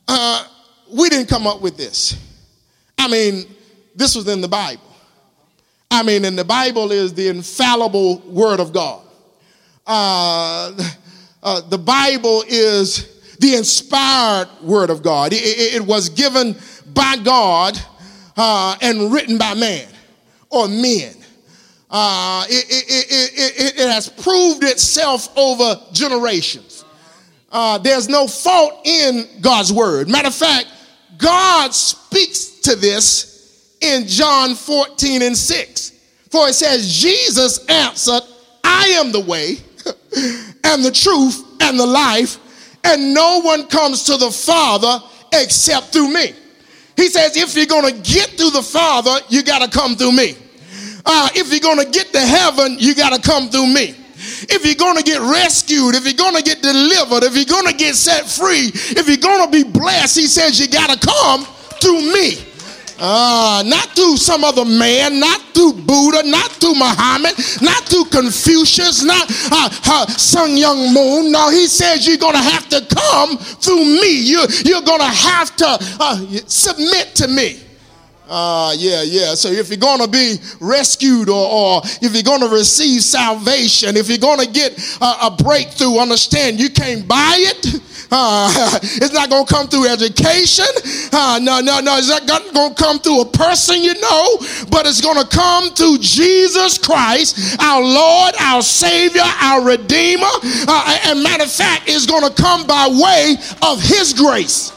uh, 0.08 0.46
we 0.92 1.10
didn't 1.10 1.30
come 1.30 1.48
up 1.48 1.62
with 1.62 1.78
this. 1.78 2.18
I 2.98 3.08
mean, 3.08 3.46
this 3.96 4.16
was 4.16 4.28
in 4.28 4.42
the 4.42 4.48
Bible. 4.48 4.84
I 5.90 6.04
mean, 6.04 6.26
and 6.26 6.38
the 6.38 6.44
Bible 6.44 6.92
is 6.92 7.14
the 7.14 7.30
infallible 7.30 8.20
Word 8.20 8.60
of 8.60 8.74
God. 8.74 9.06
Uh, 9.86 10.72
uh 11.42 11.62
the 11.70 11.78
Bible 11.78 12.44
is 12.48 13.38
the 13.40 13.56
inspired 13.56 14.50
Word 14.62 14.90
of 14.90 15.02
God. 15.02 15.34
It, 15.34 15.38
it, 15.38 15.76
it 15.76 15.86
was 15.86 16.10
given 16.10 16.58
by 16.94 17.16
God 17.24 17.80
uh, 18.36 18.76
and 18.82 19.14
written 19.14 19.38
by 19.38 19.54
man 19.54 19.88
or 20.50 20.68
men. 20.68 21.16
Uh, 21.90 22.46
it, 22.50 22.66
it, 22.70 23.80
it, 23.80 23.88
has 23.88 24.10
proved 24.10 24.64
itself 24.64 25.30
over 25.38 25.80
generations 25.92 26.73
uh, 27.54 27.78
there's 27.78 28.10
no 28.10 28.28
fault 28.28 28.82
in 28.84 29.28
God's 29.40 29.72
word. 29.72 30.10
Matter 30.10 30.30
of 30.30 30.36
fact, 30.36 30.68
God 31.18 31.72
speaks 31.72 32.60
to 32.62 32.76
this 32.76 33.78
in 33.80 34.08
John 34.08 34.56
14 34.56 35.22
and 35.22 35.38
6. 35.38 35.92
For 36.32 36.50
it 36.50 36.54
says, 36.54 36.92
Jesus 36.92 37.64
answered, 37.68 38.24
I 38.64 38.88
am 38.98 39.12
the 39.12 39.20
way 39.20 39.58
and 40.64 40.84
the 40.84 40.92
truth 40.92 41.46
and 41.62 41.80
the 41.80 41.86
life, 41.86 42.40
and 42.84 43.14
no 43.14 43.42
one 43.42 43.68
comes 43.68 44.04
to 44.06 44.18
the 44.18 44.32
Father 44.32 45.00
except 45.32 45.94
through 45.94 46.12
me. 46.12 46.34
He 46.96 47.08
says, 47.08 47.38
if 47.38 47.56
you're 47.56 47.68
going 47.68 47.94
to 47.94 48.02
get 48.02 48.30
through 48.32 48.52
the 48.52 48.64
Father, 48.64 49.16
you 49.30 49.44
got 49.44 49.60
to 49.60 49.78
come 49.78 49.96
through 49.96 50.14
me. 50.14 50.36
Uh, 51.06 51.30
if 51.36 51.52
you're 51.52 51.60
going 51.60 51.86
to 51.86 51.92
get 51.92 52.08
to 52.14 52.20
heaven, 52.20 52.78
you 52.80 52.96
got 52.96 53.14
to 53.14 53.22
come 53.22 53.50
through 53.50 53.68
me 53.68 53.96
if 54.50 54.66
you're 54.66 54.76
going 54.76 54.98
to 54.98 55.04
get 55.04 55.22
rescued, 55.22 55.96
if 55.96 56.06
you're 56.06 56.14
going 56.14 56.36
to 56.36 56.44
get 56.44 56.62
delivered, 56.62 57.24
if 57.24 57.36
you're 57.36 57.46
going 57.46 57.68
to 57.68 57.78
get 57.78 57.96
set 57.96 58.26
free, 58.26 58.72
if 58.74 59.08
you're 59.08 59.18
going 59.18 59.46
to 59.46 59.52
be 59.52 59.64
blessed, 59.64 60.18
he 60.18 60.28
says 60.28 60.60
you 60.60 60.68
got 60.68 60.90
to 60.90 61.00
come 61.00 61.46
through 61.82 62.02
me. 62.14 62.54
Uh, 63.00 63.64
not 63.66 63.90
through 63.96 64.16
some 64.18 64.44
other 64.44 64.64
man, 64.64 65.20
not 65.20 65.42
through 65.54 65.74
Buddha, 65.74 66.22
not 66.24 66.52
through 66.52 66.76
Muhammad, 66.76 67.34
not 67.62 67.84
through 67.84 68.06
Confucius, 68.06 69.04
not 69.04 69.30
uh, 69.52 69.70
uh, 69.86 70.08
Sun 70.08 70.52
Myung 70.52 70.94
Moon. 70.94 71.32
No, 71.32 71.50
he 71.50 71.68
says 71.68 72.08
you're 72.08 72.18
going 72.18 72.36
to 72.36 72.42
have 72.42 72.70
to 72.70 72.86
come 72.96 73.38
through 73.38 73.84
me. 73.84 74.22
You, 74.22 74.46
you're 74.64 74.84
going 74.84 75.02
to 75.02 75.06
have 75.06 75.56
to 75.58 75.78
uh, 76.00 76.18
submit 76.46 77.16
to 77.16 77.28
me. 77.28 77.60
Uh, 78.28 78.74
yeah, 78.78 79.02
yeah. 79.02 79.34
So 79.36 79.50
if 79.50 79.70
you're 79.70 79.78
going 79.78 80.00
to 80.00 80.08
be 80.08 80.38
rescued 80.62 81.28
or, 81.28 81.46
or, 81.46 81.82
if 82.02 82.14
you're 82.14 82.24
going 82.24 82.40
to 82.40 82.48
receive 82.48 83.04
salvation, 83.04 83.98
if 83.98 84.08
you're 84.08 84.18
going 84.18 84.40
to 84.40 84.50
get 84.50 84.80
a, 85.02 85.28
a, 85.28 85.32
breakthrough, 85.32 85.98
understand 85.98 86.60
you 86.60 86.70
can't 86.70 87.06
buy 87.06 87.36
it. 87.38 87.82
Uh, 88.10 88.80
it's 88.82 89.14
not 89.14 89.30
going 89.30 89.46
to 89.46 89.54
come 89.54 89.68
through 89.68 89.88
education. 89.88 90.66
Uh, 91.12 91.38
no, 91.42 91.60
no, 91.60 91.82
no. 91.82 91.98
It's 91.98 92.08
not 92.08 92.54
going 92.54 92.74
to 92.74 92.82
come 92.82 93.00
through 93.00 93.22
a 93.22 93.26
person 93.26 93.82
you 93.82 93.94
know, 94.00 94.38
but 94.72 94.86
it's 94.86 95.02
going 95.02 95.22
to 95.22 95.28
come 95.28 95.72
through 95.72 95.98
Jesus 96.00 96.78
Christ, 96.78 97.60
our 97.62 97.82
Lord, 97.82 98.36
our 98.40 98.62
Savior, 98.62 99.24
our 99.42 99.66
Redeemer. 99.66 100.32
Uh, 100.44 101.00
and 101.08 101.22
matter 101.22 101.44
of 101.44 101.52
fact, 101.52 101.84
it's 101.88 102.06
going 102.06 102.24
to 102.24 102.42
come 102.42 102.66
by 102.68 102.88
way 102.88 103.36
of 103.62 103.82
His 103.82 104.14
grace. 104.14 104.72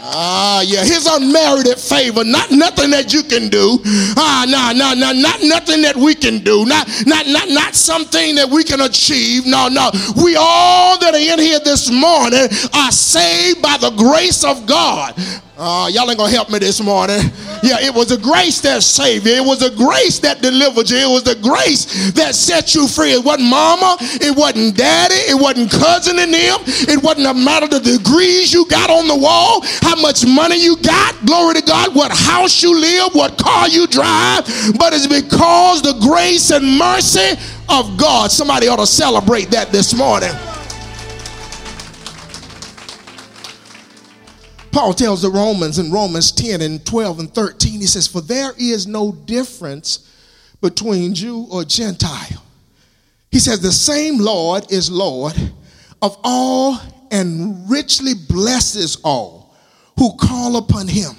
Ah, 0.00 0.62
yeah, 0.62 0.84
his 0.84 1.06
unmerited 1.06 1.78
favor, 1.78 2.24
not 2.24 2.50
nothing 2.50 2.90
that 2.90 3.12
you 3.12 3.22
can 3.22 3.48
do. 3.48 3.80
Ah, 4.16 4.46
no, 4.48 4.72
no, 4.72 4.94
no, 4.94 5.12
not 5.12 5.42
nothing 5.42 5.82
that 5.82 5.96
we 5.96 6.14
can 6.14 6.38
do. 6.38 6.64
Not, 6.66 6.88
not, 7.06 7.26
not, 7.26 7.48
not 7.48 7.74
something 7.74 8.36
that 8.36 8.48
we 8.48 8.62
can 8.62 8.80
achieve. 8.80 9.44
No, 9.46 9.68
no. 9.68 9.90
We 10.22 10.36
all 10.38 10.98
that 10.98 11.14
are 11.14 11.18
in 11.18 11.38
here 11.40 11.60
this 11.60 11.90
morning 11.90 12.48
are 12.74 12.92
saved 12.92 13.60
by 13.60 13.76
the 13.78 13.90
grace 13.90 14.44
of 14.44 14.66
God. 14.66 15.14
Uh, 15.60 15.90
y'all 15.90 16.08
ain't 16.08 16.16
gonna 16.16 16.30
help 16.30 16.48
me 16.50 16.60
this 16.60 16.80
morning. 16.80 17.18
Yeah, 17.64 17.82
it 17.82 17.92
was 17.92 18.12
a 18.12 18.16
grace 18.16 18.60
that 18.60 18.80
saved 18.80 19.26
you. 19.26 19.32
It 19.32 19.44
was 19.44 19.60
a 19.60 19.74
grace 19.74 20.20
that 20.20 20.40
delivered 20.40 20.88
you. 20.88 20.98
It 20.98 21.10
was 21.10 21.24
the 21.24 21.34
grace 21.34 22.12
that 22.12 22.36
set 22.36 22.76
you 22.76 22.86
free. 22.86 23.10
It 23.10 23.24
wasn't 23.24 23.50
mama. 23.50 23.96
It 24.22 24.38
wasn't 24.38 24.76
daddy. 24.76 25.18
It 25.26 25.34
wasn't 25.34 25.72
cousin 25.72 26.20
in 26.20 26.30
them. 26.30 26.60
It 26.86 27.02
wasn't 27.02 27.26
a 27.26 27.34
matter 27.34 27.64
of 27.64 27.70
the 27.72 27.98
degrees 27.98 28.52
you 28.52 28.68
got 28.68 28.88
on 28.88 29.08
the 29.08 29.16
wall, 29.18 29.66
how 29.82 29.96
much 30.00 30.24
money 30.24 30.62
you 30.62 30.76
got, 30.76 31.18
glory 31.26 31.54
to 31.54 31.62
God, 31.62 31.92
what 31.92 32.12
house 32.12 32.62
you 32.62 32.78
live, 32.78 33.12
what 33.16 33.36
car 33.36 33.66
you 33.66 33.88
drive. 33.88 34.46
But 34.78 34.94
it's 34.94 35.08
because 35.08 35.82
the 35.82 35.98
grace 35.98 36.52
and 36.52 36.78
mercy 36.78 37.34
of 37.68 37.98
God. 37.98 38.30
Somebody 38.30 38.68
ought 38.68 38.78
to 38.78 38.86
celebrate 38.86 39.50
that 39.50 39.72
this 39.72 39.92
morning. 39.92 40.30
Paul 44.70 44.92
tells 44.92 45.22
the 45.22 45.30
Romans 45.30 45.78
in 45.78 45.90
Romans 45.90 46.32
10 46.32 46.60
and 46.60 46.84
12 46.84 47.18
and 47.20 47.34
13, 47.34 47.80
he 47.80 47.86
says, 47.86 48.06
For 48.06 48.20
there 48.20 48.52
is 48.58 48.86
no 48.86 49.12
difference 49.12 50.08
between 50.60 51.14
Jew 51.14 51.46
or 51.50 51.64
Gentile. 51.64 52.44
He 53.30 53.38
says, 53.38 53.60
The 53.60 53.72
same 53.72 54.18
Lord 54.18 54.70
is 54.70 54.90
Lord 54.90 55.34
of 56.02 56.16
all 56.22 56.78
and 57.10 57.68
richly 57.70 58.12
blesses 58.28 58.98
all 59.02 59.54
who 59.98 60.14
call 60.16 60.56
upon 60.56 60.88
him. 60.88 61.12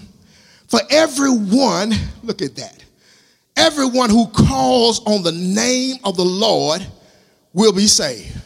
For 0.68 0.80
everyone, 0.90 1.94
look 2.24 2.42
at 2.42 2.56
that, 2.56 2.84
everyone 3.58 4.10
who 4.10 4.28
calls 4.28 5.04
on 5.06 5.24
the 5.24 5.32
name 5.32 5.98
of 6.04 6.16
the 6.16 6.26
Lord 6.26 6.86
will 7.54 7.74
be 7.74 7.88
saved. 7.88 8.40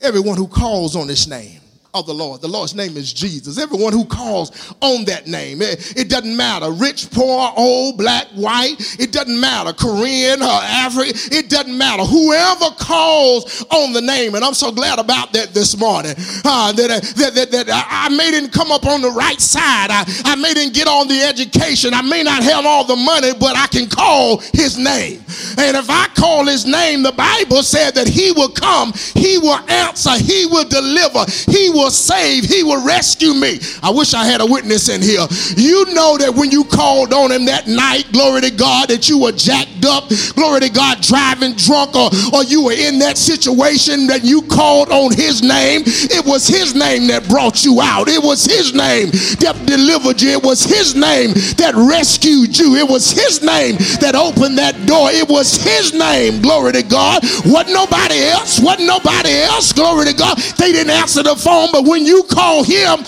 Everyone 0.00 0.38
who 0.38 0.48
calls 0.48 0.96
on 0.96 1.08
his 1.08 1.28
name 1.28 1.59
of 1.92 2.06
the 2.06 2.14
Lord. 2.14 2.40
The 2.40 2.48
Lord's 2.48 2.74
name 2.74 2.96
is 2.96 3.12
Jesus. 3.12 3.58
Everyone 3.58 3.92
who 3.92 4.04
calls 4.04 4.74
on 4.80 5.04
that 5.06 5.26
name, 5.26 5.60
it, 5.60 5.96
it, 5.96 6.08
doesn't 6.08 6.36
matter 6.36 6.70
rich, 6.70 7.10
poor, 7.10 7.52
old, 7.56 7.98
black, 7.98 8.26
white, 8.28 8.76
it 9.00 9.12
doesn't 9.12 9.38
matter 9.40 9.72
Korean 9.72 10.40
or 10.42 10.60
African, 10.62 11.14
it 11.32 11.48
doesn't 11.50 11.76
matter. 11.76 12.04
Whoever 12.04 12.70
calls 12.78 13.64
on 13.70 13.92
the 13.92 14.00
name, 14.00 14.34
and 14.34 14.44
I'm 14.44 14.54
so 14.54 14.70
glad 14.70 14.98
about 14.98 15.32
that 15.32 15.52
this 15.52 15.76
morning, 15.76 16.14
uh, 16.44 16.72
that, 16.72 17.02
that, 17.16 17.34
that, 17.34 17.50
that, 17.50 17.86
I 17.90 18.08
may 18.08 18.30
didn't 18.30 18.52
come 18.52 18.70
up 18.70 18.86
on 18.86 19.02
the 19.02 19.10
right 19.10 19.40
side, 19.40 19.90
I, 19.90 20.04
I 20.24 20.36
may 20.36 20.54
didn't 20.54 20.74
get 20.74 20.86
on 20.86 21.08
the 21.08 21.20
education, 21.22 21.92
I 21.92 22.02
may 22.02 22.22
not 22.22 22.42
have 22.42 22.66
all 22.66 22.84
the 22.84 22.96
money, 22.96 23.32
but 23.38 23.56
I 23.56 23.66
can 23.66 23.88
call 23.88 24.38
his 24.52 24.78
name. 24.78 25.24
And 25.58 25.76
if 25.76 25.90
I 25.90 26.06
call 26.14 26.46
his 26.46 26.66
name, 26.66 27.02
the 27.02 27.12
Bible 27.12 27.62
said 27.62 27.92
that 27.92 28.06
he 28.06 28.30
will 28.32 28.50
come, 28.50 28.92
he 29.14 29.38
will 29.38 29.58
answer, 29.68 30.12
he 30.16 30.46
will 30.46 30.68
deliver, 30.68 31.24
he 31.50 31.70
will 31.70 31.79
will 31.80 31.90
save, 31.90 32.44
he 32.44 32.62
will 32.62 32.84
rescue 32.84 33.32
me. 33.32 33.58
I 33.82 33.90
wish 33.90 34.12
I 34.12 34.24
had 34.24 34.40
a 34.40 34.46
witness 34.46 34.88
in 34.88 35.00
here. 35.00 35.24
You 35.56 35.86
know 35.94 36.18
that 36.18 36.34
when 36.34 36.50
you 36.50 36.64
called 36.64 37.14
on 37.14 37.32
him 37.32 37.46
that 37.46 37.66
night, 37.66 38.04
glory 38.12 38.42
to 38.42 38.50
God, 38.50 38.88
that 38.90 39.08
you 39.08 39.18
were 39.18 39.32
jacked 39.32 39.84
up, 39.88 40.12
glory 40.36 40.60
to 40.60 40.68
God, 40.68 41.00
driving 41.00 41.54
drunk, 41.56 41.96
or, 41.96 42.10
or 42.34 42.44
you 42.44 42.64
were 42.64 42.76
in 42.76 42.98
that 43.00 43.16
situation 43.16 44.06
that 44.08 44.24
you 44.24 44.42
called 44.42 44.90
on 44.90 45.12
his 45.12 45.40
name. 45.42 45.82
It 45.86 46.24
was 46.26 46.46
his 46.46 46.74
name 46.74 47.06
that 47.08 47.26
brought 47.28 47.64
you 47.64 47.80
out. 47.80 48.08
It 48.08 48.22
was 48.22 48.44
his 48.44 48.74
name 48.74 49.08
that 49.40 49.56
delivered 49.64 50.20
you. 50.20 50.30
It 50.36 50.42
was 50.42 50.62
his 50.62 50.94
name 50.94 51.32
that 51.56 51.72
rescued 51.74 52.58
you. 52.58 52.76
It 52.76 52.88
was 52.88 53.10
his 53.10 53.42
name 53.42 53.76
that 54.04 54.12
opened 54.14 54.58
that 54.58 54.76
door. 54.84 55.08
It 55.10 55.28
was 55.28 55.56
his 55.56 55.94
name, 55.94 56.42
glory 56.42 56.72
to 56.72 56.82
God. 56.82 57.24
What 57.48 57.68
nobody 57.68 58.20
else, 58.28 58.60
what 58.60 58.80
nobody 58.80 59.32
else, 59.48 59.72
glory 59.72 60.06
to 60.06 60.14
God. 60.14 60.36
They 60.60 60.72
didn't 60.72 60.92
answer 60.92 61.22
the 61.22 61.36
phone 61.36 61.69
but 61.72 61.84
when 61.84 62.04
you 62.04 62.22
call 62.24 62.62
him, 62.62 63.04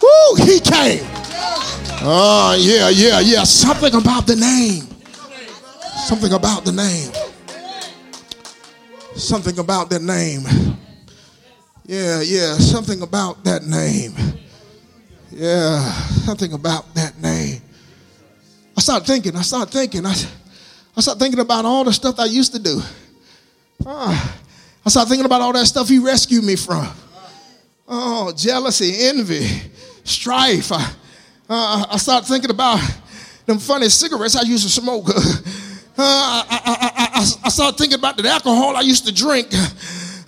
whoo, 0.00 0.34
he 0.44 0.60
came. 0.60 1.04
Oh, 2.06 2.56
yeah, 2.58 2.88
yeah, 2.90 3.20
yeah. 3.20 3.44
Something 3.44 3.94
about 3.94 4.26
the 4.26 4.36
name. 4.36 4.86
Something 6.06 6.32
about 6.32 6.64
the 6.64 6.72
name. 6.72 7.10
Something 9.16 9.58
about 9.58 9.90
that 9.90 10.02
name. 10.02 10.42
Yeah, 11.86 12.20
yeah. 12.20 12.54
Something 12.54 13.02
about 13.02 13.44
that 13.44 13.64
name. 13.64 14.14
Yeah, 15.30 15.90
something 16.24 16.52
about 16.52 16.94
that 16.94 17.20
name. 17.20 17.60
I 18.76 18.80
started 18.80 19.04
thinking, 19.04 19.34
I 19.34 19.42
started 19.42 19.72
thinking, 19.72 20.06
I, 20.06 20.14
I 20.96 21.00
started 21.00 21.18
thinking 21.18 21.40
about 21.40 21.64
all 21.64 21.82
the 21.82 21.92
stuff 21.92 22.20
I 22.20 22.26
used 22.26 22.52
to 22.52 22.60
do. 22.60 22.80
Uh, 23.84 24.32
I 24.86 24.88
started 24.88 25.08
thinking 25.08 25.26
about 25.26 25.40
all 25.40 25.52
that 25.52 25.66
stuff 25.66 25.88
he 25.88 25.98
rescued 25.98 26.44
me 26.44 26.54
from. 26.54 26.86
Oh, 27.86 28.32
jealousy, 28.34 28.94
envy, 29.08 29.46
strife. 30.04 30.72
I, 30.72 30.94
uh, 31.50 31.86
I 31.90 31.96
started 31.98 32.26
thinking 32.26 32.50
about 32.50 32.80
them 33.44 33.58
funny 33.58 33.90
cigarettes 33.90 34.36
I 34.36 34.42
used 34.42 34.64
to 34.64 34.70
smoke. 34.70 35.08
Uh, 35.96 36.02
I, 36.02 36.60
I, 36.64 36.90
I, 36.96 37.20
I, 37.44 37.48
started 37.50 37.78
thinking 37.78 37.96
about 37.96 38.16
the 38.16 38.28
alcohol 38.28 38.76
I 38.76 38.80
used 38.80 39.06
to 39.06 39.14
drink. 39.14 39.46
Uh, 39.52 39.64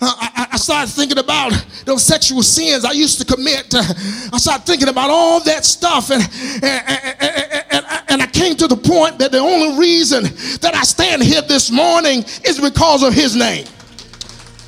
I, 0.01 0.47
I, 0.53 0.57
started 0.57 0.89
thinking 0.89 1.17
about 1.17 1.51
those 1.83 2.03
sexual 2.05 2.41
sins 2.41 2.85
I 2.85 2.93
used 2.93 3.19
to 3.19 3.25
commit. 3.25 3.73
Uh, 3.75 3.83
I 4.31 4.37
started 4.37 4.65
thinking 4.65 4.87
about 4.87 5.09
all 5.09 5.43
that 5.43 5.65
stuff, 5.65 6.09
and, 6.09 6.23
and, 6.63 6.89
and, 7.19 7.65
and, 7.69 7.85
and 8.07 8.21
I 8.21 8.27
came 8.27 8.55
to 8.55 8.67
the 8.67 8.77
point 8.77 9.19
that 9.19 9.33
the 9.33 9.39
only 9.39 9.77
reason 9.77 10.23
that 10.61 10.71
I 10.73 10.83
stand 10.83 11.21
here 11.21 11.41
this 11.41 11.69
morning 11.69 12.23
is 12.45 12.61
because 12.61 13.03
of 13.03 13.13
His 13.13 13.35
name. 13.35 13.65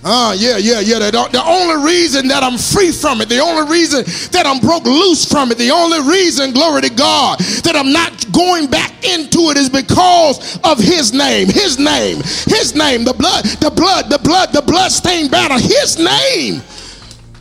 Ah, 0.01 0.29
uh, 0.29 0.33
yeah, 0.33 0.55
yeah, 0.57 0.79
yeah. 0.79 0.97
The, 1.11 1.43
only 1.45 1.85
reason 1.85 2.29
that 2.29 2.41
I'm 2.41 2.57
free 2.57 2.91
from 2.91 3.19
it, 3.19 3.27
the 3.27 3.39
only 3.39 3.69
reason 3.69 4.05
that 4.31 4.45
I'm 4.45 4.59
broke 4.59 4.85
loose 4.85 5.25
from 5.25 5.51
it, 5.51 5.57
the 5.57 5.71
only 5.71 5.99
reason, 6.09 6.53
glory 6.53 6.83
to 6.83 6.89
God, 6.89 7.39
that 7.39 7.75
I'm 7.75 7.91
not 7.91 8.31
going 8.31 8.67
back 8.67 9.03
into 9.03 9.51
it 9.51 9.57
is 9.57 9.69
because 9.69 10.57
of 10.63 10.79
His 10.79 11.11
name. 11.11 11.47
His 11.47 11.77
name. 11.77 12.17
His 12.47 12.75
name. 12.75 13.03
The 13.03 13.13
blood, 13.13 13.43
the 13.59 13.71
blood, 13.71 14.09
the 14.09 14.19
blood, 14.19 14.53
the 14.53 14.61
blood 14.61 14.91
stained 14.91 15.31
banner. 15.31 15.59
His 15.59 15.99
name 15.99 16.61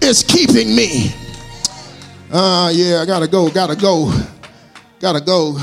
is 0.03 0.25
keeping 0.25 0.75
me. 0.75 1.14
Ah, 2.33 2.66
uh, 2.66 2.71
yeah, 2.71 3.01
I 3.01 3.07
gotta 3.07 3.29
go, 3.29 3.49
gotta 3.51 3.77
go, 3.77 4.12
gotta 4.99 5.21
go. 5.21 5.57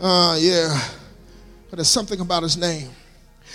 Ah, 0.00 0.32
uh, 0.32 0.36
yeah. 0.36 0.80
But 1.70 1.76
there's 1.76 1.88
something 1.88 2.20
about 2.20 2.44
His 2.44 2.56
name. 2.56 2.90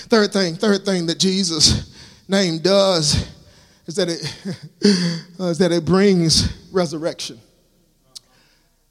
Third 0.09 0.33
thing, 0.33 0.55
third 0.55 0.83
thing 0.83 1.05
that 1.05 1.19
Jesus 1.19 1.92
name 2.27 2.59
does 2.59 3.29
is 3.85 3.95
that 3.95 4.09
it, 4.09 4.21
uh, 5.39 5.53
that 5.53 5.71
it 5.71 5.85
brings 5.85 6.51
resurrection. 6.71 7.39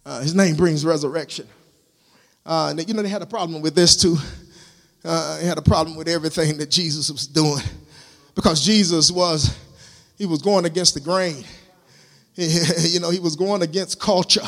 Uh, 0.04 0.20
his 0.20 0.34
name 0.34 0.56
brings 0.56 0.84
resurrection. 0.84 1.46
Uh, 2.44 2.74
you 2.86 2.92
know, 2.92 3.02
they 3.02 3.08
had 3.08 3.22
a 3.22 3.26
problem 3.26 3.62
with 3.62 3.74
this 3.74 3.96
too. 3.96 4.16
Uh, 5.04 5.38
they 5.38 5.46
had 5.46 5.58
a 5.58 5.62
problem 5.62 5.96
with 5.96 6.08
everything 6.08 6.58
that 6.58 6.70
Jesus 6.70 7.10
was 7.10 7.26
doing 7.26 7.62
because 8.34 8.64
Jesus 8.64 9.10
was, 9.10 9.56
he 10.18 10.26
was 10.26 10.42
going 10.42 10.64
against 10.64 10.94
the 10.94 11.00
grain. 11.00 11.44
you 12.34 13.00
know, 13.00 13.10
he 13.10 13.20
was 13.20 13.36
going 13.36 13.62
against 13.62 14.00
culture. 14.00 14.46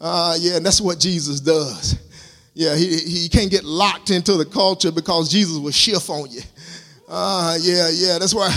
Uh, 0.00 0.36
yeah, 0.38 0.56
and 0.56 0.66
that's 0.66 0.80
what 0.80 0.98
Jesus 1.00 1.40
does. 1.40 1.98
Yeah, 2.54 2.74
he, 2.76 2.98
he 2.98 3.28
can't 3.28 3.50
get 3.50 3.64
locked 3.64 4.10
into 4.10 4.36
the 4.36 4.44
culture 4.44 4.92
because 4.92 5.30
Jesus 5.30 5.58
will 5.58 5.70
shift 5.70 6.10
on 6.10 6.30
you. 6.30 6.40
Uh, 7.08 7.56
yeah, 7.60 7.88
yeah. 7.92 8.18
That's 8.18 8.34
why. 8.34 8.54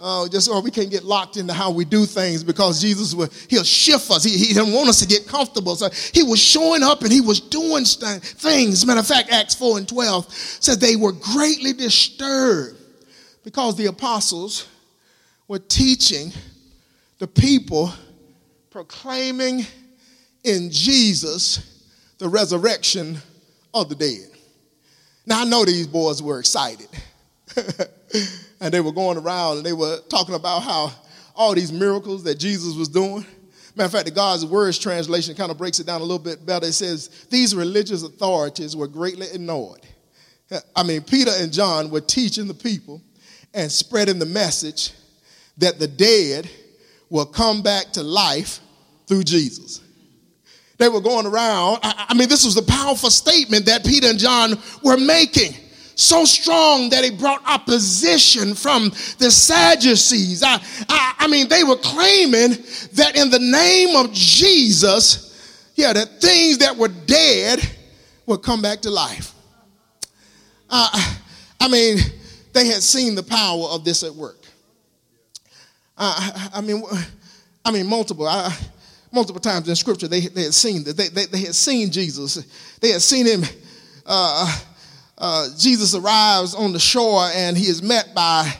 Uh, 0.00 0.28
just 0.28 0.46
so 0.46 0.60
we 0.60 0.70
can't 0.70 0.90
get 0.90 1.02
locked 1.02 1.36
into 1.36 1.52
how 1.52 1.72
we 1.72 1.84
do 1.84 2.06
things 2.06 2.44
because 2.44 2.80
Jesus 2.80 3.14
will 3.14 3.28
he'll 3.48 3.64
shift 3.64 4.10
us. 4.12 4.22
He, 4.22 4.38
he 4.38 4.54
didn't 4.54 4.72
want 4.72 4.88
us 4.88 5.00
to 5.00 5.08
get 5.08 5.26
comfortable. 5.26 5.74
So 5.74 5.88
he 6.14 6.22
was 6.22 6.40
showing 6.40 6.84
up 6.84 7.02
and 7.02 7.10
he 7.10 7.20
was 7.20 7.40
doing 7.40 7.84
st- 7.84 8.22
things. 8.22 8.86
Matter 8.86 9.00
of 9.00 9.06
fact, 9.08 9.32
Acts 9.32 9.56
4 9.56 9.78
and 9.78 9.88
12 9.88 10.32
says 10.32 10.78
they 10.78 10.94
were 10.94 11.10
greatly 11.10 11.72
disturbed 11.72 12.78
because 13.42 13.76
the 13.76 13.86
apostles 13.86 14.68
were 15.48 15.58
teaching 15.58 16.32
the 17.18 17.26
people, 17.26 17.92
proclaiming 18.70 19.66
in 20.44 20.70
Jesus 20.70 21.82
the 22.18 22.28
resurrection 22.28 23.18
of 23.74 23.88
the 23.88 23.96
dead. 23.96 24.30
Now 25.26 25.42
I 25.42 25.44
know 25.44 25.64
these 25.64 25.88
boys 25.88 26.22
were 26.22 26.38
excited. 26.38 26.88
and 28.60 28.72
they 28.72 28.80
were 28.80 28.92
going 28.92 29.18
around 29.18 29.58
and 29.58 29.66
they 29.66 29.72
were 29.72 29.98
talking 30.08 30.34
about 30.34 30.60
how 30.62 30.92
all 31.34 31.54
these 31.54 31.72
miracles 31.72 32.24
that 32.24 32.38
Jesus 32.38 32.74
was 32.74 32.88
doing. 32.88 33.24
Matter 33.76 33.86
of 33.86 33.92
fact, 33.92 34.06
the 34.06 34.10
God's 34.10 34.44
Words 34.44 34.78
translation 34.78 35.36
kind 35.36 35.52
of 35.52 35.58
breaks 35.58 35.78
it 35.78 35.86
down 35.86 36.00
a 36.00 36.04
little 36.04 36.18
bit 36.18 36.44
better. 36.44 36.66
It 36.66 36.72
says, 36.72 37.26
These 37.30 37.54
religious 37.54 38.02
authorities 38.02 38.74
were 38.74 38.88
greatly 38.88 39.28
annoyed. 39.32 39.86
I 40.74 40.82
mean, 40.82 41.02
Peter 41.02 41.30
and 41.36 41.52
John 41.52 41.90
were 41.90 42.00
teaching 42.00 42.48
the 42.48 42.54
people 42.54 43.00
and 43.54 43.70
spreading 43.70 44.18
the 44.18 44.26
message 44.26 44.92
that 45.58 45.78
the 45.78 45.86
dead 45.86 46.50
will 47.10 47.26
come 47.26 47.62
back 47.62 47.92
to 47.92 48.02
life 48.02 48.60
through 49.06 49.24
Jesus. 49.24 49.80
They 50.78 50.88
were 50.88 51.00
going 51.00 51.26
around. 51.26 51.80
I, 51.82 52.14
mean, 52.14 52.28
this 52.28 52.44
was 52.44 52.56
a 52.56 52.62
powerful 52.62 53.10
statement 53.10 53.66
that 53.66 53.84
Peter 53.84 54.08
and 54.08 54.18
John 54.18 54.58
were 54.82 54.96
making. 54.96 55.54
So 56.00 56.24
strong 56.24 56.90
that 56.90 57.02
it 57.02 57.18
brought 57.18 57.42
opposition 57.44 58.54
from 58.54 58.90
the 59.18 59.32
Sadducees. 59.32 60.44
I, 60.44 60.62
I, 60.88 61.14
I 61.18 61.26
mean, 61.26 61.48
they 61.48 61.64
were 61.64 61.76
claiming 61.76 62.50
that 62.92 63.16
in 63.16 63.30
the 63.30 63.40
name 63.40 63.96
of 63.96 64.12
Jesus, 64.12 65.68
yeah, 65.74 65.92
that 65.92 66.20
things 66.20 66.58
that 66.58 66.76
were 66.76 66.86
dead 66.86 67.58
would 68.26 68.44
come 68.44 68.62
back 68.62 68.80
to 68.82 68.90
life. 68.90 69.34
Uh, 70.70 71.16
I 71.60 71.66
mean, 71.66 71.98
they 72.52 72.68
had 72.68 72.80
seen 72.80 73.16
the 73.16 73.24
power 73.24 73.64
of 73.64 73.84
this 73.84 74.04
at 74.04 74.14
work. 74.14 74.38
Uh, 75.96 76.48
I 76.54 76.60
mean, 76.60 76.84
I 77.64 77.72
mean, 77.72 77.88
multiple. 77.88 78.28
I, 78.28 78.56
multiple 79.10 79.40
times 79.40 79.66
in 79.66 79.74
scripture 79.74 80.06
they, 80.06 80.20
they 80.20 80.42
had 80.42 80.52
seen 80.52 80.84
that 80.84 80.94
they, 80.94 81.08
they, 81.08 81.24
they, 81.24 81.40
had 81.40 81.54
seen 81.54 81.90
jesus 81.90 82.44
they 82.82 82.90
had 82.90 83.00
seen 83.00 83.24
him 83.24 83.42
uh, 84.04 84.60
uh, 85.18 85.48
jesus 85.58 85.94
arrives 85.94 86.54
on 86.54 86.72
the 86.72 86.78
shore 86.78 87.28
and 87.34 87.56
he 87.56 87.64
is 87.64 87.82
met 87.82 88.14
by 88.14 88.50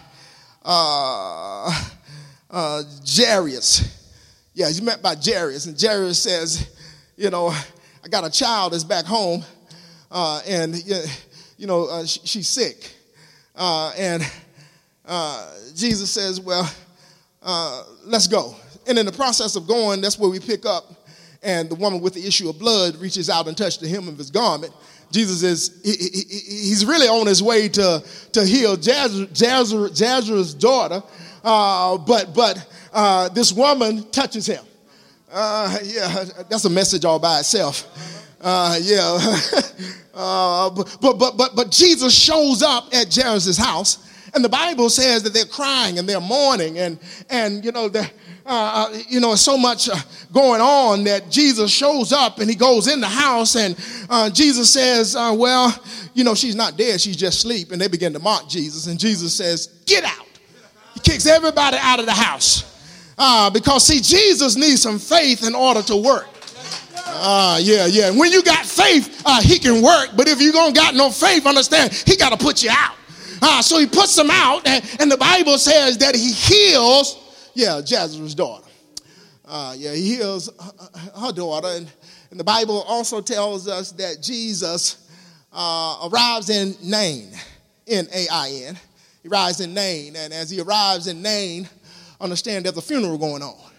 uh, 0.64 1.85
uh 2.51 2.83
jairus 3.05 4.14
yeah 4.55 4.66
he's 4.66 4.83
met 4.83 5.03
by 5.03 5.14
jairus 5.14 5.66
and 5.66 5.81
jairus 5.81 6.18
says 6.23 6.77
you 7.16 7.31
know 7.31 7.49
i 8.05 8.09
got 8.09 8.25
a 8.25 8.31
child 8.31 8.73
that's 8.73 8.85
back 8.85 9.05
home 9.05 9.42
uh, 10.11 10.40
and 10.47 10.77
you 11.57 11.66
know 11.66 11.87
uh, 11.87 12.05
she, 12.05 12.21
she's 12.25 12.49
sick 12.49 12.94
and 13.57 14.23
jesus 15.75 16.11
says 16.11 16.40
well 16.40 16.68
let's 18.05 18.27
go 18.27 18.55
and 18.88 18.99
in 18.99 19.05
the 19.05 19.12
process 19.12 19.55
of 19.55 19.66
going, 19.66 20.01
that's 20.01 20.18
where 20.18 20.31
we 20.31 20.40
pick 20.40 20.64
up. 20.64 21.07
And 21.42 21.68
the 21.68 21.75
woman 21.75 22.01
with 22.01 22.14
the 22.14 22.27
issue 22.27 22.49
of 22.49 22.59
blood 22.59 22.97
reaches 22.97 23.31
out 23.31 23.47
and 23.47 23.57
touches 23.57 23.79
the 23.79 23.87
hem 23.87 24.09
of 24.09 24.16
his 24.16 24.31
garment. 24.31 24.73
Jesus 25.11 25.42
is, 25.42 25.81
he, 25.83 25.92
he, 25.92 26.25
he's 26.68 26.85
really 26.85 27.09
on 27.09 27.27
his 27.27 27.42
way 27.42 27.68
to, 27.68 28.03
to 28.33 28.44
heal 28.44 28.77
Jairus' 28.77 30.55
daughter. 30.55 31.03
Uh, 31.42 31.97
but 31.99 32.35
but 32.35 32.66
uh, 32.92 33.29
this 33.31 33.53
woman 33.53 34.11
touches 34.11 34.47
him. 34.47 34.64
Uh, 35.31 35.79
yeah, 35.83 36.25
that's 36.49 36.64
a 36.64 36.71
message 36.71 37.05
all 37.05 37.18
by 37.18 37.40
itself. 37.40 37.87
Uh, 38.40 38.79
yeah. 38.81 39.18
Uh, 40.21 40.68
but, 40.71 40.99
but, 41.01 41.37
but, 41.37 41.55
but 41.55 41.71
Jesus 41.71 42.12
shows 42.12 42.61
up 42.61 42.92
at 42.92 43.14
Jairus' 43.14 43.57
house, 43.57 44.05
and 44.35 44.44
the 44.44 44.49
Bible 44.49 44.90
says 44.90 45.23
that 45.23 45.33
they're 45.33 45.44
crying 45.44 46.01
and 46.01 46.09
they're 46.09 46.21
mourning, 46.21 46.77
and, 46.81 46.99
and 47.31 47.64
you 47.64 47.71
know, 47.71 47.88
they're 47.88 48.11
uh, 48.48 48.88
uh, 48.90 48.98
you 49.11 49.20
know, 49.20 49.34
so 49.34 49.58
much 49.58 49.90
uh, 49.90 49.96
going 50.32 50.62
on 50.62 51.04
that 51.04 51.30
Jesus 51.30 51.70
shows 51.70 52.14
up 52.14 52.38
and 52.38 52.48
he 52.48 52.56
goes 52.56 52.88
in 52.88 52.98
the 52.98 53.06
house 53.06 53.56
and 53.56 53.78
uh, 54.08 54.30
Jesus 54.30 54.72
says, 54.72 55.14
uh, 55.14 55.34
well, 55.37 55.78
you 56.14 56.24
know, 56.24 56.34
she's 56.34 56.56
not 56.56 56.78
dead, 56.78 56.98
she's 56.98 57.16
just 57.16 57.40
asleep. 57.40 57.72
And 57.72 57.80
they 57.80 57.88
begin 57.88 58.14
to 58.14 58.18
mock 58.18 58.48
Jesus. 58.48 58.87
And 58.87 58.98
Jesus 58.98 59.34
says, 59.34 59.66
get 59.84 60.02
out. 60.02 60.26
He 60.94 61.00
kicks 61.00 61.26
everybody 61.26 61.76
out 61.78 62.00
of 62.00 62.06
the 62.06 62.12
house. 62.12 62.64
Uh, 63.18 63.50
because 63.50 63.84
see, 63.84 64.00
Jesus 64.00 64.56
needs 64.56 64.80
some 64.80 64.98
faith 64.98 65.46
in 65.46 65.54
order 65.54 65.82
to 65.82 65.96
work. 65.96 66.28
Uh, 67.04 67.58
yeah, 67.61 67.84
yeah. 67.84 68.11
When 68.11 68.32
you 68.32 68.42
got 68.42 68.64
faith, 68.64 69.22
he 69.42 69.58
can 69.58 69.82
work. 69.82 70.12
But 70.16 70.26
if 70.26 70.40
you 70.40 70.52
don't 70.52 70.74
got 70.74 70.94
no 70.94 71.11
faith, 71.11 71.46
understand, 71.46 71.92
he 71.92 72.16
got 72.16 72.30
to 72.30 72.42
put 72.42 72.62
you 72.62 72.70
out. 72.72 72.94
Uh, 73.42 73.61
so 73.61 73.78
he 73.78 73.87
puts 73.87 74.16
them 74.16 74.30
out, 74.30 74.66
and, 74.66 74.82
and 75.00 75.12
the 75.12 75.16
Bible 75.18 75.58
says 75.58 75.98
that 75.98 76.14
he 76.14 76.32
heals 76.32 77.27
yeah, 77.59 77.81
Jairus' 77.85 78.35
daughter. 78.35 78.64
Uh, 79.44 79.75
yeah, 79.77 79.92
he 79.92 80.14
heals 80.14 80.49
her 81.21 81.33
daughter. 81.33 81.66
And, 81.66 81.90
and, 82.31 82.38
the 82.38 82.44
Bible 82.44 82.83
also 82.83 83.21
tells 83.21 83.66
us 83.66 83.90
that 83.92 84.23
Jesus 84.23 85.09
uh, 85.53 86.09
arrives 86.09 86.51
in 86.51 86.77
Nain, 86.85 87.33
N 87.88 88.07
A 88.14 88.29
I 88.31 88.51
N. 88.66 88.79
He 89.25 89.29
arrives 89.29 89.59
in 89.59 89.75
Nain. 89.75 90.14
And 90.14 90.33
as 90.33 90.51
he 90.51 90.61
arrives 90.61 91.09
in 91.09 91.21
Nain, 91.21 91.68
understand 92.21 92.64
there's 92.64 92.77
a 92.77 92.83
funeral 92.83 93.18
going 93.18 93.42
on. 93.42 93.73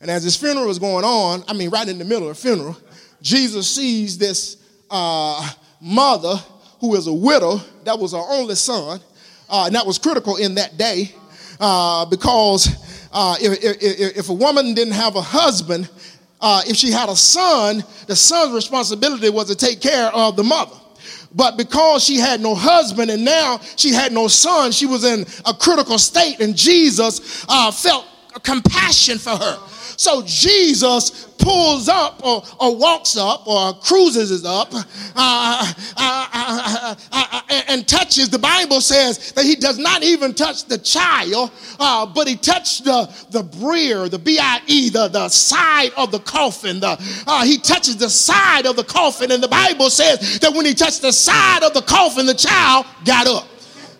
And 0.00 0.08
as 0.08 0.22
this 0.22 0.36
funeral 0.36 0.70
is 0.70 0.78
going 0.78 1.04
on, 1.04 1.42
I 1.48 1.52
mean, 1.52 1.70
right 1.70 1.88
in 1.88 1.98
the 1.98 2.04
middle 2.04 2.30
of 2.30 2.36
the 2.36 2.40
funeral, 2.40 2.76
Jesus 3.22 3.68
sees 3.68 4.18
this 4.18 4.56
uh, 4.88 5.50
mother 5.80 6.36
who 6.80 6.94
is 6.94 7.08
a 7.08 7.12
widow. 7.12 7.60
That 7.82 7.98
was 7.98 8.12
her 8.12 8.18
only 8.18 8.54
son. 8.54 9.00
Uh, 9.50 9.64
and 9.66 9.74
that 9.74 9.84
was 9.84 9.98
critical 9.98 10.36
in 10.36 10.54
that 10.54 10.76
day 10.76 11.12
uh, 11.58 12.04
because 12.04 12.85
uh, 13.12 13.36
if, 13.40 13.62
if, 13.64 14.16
if, 14.18 14.28
a 14.28 14.32
woman 14.34 14.74
didn't 14.74 14.94
have 14.94 15.16
a 15.16 15.22
husband, 15.22 15.88
uh, 16.40 16.62
if 16.66 16.76
she 16.76 16.90
had 16.90 17.08
a 17.08 17.16
son, 17.16 17.82
the 18.06 18.16
son's 18.16 18.52
responsibility 18.52 19.30
was 19.30 19.48
to 19.48 19.54
take 19.54 19.80
care 19.80 20.08
of 20.08 20.36
the 20.36 20.44
mother. 20.44 20.76
But 21.34 21.56
because 21.56 22.04
she 22.04 22.16
had 22.16 22.40
no 22.40 22.54
husband 22.54 23.10
and 23.10 23.24
now 23.24 23.60
she 23.76 23.92
had 23.92 24.12
no 24.12 24.28
son, 24.28 24.72
she 24.72 24.86
was 24.86 25.04
in 25.04 25.26
a 25.44 25.52
critical 25.52 25.98
state, 25.98 26.40
and 26.40 26.56
Jesus 26.56 27.44
uh, 27.48 27.70
felt 27.70 28.06
compassion 28.42 29.18
for 29.18 29.36
her. 29.36 29.58
So 29.96 30.22
Jesus 30.26 31.24
pulls 31.38 31.88
up 31.88 32.24
or, 32.24 32.42
or 32.60 32.76
walks 32.76 33.16
up 33.16 33.46
or 33.46 33.72
cruises 33.74 34.44
up 34.44 34.74
uh 34.74 34.82
uh 35.16 35.72
uh, 35.96 36.26
uh, 36.32 36.94
uh, 37.12 37.26
uh, 37.32 37.62
and 37.68 37.86
touches, 37.86 38.28
the 38.28 38.38
Bible 38.38 38.80
says 38.80 39.32
that 39.32 39.44
he 39.44 39.54
does 39.54 39.78
not 39.78 40.02
even 40.02 40.34
touch 40.34 40.64
the 40.66 40.78
child, 40.78 41.50
but 41.78 42.28
he 42.28 42.36
touched 42.36 42.84
the, 42.84 43.06
the 43.30 43.42
breer, 43.42 44.10
the 44.10 44.18
B-I-E, 44.18 44.90
the, 44.90 45.08
the 45.08 45.28
side 45.28 45.90
of 45.96 46.10
the 46.10 46.18
coffin. 46.20 46.80
The, 46.80 46.96
he 47.44 47.58
touches 47.58 47.96
the 47.96 48.10
side 48.10 48.66
of 48.66 48.76
the 48.76 48.84
coffin, 48.84 49.30
and 49.30 49.42
the 49.42 49.48
Bible 49.48 49.90
says 49.90 50.38
that 50.40 50.52
when 50.52 50.66
he 50.66 50.74
touched 50.74 51.02
the 51.02 51.12
side 51.12 51.62
of 51.62 51.74
the 51.74 51.82
coffin, 51.82 52.26
the 52.26 52.34
child 52.34 52.86
got 53.04 53.26
up. 53.26 53.46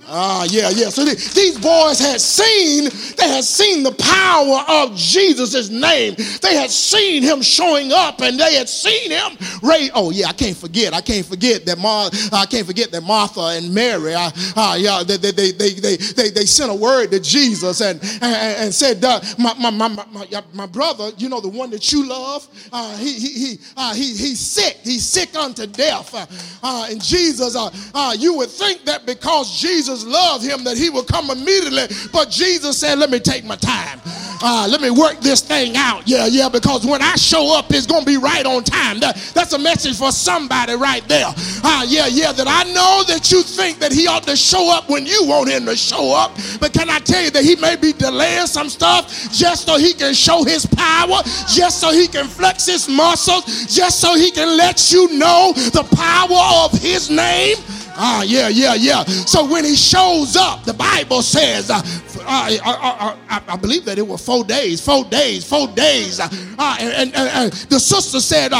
Ah, 0.09 0.45
yeah, 0.49 0.71
yeah. 0.71 0.89
So 0.89 1.05
these 1.05 1.59
boys 1.59 1.99
had 1.99 2.21
seen, 2.21 2.91
they 3.17 3.29
had 3.29 3.45
seen 3.45 3.83
the 3.83 3.93
power 3.93 4.65
of 4.69 4.97
Jesus' 4.97 5.69
name. 5.69 6.15
They 6.43 6.55
had 6.55 6.71
seen 6.71 7.23
him 7.23 7.43
showing 7.43 7.93
up 7.93 8.21
and 8.21 8.39
they 8.39 8.55
had 8.55 8.69
seen 8.69 9.11
him 9.11 9.37
raise. 9.63 9.91
Oh, 9.95 10.11
yeah, 10.11 10.29
I 10.29 10.33
can't 10.33 10.57
forget. 10.57 10.95
I 10.95 11.01
can't 11.01 11.27
forget 11.27 11.65
that 11.67 11.79
Mar- 11.79 12.11
I 12.33 12.47
can't 12.47 12.67
forget 12.67 12.91
that 12.93 13.03
Martha 13.03 13.41
and 13.41 13.75
Mary, 13.75 14.15
uh, 14.15 14.31
uh, 14.57 14.77
yeah, 14.79 15.03
they, 15.03 15.17
they, 15.17 15.33
they, 15.33 15.51
they, 15.53 15.71
they, 15.73 15.97
they, 15.97 16.31
they 16.31 16.47
sent 16.47 16.71
a 16.71 16.75
word 16.75 17.11
to 17.11 17.21
Jesus 17.21 17.81
and, 17.81 18.01
and, 18.23 18.57
and 18.65 18.75
said, 18.75 19.05
uh, 19.05 19.21
my, 19.39 19.55
my, 19.55 19.71
my, 19.71 19.89
my, 19.89 20.43
my, 20.53 20.67
brother, 20.67 21.11
you 21.19 21.29
know, 21.29 21.41
the 21.41 21.49
one 21.49 21.71
that 21.71 21.93
you 21.93 22.07
love, 22.09 22.47
uh, 22.73 22.97
he, 22.97 23.13
he, 23.15 23.29
he, 23.29 23.59
uh, 23.77 23.95
he, 23.95 24.17
he's 24.17 24.41
sick. 24.41 24.79
He's 24.83 25.05
sick 25.05 25.35
unto 25.37 25.67
death. 25.67 26.15
Uh, 26.15 26.27
uh, 26.63 26.89
and 26.91 27.03
Jesus, 27.03 27.57
uh, 27.57 27.71
uh, 27.95 28.15
you 28.17 28.35
would 28.35 28.51
think 28.51 28.85
that 28.85 29.07
because 29.07 29.59
Jesus 29.61 29.96
Jesus 29.97 30.13
loved 30.13 30.45
him 30.45 30.65
that 30.65 30.77
he 30.77 30.91
would 30.91 31.07
come 31.07 31.31
immediately. 31.31 31.87
But 32.13 32.31
Jesus 32.31 32.79
said, 32.79 32.99
Let 32.99 33.11
me 33.11 33.19
take 33.19 33.45
my 33.45 33.57
time. 33.57 34.01
Uh, 34.43 34.69
let 34.71 34.83
me 34.83 34.91
work 34.91 35.19
this 35.21 35.41
thing 35.41 35.77
out. 35.77 36.07
Yeah, 36.07 36.27
yeah, 36.27 36.51
because 36.51 36.85
when 36.85 37.01
I 37.01 37.15
show 37.15 37.57
up, 37.57 37.67
it's 37.71 37.87
going 37.87 38.03
to 38.03 38.07
be 38.07 38.19
right 38.19 38.45
on 38.45 38.65
time. 38.65 39.01
That, 39.01 39.17
that's 39.33 39.55
a 39.55 39.59
message 39.59 39.99
for 39.99 40.13
somebody 40.13 40.75
right 40.75 41.07
there. 41.09 41.29
Uh, 41.65 41.85
yeah, 41.89 42.07
yeah, 42.07 42.33
that 42.33 42.47
I 42.47 42.71
know 42.73 43.03
that 43.09 43.33
you 43.33 43.43
think 43.43 43.79
that 43.79 43.93
he 43.93 44.07
ought 44.07 44.25
to 44.25 44.37
show 44.37 44.71
up 44.71 44.91
when 44.91 45.07
you 45.07 45.25
want 45.25 45.49
him 45.49 45.65
to 45.65 45.75
show 45.75 46.15
up. 46.15 46.33
But 46.61 46.75
can 46.75 46.91
I 46.91 46.99
tell 46.99 47.25
you 47.25 47.31
that 47.31 47.45
he 47.45 47.57
may 47.57 47.77
be 47.77 47.95
delaying 47.95 48.47
some 48.47 48.69
stuff 48.69 49.33
just 49.33 49.65
so 49.65 49.79
he 49.79 49.95
can 49.95 50.13
show 50.13 50.45
his 50.45 50.67
power, 50.67 51.23
just 51.49 51.81
so 51.81 51.91
he 51.91 52.07
can 52.07 52.27
flex 52.27 52.67
his 52.67 52.91
muscles, 52.91 53.75
just 53.75 54.01
so 54.01 54.17
he 54.17 54.31
can 54.31 54.59
let 54.59 54.93
you 54.93 55.17
know 55.17 55.55
the 55.55 55.89
power 55.97 56.67
of 56.67 56.73
his 56.79 57.09
name? 57.09 57.57
Ah, 57.99 58.23
yeah, 58.23 58.49
yeah, 58.49 58.75
yeah. 58.75 59.05
So 59.05 59.47
when 59.47 59.65
he 59.65 59.75
shows 59.75 60.37
up, 60.37 60.65
the 60.65 60.75
Bible 60.75 61.23
says, 61.23 61.71
uh, 61.71 61.81
uh, 62.27 62.51
uh, 62.65 63.17
uh, 63.31 63.41
I 63.49 63.57
believe 63.57 63.85
that 63.85 63.99
it 63.99 64.07
was 64.07 64.25
four 64.25 64.45
days, 64.45 64.81
four 64.85 65.05
days, 65.05 65.45
four 65.49 65.69
days. 65.69 66.21
Uh, 66.21 66.77
and, 66.81 67.15
and, 67.15 67.15
and, 67.15 67.53
the 67.53 67.79
sister 67.79 68.21
said, 68.21 68.53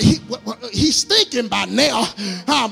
he, 0.00 0.18
he's 0.72 1.04
thinking 1.04 1.48
by 1.48 1.64
now. 1.66 2.04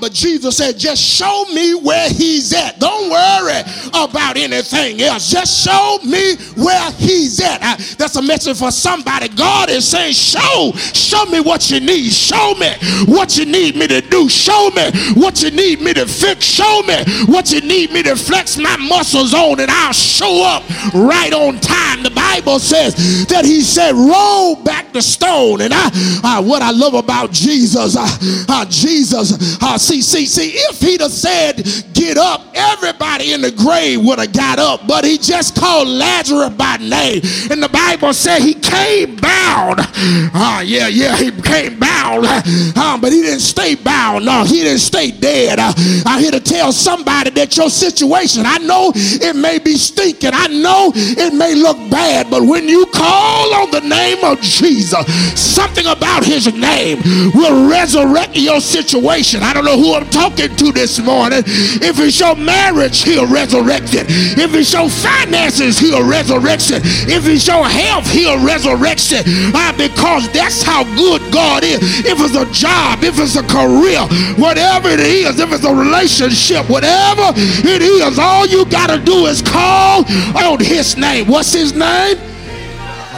but 0.00 0.12
Jesus 0.12 0.56
said, 0.56 0.78
just 0.78 1.02
show 1.02 1.44
me 1.52 1.74
where 1.74 2.08
he's 2.08 2.52
at. 2.52 2.78
Don't 2.78 3.10
worry 3.10 3.60
about 3.88 4.36
anything 4.36 5.00
else. 5.02 5.30
Just 5.30 5.64
show 5.64 5.98
me 6.04 6.36
where 6.56 6.90
he's 6.92 7.40
at. 7.40 7.58
that's 7.98 8.16
a 8.16 8.22
message 8.22 8.58
for 8.58 8.70
somebody. 8.70 9.28
God 9.28 9.70
is 9.70 9.86
saying, 9.86 10.14
show, 10.14 10.72
show 10.76 11.24
me 11.26 11.40
what 11.40 11.70
you 11.70 11.80
need. 11.80 12.10
Show 12.12 12.54
me 12.54 12.70
what 13.06 13.36
you 13.36 13.44
need 13.44 13.76
me 13.76 13.86
to 13.88 14.00
do. 14.00 14.28
Show 14.28 14.70
me 14.70 14.90
what 15.14 15.42
you 15.42 15.50
need 15.50 15.80
me 15.80 15.94
to 15.94 16.06
fix. 16.06 16.44
Show 16.44 16.82
me 16.82 16.96
what 17.26 17.52
you 17.52 17.60
need 17.60 17.92
me 17.92 18.02
to 18.04 18.16
flex 18.16 18.56
my 18.56 18.76
muscles 18.76 19.34
on, 19.34 19.60
and 19.60 19.70
I'll 19.70 19.92
show 19.92 20.37
up 20.42 20.62
right 20.94 21.32
on 21.32 21.60
time. 21.60 22.02
The 22.02 22.10
Bible 22.10 22.58
says 22.58 23.26
that 23.26 23.44
he 23.44 23.60
said, 23.60 23.94
roll 23.94 24.56
back 24.56 24.92
the 24.92 25.02
stone. 25.02 25.60
And 25.60 25.72
I, 25.74 25.90
uh, 26.24 26.42
what 26.42 26.62
I 26.62 26.70
love 26.70 26.94
about 26.94 27.32
Jesus, 27.32 27.96
uh, 27.96 28.06
uh, 28.48 28.64
Jesus, 28.66 29.60
uh, 29.62 29.78
see, 29.78 30.02
see, 30.02 30.26
see, 30.26 30.50
if 30.50 30.80
he'd 30.80 31.00
have 31.00 31.12
said, 31.12 31.62
get 31.92 32.16
up, 32.16 32.46
everybody 32.54 33.32
in 33.32 33.40
the 33.40 33.50
grave 33.50 34.02
would 34.04 34.18
have 34.18 34.32
got 34.32 34.58
up, 34.58 34.86
but 34.86 35.04
he 35.04 35.18
just 35.18 35.56
called 35.56 35.88
Lazarus 35.88 36.54
by 36.54 36.76
name. 36.78 37.20
And 37.50 37.62
the 37.62 37.68
Bible 37.68 38.12
said 38.12 38.40
he 38.40 38.54
came 38.54 39.16
bound. 39.16 39.80
Uh, 39.80 40.62
yeah, 40.64 40.88
yeah, 40.88 41.16
he 41.16 41.30
came 41.42 41.78
bound, 41.78 42.24
uh, 42.26 42.98
but 43.00 43.12
he 43.12 43.22
didn't 43.22 43.40
stay 43.40 43.74
bound. 43.74 44.24
No, 44.24 44.44
he 44.44 44.62
didn't 44.62 44.78
stay 44.78 45.10
dead. 45.10 45.58
Uh, 45.58 45.72
I'm 46.06 46.20
here 46.20 46.30
to 46.30 46.40
tell 46.40 46.72
somebody 46.72 47.30
that 47.30 47.56
your 47.56 47.70
situation, 47.70 48.44
I 48.46 48.58
know 48.58 48.92
it 48.94 49.36
may 49.36 49.58
be 49.58 49.76
stinking, 49.76 50.27
I 50.34 50.46
know 50.48 50.92
it 50.94 51.34
may 51.34 51.54
look 51.54 51.76
bad, 51.90 52.30
but 52.30 52.42
when 52.42 52.68
you 52.68 52.86
call 52.86 53.54
on 53.54 53.70
the 53.70 53.80
name 53.80 54.24
of 54.24 54.40
Jesus, 54.40 55.06
something 55.38 55.86
about 55.86 56.24
his 56.24 56.52
name 56.54 57.00
will 57.34 57.68
resurrect 57.68 58.36
your 58.36 58.60
situation. 58.60 59.42
I 59.42 59.52
don't 59.52 59.64
know 59.64 59.78
who 59.78 59.94
I'm 59.94 60.08
talking 60.10 60.54
to 60.54 60.72
this 60.72 60.98
morning. 61.00 61.42
If 61.46 61.98
it's 61.98 62.20
your 62.20 62.36
marriage, 62.36 63.02
he'll 63.02 63.26
resurrect 63.26 63.94
it. 63.94 64.06
If 64.38 64.54
it's 64.54 64.72
your 64.72 64.88
finances, 64.88 65.78
he'll 65.78 66.06
resurrect 66.06 66.70
it. 66.70 66.82
If 67.08 67.26
it's 67.26 67.46
your 67.46 67.66
health, 67.66 68.10
he'll 68.10 68.42
resurrect 68.42 69.12
it. 69.12 69.26
Why? 69.52 69.72
Because 69.72 70.28
that's 70.32 70.62
how 70.62 70.84
good 70.96 71.22
God 71.32 71.64
is. 71.64 71.78
If 72.04 72.18
it's 72.20 72.36
a 72.36 72.46
job, 72.52 73.04
if 73.04 73.18
it's 73.18 73.36
a 73.36 73.42
career, 73.42 74.00
whatever 74.36 74.88
it 74.88 75.00
is, 75.00 75.38
if 75.38 75.52
it's 75.52 75.64
a 75.64 75.74
relationship, 75.74 76.68
whatever 76.68 77.32
it 77.36 77.82
is, 77.82 78.18
all 78.18 78.46
you 78.46 78.64
got 78.66 78.88
to 78.90 78.98
do 78.98 79.26
is 79.26 79.42
call 79.42 80.04
on 80.36 80.60
his 80.60 80.96
name. 80.96 81.26
What's 81.26 81.52
his 81.52 81.72
name? 81.72 82.18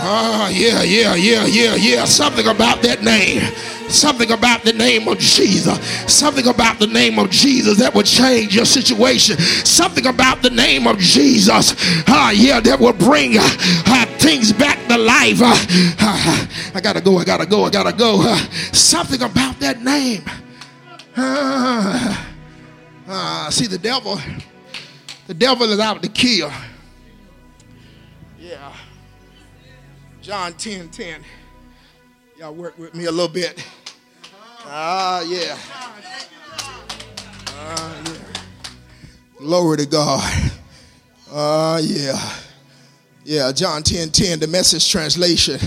Ah, 0.02 0.48
yeah, 0.48 0.82
yeah, 0.82 1.14
yeah, 1.14 1.46
yeah, 1.46 1.74
yeah. 1.74 2.04
Something 2.04 2.46
about 2.46 2.82
that 2.82 3.02
name. 3.02 3.42
Something 3.90 4.30
about 4.30 4.62
the 4.62 4.72
name 4.72 5.08
of 5.08 5.18
Jesus. 5.18 5.78
Something 6.06 6.46
about 6.46 6.78
the 6.78 6.86
name 6.86 7.18
of 7.18 7.28
Jesus 7.28 7.78
that 7.78 7.92
would 7.94 8.06
change 8.06 8.54
your 8.54 8.64
situation. 8.64 9.36
Something 9.38 10.06
about 10.06 10.42
the 10.42 10.50
name 10.50 10.86
of 10.86 10.98
Jesus. 10.98 11.74
Ah, 12.06 12.30
yeah, 12.30 12.60
that 12.60 12.78
will 12.78 12.92
bring 12.92 13.36
uh, 13.36 14.06
things 14.18 14.52
back 14.52 14.78
to 14.88 14.96
life. 14.96 15.42
Uh, 15.42 15.56
uh, 15.98 16.46
I 16.74 16.80
gotta 16.80 17.00
go, 17.00 17.18
I 17.18 17.24
gotta 17.24 17.46
go, 17.46 17.64
I 17.64 17.70
gotta 17.70 17.92
go. 17.92 18.22
Something 18.72 19.22
about 19.22 19.58
that 19.58 19.82
name. 19.82 20.22
Uh, 21.16 22.14
see, 23.50 23.66
the 23.66 23.76
devil, 23.76 24.20
the 25.26 25.34
devil 25.34 25.68
is 25.70 25.80
out 25.80 26.00
to 26.02 26.08
kill. 26.08 26.50
John 30.30 30.52
10 30.52 30.90
10. 30.90 31.24
Y'all 32.38 32.54
work 32.54 32.78
with 32.78 32.94
me 32.94 33.06
a 33.06 33.10
little 33.10 33.26
bit. 33.26 33.66
Ah, 34.64 35.22
yeah. 35.22 35.58
Ah, 37.48 38.02
yeah. 38.04 38.12
Glory 39.38 39.78
to 39.78 39.86
God. 39.86 40.52
Ah, 41.32 41.78
yeah. 41.78 42.32
Yeah, 43.24 43.50
John 43.50 43.82
10 43.82 44.10
10, 44.10 44.38
the 44.38 44.46
message 44.46 44.88
translation 44.88 45.58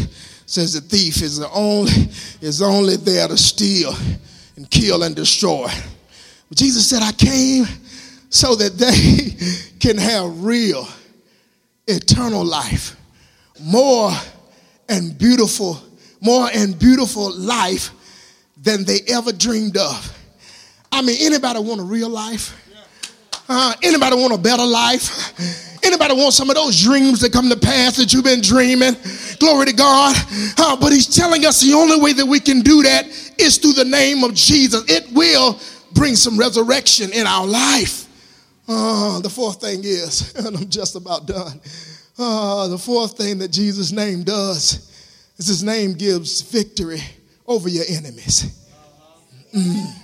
says 0.46 0.72
the 0.72 0.80
thief 0.80 1.22
is 1.22 1.40
the 1.40 1.50
only 1.50 1.92
is 2.40 2.62
only 2.62 2.96
there 2.96 3.28
to 3.28 3.36
steal 3.36 3.94
and 4.56 4.72
kill 4.72 5.04
and 5.04 5.14
destroy. 5.14 5.68
But 6.48 6.58
Jesus 6.58 6.90
said, 6.90 7.04
I 7.04 7.12
came 7.12 7.66
so 8.30 8.56
that 8.56 8.78
they 8.78 9.76
can 9.82 9.98
have 9.98 10.42
real 10.42 10.88
eternal 11.86 12.46
life, 12.46 12.96
more 13.60 14.10
and 14.90 15.18
beautiful, 15.18 15.82
more 16.22 16.50
and 16.54 16.78
beautiful 16.78 17.34
life 17.34 17.92
than 18.58 18.84
they 18.86 19.00
ever 19.10 19.32
dreamed 19.32 19.78
of. 19.78 20.20
I 20.92 21.02
mean, 21.02 21.18
anybody 21.22 21.60
want 21.60 21.82
a 21.82 21.84
real 21.84 22.10
life? 22.10 22.60
Uh, 23.50 23.74
anybody 23.84 24.16
want 24.16 24.34
a 24.34 24.38
better 24.38 24.66
life? 24.66 25.34
Anybody 25.84 26.14
want 26.14 26.34
some 26.34 26.50
of 26.50 26.56
those 26.56 26.82
dreams 26.82 27.20
that 27.20 27.34
come 27.34 27.50
to 27.50 27.58
pass 27.58 27.98
that 27.98 28.14
you've 28.14 28.24
been 28.24 28.42
dreaming? 28.42 28.96
Glory 29.40 29.66
to 29.66 29.74
God. 29.74 30.16
Uh, 30.58 30.78
but 30.78 30.94
he's 30.94 31.14
telling 31.14 31.46
us 31.46 31.62
the 31.62 31.74
only 31.74 32.00
way 32.00 32.14
that 32.14 32.26
we 32.26 32.40
can 32.40 32.62
do 32.62 32.84
that 32.84 33.06
is 33.38 33.58
through 33.58 33.74
the 33.74 33.84
name 33.84 34.24
of 34.24 34.34
Jesus. 34.34 34.90
It 34.90 35.12
will 35.12 35.60
bring 35.92 36.16
some 36.16 36.38
resurrection 36.38 37.12
in 37.12 37.28
our 37.28 37.46
life. 37.46 38.08
Uh, 38.68 39.20
the 39.20 39.30
fourth 39.30 39.60
thing 39.60 39.82
is, 39.84 40.34
and 40.46 40.56
I'm 40.56 40.70
just 40.70 40.96
about 40.96 41.26
done. 41.26 41.60
Uh, 42.18 42.68
the 42.68 42.78
fourth 42.78 43.18
thing 43.18 43.40
that 43.40 43.52
Jesus' 43.52 43.92
name 43.92 44.24
does 44.24 44.90
is 45.38 45.48
his 45.48 45.64
name 45.64 45.94
gives 45.94 46.42
victory 46.42 47.02
over 47.48 47.68
your 47.68 47.86
enemies. 47.90 48.60
Mm. 49.54 50.04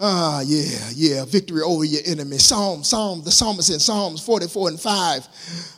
Ah, 0.00 0.42
yeah, 0.46 0.90
yeah, 0.94 1.24
victory 1.24 1.62
over 1.62 1.84
your 1.84 2.02
enemies. 2.06 2.44
Psalm, 2.44 2.84
Psalm, 2.84 3.22
the 3.24 3.32
psalmist 3.32 3.70
in 3.70 3.80
Psalms 3.80 4.24
44 4.24 4.68
and 4.68 4.80
5 4.80 5.28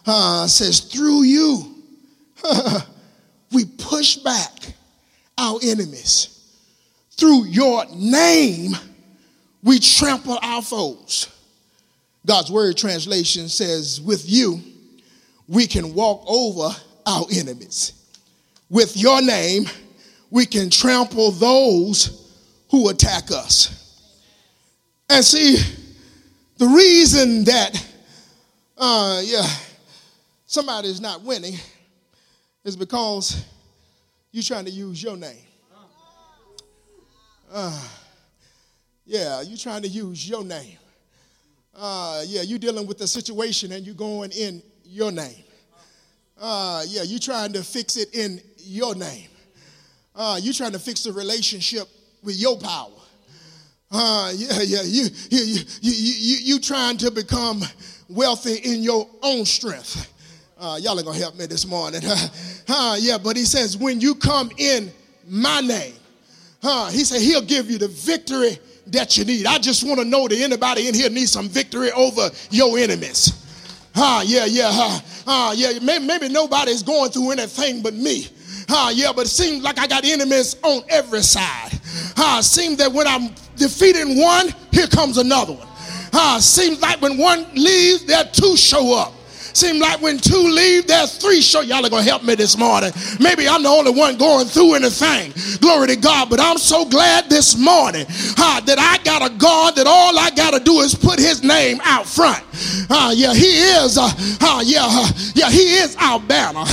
uh, 0.06 0.46
says, 0.46 0.80
Through 0.80 1.22
you, 1.22 1.74
we 3.52 3.64
push 3.64 4.16
back 4.16 4.74
our 5.38 5.58
enemies. 5.62 6.36
Through 7.12 7.46
your 7.46 7.86
name, 7.94 8.72
we 9.62 9.78
trample 9.78 10.38
our 10.42 10.60
foes. 10.60 11.28
God's 12.26 12.50
word 12.50 12.76
translation 12.76 13.48
says, 13.48 14.02
With 14.02 14.28
you, 14.28 14.60
we 15.50 15.66
can 15.66 15.94
walk 15.94 16.22
over 16.28 16.70
our 17.04 17.26
enemies. 17.32 17.92
With 18.70 18.96
your 18.96 19.20
name, 19.20 19.64
we 20.30 20.46
can 20.46 20.70
trample 20.70 21.32
those 21.32 22.32
who 22.70 22.88
attack 22.88 23.32
us. 23.32 23.76
And 25.08 25.24
see, 25.24 25.56
the 26.56 26.66
reason 26.66 27.42
that, 27.44 27.84
uh, 28.78 29.22
yeah, 29.24 29.44
somebody 30.46 30.88
is 30.88 31.00
not 31.00 31.22
winning 31.22 31.58
is 32.62 32.76
because 32.76 33.44
you're 34.30 34.44
trying 34.44 34.66
to 34.66 34.70
use 34.70 35.02
your 35.02 35.16
name. 35.16 35.42
Uh, 37.52 37.88
yeah, 39.04 39.42
you're 39.42 39.58
trying 39.58 39.82
to 39.82 39.88
use 39.88 40.28
your 40.28 40.44
name. 40.44 40.78
Uh, 41.74 42.22
yeah, 42.24 42.42
you're 42.42 42.60
dealing 42.60 42.86
with 42.86 42.98
the 42.98 43.08
situation 43.08 43.72
and 43.72 43.84
you're 43.84 43.96
going 43.96 44.30
in 44.30 44.62
your 44.90 45.12
name. 45.12 45.44
Uh, 46.40 46.84
yeah, 46.88 47.02
you're 47.02 47.20
trying 47.20 47.52
to 47.52 47.62
fix 47.62 47.96
it 47.96 48.14
in 48.14 48.40
your 48.58 48.94
name. 48.94 49.28
Uh, 50.14 50.38
you're 50.42 50.54
trying 50.54 50.72
to 50.72 50.78
fix 50.78 51.04
the 51.04 51.12
relationship 51.12 51.86
with 52.22 52.36
your 52.36 52.58
power. 52.58 52.90
Uh, 53.92 54.32
yeah, 54.34 54.62
yeah, 54.62 54.82
you, 54.82 55.04
you, 55.30 55.38
you, 55.40 55.60
you, 55.80 55.92
you, 55.92 56.36
you 56.54 56.60
trying 56.60 56.96
to 56.96 57.10
become 57.10 57.62
wealthy 58.08 58.56
in 58.56 58.82
your 58.82 59.08
own 59.22 59.44
strength. 59.44 60.12
Uh, 60.58 60.78
y'all 60.80 60.96
ain't 60.96 61.06
gonna 61.06 61.18
help 61.18 61.36
me 61.36 61.46
this 61.46 61.66
morning. 61.66 62.00
uh, 62.68 62.96
yeah, 63.00 63.18
but 63.18 63.36
he 63.36 63.44
says, 63.44 63.76
when 63.76 64.00
you 64.00 64.14
come 64.14 64.50
in 64.58 64.92
my 65.28 65.60
name, 65.60 65.94
uh, 66.62 66.90
he 66.90 67.04
said 67.04 67.20
he'll 67.20 67.40
give 67.40 67.70
you 67.70 67.78
the 67.78 67.88
victory 67.88 68.58
that 68.88 69.16
you 69.16 69.24
need. 69.24 69.46
I 69.46 69.58
just 69.58 69.86
want 69.86 70.00
to 70.00 70.04
know 70.04 70.28
that 70.28 70.38
anybody 70.38 70.88
in 70.88 70.94
here 70.94 71.10
needs 71.10 71.32
some 71.32 71.48
victory 71.48 71.90
over 71.92 72.30
your 72.50 72.78
enemies. 72.78 73.46
Ah, 73.94 74.22
yeah, 74.22 74.44
yeah, 74.44 74.70
uh, 74.72 75.00
uh, 75.26 75.52
yeah. 75.56 75.78
Maybe, 75.82 76.04
maybe 76.04 76.28
nobody's 76.28 76.82
going 76.82 77.10
through 77.10 77.32
anything 77.32 77.82
but 77.82 77.94
me. 77.94 78.28
Ah, 78.68 78.90
yeah, 78.90 79.12
but 79.14 79.26
it 79.26 79.30
seems 79.30 79.62
like 79.62 79.78
I 79.78 79.86
got 79.86 80.04
enemies 80.04 80.56
on 80.62 80.82
every 80.88 81.22
side. 81.22 81.72
Ah, 82.16 82.38
it 82.38 82.44
seems 82.44 82.76
that 82.78 82.92
when 82.92 83.06
I'm 83.06 83.34
defeating 83.56 84.18
one, 84.20 84.54
here 84.70 84.86
comes 84.86 85.18
another 85.18 85.54
one. 85.54 85.66
Ah, 86.12 86.38
seems 86.40 86.80
like 86.80 87.00
when 87.00 87.18
one 87.18 87.46
leaves, 87.54 88.04
there 88.06 88.24
two 88.24 88.56
show 88.56 88.96
up. 88.96 89.12
Seem 89.52 89.78
like 89.80 90.00
when 90.00 90.18
two 90.18 90.36
leave, 90.36 90.86
there's 90.86 91.16
three 91.16 91.40
show. 91.40 91.60
Y'all 91.60 91.84
are 91.84 91.90
gonna 91.90 92.02
help 92.02 92.22
me 92.22 92.34
this 92.34 92.56
morning. 92.56 92.92
Maybe 93.18 93.48
I'm 93.48 93.62
the 93.62 93.68
only 93.68 93.92
one 93.92 94.16
going 94.16 94.46
through 94.46 94.74
anything. 94.74 95.32
Glory 95.60 95.88
to 95.88 95.96
God. 95.96 96.30
But 96.30 96.40
I'm 96.40 96.58
so 96.58 96.84
glad 96.84 97.28
this 97.28 97.56
morning 97.58 98.06
uh, 98.38 98.60
that 98.60 98.78
I 98.78 99.02
got 99.04 99.28
a 99.28 99.34
God 99.34 99.74
that 99.76 99.86
all 99.86 100.18
I 100.18 100.30
gotta 100.30 100.60
do 100.60 100.80
is 100.80 100.94
put 100.94 101.18
his 101.18 101.42
name 101.42 101.80
out 101.84 102.06
front. 102.06 102.44
Uh, 102.88 103.12
yeah, 103.14 103.34
he 103.34 103.58
is. 103.58 103.98
Uh, 103.98 104.10
uh, 104.40 104.62
yeah, 104.64 104.84
uh, 104.84 105.08
yeah, 105.34 105.50
he 105.50 105.76
is 105.76 105.96
our 106.00 106.20
banner. 106.20 106.64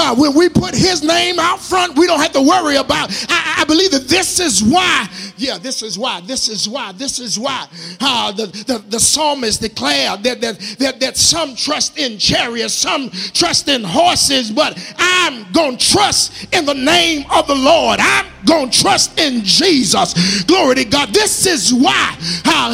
Uh, 0.00 0.14
when 0.14 0.34
we 0.34 0.48
put 0.48 0.74
his 0.74 1.02
name 1.02 1.38
out 1.40 1.60
front, 1.60 1.96
we 1.98 2.06
don't 2.06 2.20
have 2.20 2.32
to 2.32 2.40
worry 2.40 2.76
about. 2.76 3.10
I, 3.28 3.56
I 3.58 3.64
believe 3.64 3.90
that 3.90 4.06
this 4.06 4.38
is 4.38 4.62
why. 4.62 5.08
Yeah, 5.36 5.58
this 5.58 5.82
is 5.82 5.98
why. 5.98 6.20
This 6.20 6.48
is 6.48 6.68
why. 6.68 6.92
This 6.92 7.18
is 7.18 7.38
why. 7.38 7.66
Uh, 8.00 8.32
the, 8.32 8.46
the 8.46 8.78
the 8.88 9.00
psalmist 9.00 9.60
declared 9.60 10.22
that 10.22 10.40
that 10.40 10.58
that, 10.78 11.00
that 11.00 11.16
some 11.16 11.54
trust 11.54 11.98
in 11.98 12.17
chariots, 12.18 12.74
some 12.74 13.10
trust 13.10 13.68
in 13.68 13.82
horses, 13.84 14.50
but 14.50 14.78
I'm 14.98 15.50
going 15.52 15.76
to 15.76 15.90
trust 15.92 16.52
in 16.52 16.64
the 16.64 16.74
name 16.74 17.24
of 17.30 17.46
the 17.46 17.54
Lord. 17.54 18.00
I'm 18.00 18.26
going 18.46 18.70
to 18.70 18.80
trust 18.80 19.18
in 19.18 19.42
Jesus. 19.44 20.42
Glory 20.44 20.76
to 20.76 20.84
God. 20.84 21.12
This 21.12 21.46
is 21.46 21.72
why, 21.72 22.16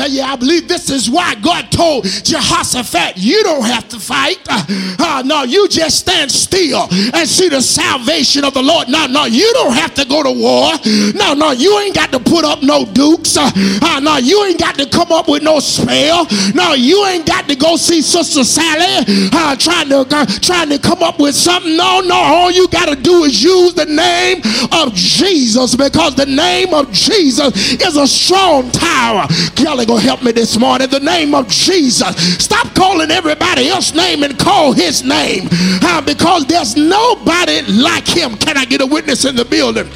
yeah, 0.09 0.33
I 0.33 0.37
believe 0.37 0.69
this 0.69 0.91
is 0.91 1.11
why 1.11 1.35
God 1.37 1.71
told 1.71 2.05
Jehoshaphat, 2.05 3.17
you 3.17 3.43
don't 3.43 3.65
have 3.65 3.89
to 3.89 3.99
fight. 3.99 4.39
Uh, 4.49 4.65
uh, 4.99 5.23
no, 5.25 5.43
you 5.43 5.69
just 5.69 5.99
stand 5.99 6.31
still 6.31 6.89
and 6.91 7.29
see 7.29 7.49
the 7.49 7.61
salvation 7.61 8.45
of 8.45 8.55
the 8.55 8.63
Lord. 8.63 8.89
No, 8.89 9.07
no, 9.07 9.25
you 9.25 9.51
don't 9.55 9.73
have 9.73 9.95
to 9.95 10.05
go 10.05 10.23
to 10.23 10.31
war. 10.31 10.73
No, 11.15 11.35
no, 11.35 11.51
you 11.53 11.79
ain't 11.81 11.95
got 11.95 12.13
to 12.13 12.21
put 12.21 12.45
up 12.45 12.63
no 12.63 12.85
dukes. 12.85 13.37
Uh, 13.37 13.51
uh, 13.83 14.01
no, 14.01 14.17
you 14.19 14.45
ain't 14.45 14.61
got 14.61 14.77
to 14.77 14.87
come 14.87 15.13
up 15.13 15.29
with 15.29 15.43
no 15.43 15.59
spell. 15.61 16.27
No, 16.55 16.75
you 16.75 17.05
ain't 17.07 17.27
got 17.27 17.49
to 17.49 17.57
go 17.57 17.77
see 17.77 18.03
Sister 18.03 18.45
Sally 18.45 19.05
uh, 19.35 19.57
trying 19.57 19.89
to 19.89 20.07
uh, 20.09 20.27
trying 20.27 20.69
to 20.69 20.79
come 20.79 21.03
up 21.03 21.19
with 21.19 21.35
something. 21.35 21.77
No, 21.77 22.01
no, 22.01 22.15
all 22.15 22.51
you 22.51 22.69
got 22.69 22.89
to 22.89 22.97
do 22.97 23.25
is 23.25 23.43
use 23.43 23.75
the 23.75 23.87
name 23.87 24.39
of 24.73 24.95
Jesus 24.95 25.75
because 25.75 26.15
the 26.15 26.27
name 26.27 26.73
of 26.73 26.91
Jesus 26.93 27.75
is 27.75 27.97
a 27.97 28.07
strong 28.07 28.71
tower. 28.71 29.27
Kelly, 29.57 29.87
go 29.87 29.97
help 29.97 30.23
me 30.23 30.33
this 30.33 30.59
morning. 30.59 30.89
The 30.89 31.01
name 31.01 31.35
of 31.35 31.49
Jesus. 31.49 32.43
Stop 32.43 32.75
calling 32.75 33.11
everybody 33.11 33.69
else's 33.69 33.95
name 33.95 34.23
and 34.23 34.39
call 34.39 34.73
his 34.73 35.03
name 35.03 35.49
uh, 35.51 36.01
because 36.01 36.47
there's 36.47 36.77
nobody 36.77 37.63
like 37.63 38.07
him. 38.07 38.37
Can 38.37 38.57
I 38.57 38.65
get 38.65 38.81
a 38.81 38.87
witness 38.87 39.25
in 39.25 39.37
the 39.37 39.45
building? 39.45 39.89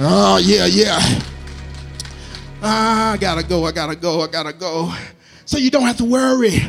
Oh, 0.00 0.38
yeah, 0.38 0.66
yeah. 0.66 0.98
I 2.60 3.16
gotta 3.20 3.42
go, 3.42 3.66
I 3.66 3.72
gotta 3.72 3.94
go, 3.94 4.22
I 4.22 4.26
gotta 4.26 4.52
go. 4.52 4.92
So 5.44 5.58
you 5.58 5.70
don't 5.70 5.82
have 5.82 5.98
to 5.98 6.04
worry 6.04 6.60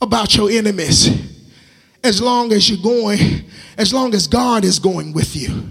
about 0.00 0.36
your 0.36 0.50
enemies 0.50 1.08
as 2.04 2.20
long 2.20 2.52
as 2.52 2.68
you're 2.70 2.82
going, 2.82 3.44
as 3.76 3.92
long 3.92 4.14
as 4.14 4.26
God 4.26 4.64
is 4.64 4.78
going 4.78 5.12
with 5.12 5.34
you. 5.34 5.70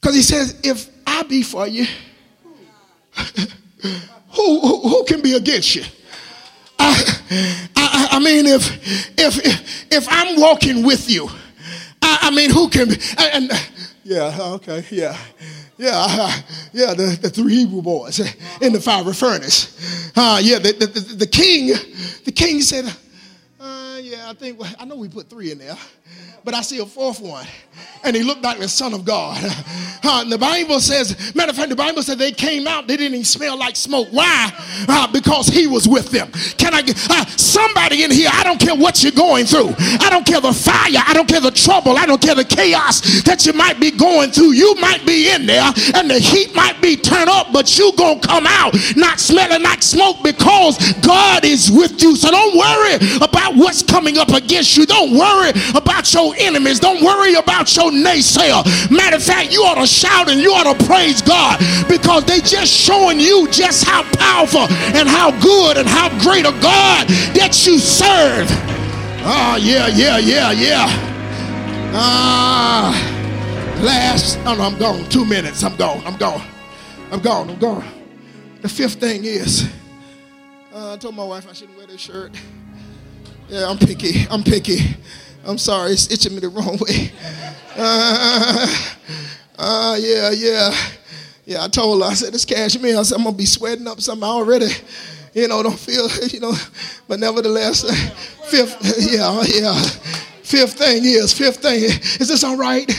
Because 0.00 0.16
he 0.16 0.22
says, 0.22 0.60
if 0.62 0.88
I 1.06 1.22
be 1.24 1.42
for 1.42 1.66
you, 1.66 1.86
who, 3.16 4.60
who, 4.60 4.88
who, 4.88 5.04
can 5.04 5.22
be 5.22 5.34
against 5.34 5.74
you? 5.74 5.84
I, 6.78 7.02
I, 7.76 8.08
I 8.12 8.18
mean, 8.18 8.46
if, 8.46 9.18
if, 9.18 9.44
if, 9.44 9.92
if 9.92 10.06
I'm 10.10 10.38
walking 10.40 10.84
with 10.84 11.08
you, 11.08 11.28
I, 12.02 12.18
I 12.22 12.30
mean, 12.30 12.50
who 12.50 12.68
can? 12.68 12.90
And, 12.90 13.50
and 13.50 13.70
yeah, 14.04 14.36
okay, 14.40 14.84
yeah. 14.90 15.16
Yeah, 15.78 16.42
yeah, 16.72 16.94
the, 16.94 17.18
the 17.20 17.30
three 17.30 17.56
Hebrew 17.56 17.82
boys 17.82 18.20
in 18.60 18.72
the 18.72 18.80
fiery 18.80 19.12
furnace. 19.12 20.12
Uh, 20.16 20.40
yeah, 20.42 20.58
the, 20.58 20.72
the, 20.72 20.86
the, 20.86 21.00
the 21.16 21.26
king, 21.26 21.68
the 22.24 22.32
king 22.32 22.60
said, 22.62 22.84
yeah, 24.16 24.30
I 24.30 24.34
think, 24.34 24.60
I 24.80 24.84
know 24.84 24.96
we 24.96 25.08
put 25.08 25.28
three 25.28 25.52
in 25.52 25.58
there 25.58 25.76
but 26.46 26.54
I 26.54 26.62
see 26.62 26.78
a 26.78 26.86
fourth 26.86 27.20
one. 27.20 27.44
And 28.04 28.14
he 28.14 28.22
looked 28.22 28.42
like 28.42 28.60
the 28.60 28.68
Son 28.68 28.94
of 28.94 29.04
God. 29.04 29.36
Uh, 30.08 30.22
the 30.22 30.38
Bible 30.38 30.78
says, 30.78 31.34
matter 31.34 31.50
of 31.50 31.56
fact, 31.56 31.68
the 31.68 31.74
Bible 31.74 32.00
said 32.00 32.16
they 32.16 32.30
came 32.30 32.68
out, 32.68 32.86
they 32.86 32.96
didn't 32.96 33.14
even 33.14 33.24
smell 33.24 33.58
like 33.58 33.74
smoke. 33.74 34.06
Why? 34.12 34.52
Uh, 34.86 35.10
because 35.10 35.48
he 35.48 35.66
was 35.66 35.88
with 35.88 36.12
them. 36.12 36.30
Can 36.58 36.74
I 36.74 36.82
get 36.82 36.96
uh, 37.10 37.26
somebody 37.26 38.04
in 38.04 38.12
here? 38.12 38.30
I 38.32 38.44
don't 38.44 38.60
care 38.60 38.76
what 38.76 39.02
you're 39.02 39.10
going 39.10 39.46
through. 39.46 39.74
I 39.98 40.06
don't 40.08 40.24
care 40.24 40.40
the 40.40 40.52
fire. 40.52 41.02
I 41.04 41.12
don't 41.12 41.28
care 41.28 41.40
the 41.40 41.50
trouble. 41.50 41.98
I 41.98 42.06
don't 42.06 42.22
care 42.22 42.36
the 42.36 42.44
chaos 42.44 43.00
that 43.22 43.46
you 43.46 43.52
might 43.52 43.80
be 43.80 43.90
going 43.90 44.30
through. 44.30 44.52
You 44.52 44.76
might 44.76 45.04
be 45.04 45.28
in 45.28 45.44
there 45.46 45.72
and 45.96 46.08
the 46.08 46.20
heat 46.20 46.54
might 46.54 46.80
be 46.80 46.96
turned 46.96 47.28
up, 47.28 47.52
but 47.52 47.76
you 47.76 47.92
going 47.96 48.20
to 48.20 48.28
come 48.28 48.46
out 48.46 48.76
not 48.94 49.18
smelling 49.18 49.64
like 49.64 49.82
smoke 49.82 50.18
because 50.22 50.78
God 51.00 51.44
is 51.44 51.68
with 51.68 52.00
you. 52.00 52.14
So 52.14 52.30
don't 52.30 52.56
worry 52.56 53.16
about 53.16 53.56
what's 53.56 53.82
coming 53.82 54.05
up 54.14 54.28
against 54.30 54.76
you. 54.76 54.86
Don't 54.86 55.10
worry 55.18 55.50
about 55.74 56.06
your 56.14 56.34
enemies. 56.38 56.78
Don't 56.78 57.02
worry 57.02 57.34
about 57.34 57.74
your 57.74 57.90
naysayer. 57.90 58.62
Matter 58.90 59.16
of 59.16 59.22
fact, 59.22 59.52
you 59.52 59.62
ought 59.62 59.80
to 59.80 59.86
shout 59.86 60.30
and 60.30 60.40
you 60.40 60.52
ought 60.54 60.70
to 60.70 60.86
praise 60.86 61.20
God 61.22 61.58
because 61.88 62.24
they're 62.24 62.38
just 62.38 62.72
showing 62.72 63.18
you 63.18 63.48
just 63.50 63.84
how 63.84 64.02
powerful 64.14 64.66
and 64.94 65.08
how 65.08 65.30
good 65.40 65.76
and 65.76 65.88
how 65.88 66.08
great 66.22 66.46
a 66.46 66.54
God 66.62 67.08
that 67.34 67.66
you 67.66 67.78
serve. 67.78 68.46
Oh, 69.28 69.58
yeah, 69.60 69.88
yeah, 69.88 70.18
yeah, 70.18 70.52
yeah. 70.52 70.86
Ah, 71.98 72.92
uh, 72.92 73.82
last, 73.82 74.38
oh 74.46 74.54
no, 74.54 74.62
I'm 74.64 74.78
gone. 74.78 75.08
Two 75.08 75.24
minutes, 75.24 75.64
I'm 75.64 75.74
gone, 75.76 76.02
I'm 76.06 76.16
gone. 76.16 76.46
I'm 77.10 77.20
gone, 77.20 77.50
I'm 77.50 77.58
gone. 77.58 77.84
The 78.62 78.68
fifth 78.68 79.00
thing 79.00 79.24
is, 79.24 79.68
uh, 80.74 80.94
I 80.94 80.96
told 80.96 81.14
my 81.14 81.24
wife 81.24 81.46
I 81.48 81.52
shouldn't 81.54 81.78
wear 81.78 81.86
this 81.86 82.00
shirt. 82.00 82.32
Yeah, 83.48 83.68
I'm 83.68 83.78
picky, 83.78 84.26
I'm 84.28 84.42
picky. 84.42 84.78
I'm 85.44 85.58
sorry, 85.58 85.92
it's 85.92 86.10
itching 86.10 86.34
me 86.34 86.40
the 86.40 86.48
wrong 86.48 86.78
way. 86.78 87.12
Uh, 87.78 88.66
uh, 89.58 89.96
yeah, 90.00 90.30
yeah. 90.30 90.74
Yeah, 91.44 91.64
I 91.64 91.68
told 91.68 92.02
her, 92.02 92.08
I 92.08 92.14
said, 92.14 92.32
this 92.32 92.46
cashmere, 92.46 92.98
I 92.98 93.02
said, 93.02 93.16
I'm 93.16 93.24
going 93.24 93.34
to 93.34 93.38
be 93.38 93.44
sweating 93.44 93.86
up 93.86 94.00
something 94.00 94.26
already. 94.26 94.70
You 95.34 95.46
know, 95.46 95.62
don't 95.62 95.78
feel, 95.78 96.08
you 96.28 96.40
know, 96.40 96.54
but 97.06 97.20
nevertheless, 97.20 97.84
uh, 97.84 97.92
fifth, 98.46 98.78
yeah, 99.12 99.42
yeah. 99.46 99.78
Fifth 100.42 100.78
thing 100.78 101.04
is, 101.04 101.34
fifth 101.34 101.58
thing, 101.58 101.82
is 101.84 102.28
this 102.28 102.44
all 102.44 102.56
right? 102.56 102.90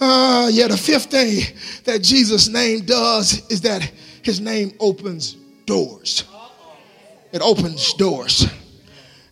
Uh, 0.00 0.48
yeah, 0.50 0.68
the 0.68 0.76
fifth 0.78 1.10
thing 1.10 1.42
that 1.84 2.02
Jesus' 2.02 2.48
name 2.48 2.86
does 2.86 3.46
is 3.50 3.60
that 3.60 3.82
his 4.22 4.40
name 4.40 4.72
opens 4.80 5.34
doors. 5.66 6.24
It 7.30 7.42
opens 7.42 7.92
doors. 7.92 8.46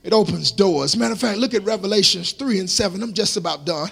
It 0.03 0.13
opens 0.13 0.51
doors. 0.51 0.97
Matter 0.97 1.13
of 1.13 1.21
fact, 1.21 1.39
look 1.39 1.55
at 1.55 1.65
Revelations 1.65 2.33
3 2.33 2.61
and 2.61 2.71
7. 2.71 3.03
I'm 3.03 3.13
just 3.13 3.37
about 3.37 3.65
done. 3.65 3.91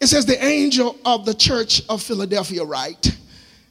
It 0.00 0.06
says, 0.06 0.24
The 0.24 0.42
angel 0.44 0.96
of 1.04 1.24
the 1.24 1.34
church 1.34 1.82
of 1.88 2.02
Philadelphia 2.02 2.64
write, 2.64 3.16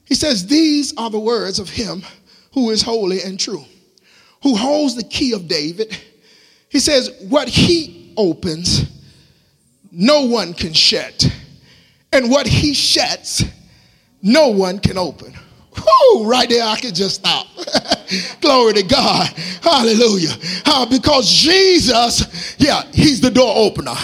He 0.06 0.16
says, 0.16 0.48
These 0.48 0.94
are 0.98 1.10
the 1.10 1.20
words 1.20 1.60
of 1.60 1.70
him 1.70 2.04
who 2.54 2.70
is 2.72 2.82
holy 2.82 3.22
and 3.22 3.40
true, 3.40 3.64
who 4.44 4.56
holds 4.56 4.96
the 4.96 5.04
key 5.04 5.34
of 5.34 5.48
David. 5.48 5.98
He 6.70 6.80
says, 6.80 7.12
What 7.30 7.48
he 7.48 8.14
opens, 8.18 8.86
no 9.92 10.26
one 10.26 10.54
can 10.54 10.74
shut. 10.74 11.30
And 12.12 12.30
what 12.30 12.48
he 12.48 12.74
shuts, 12.74 13.44
no 14.22 14.50
one 14.50 14.80
can 14.80 14.98
open. 14.98 15.34
Whoo, 15.78 16.30
right 16.30 16.50
there, 16.50 16.64
I 16.64 16.80
could 16.80 16.96
just 16.96 17.16
stop. 17.16 17.48
Glory 18.42 18.74
to 18.74 18.84
God. 18.84 19.28
Hallelujah. 19.62 20.32
Uh, 20.66 20.86
because 20.86 21.30
Jesus, 21.30 22.56
yeah, 22.58 22.84
he's 22.94 23.22
the 23.22 23.32
door 23.32 23.54
opener. 23.56 23.96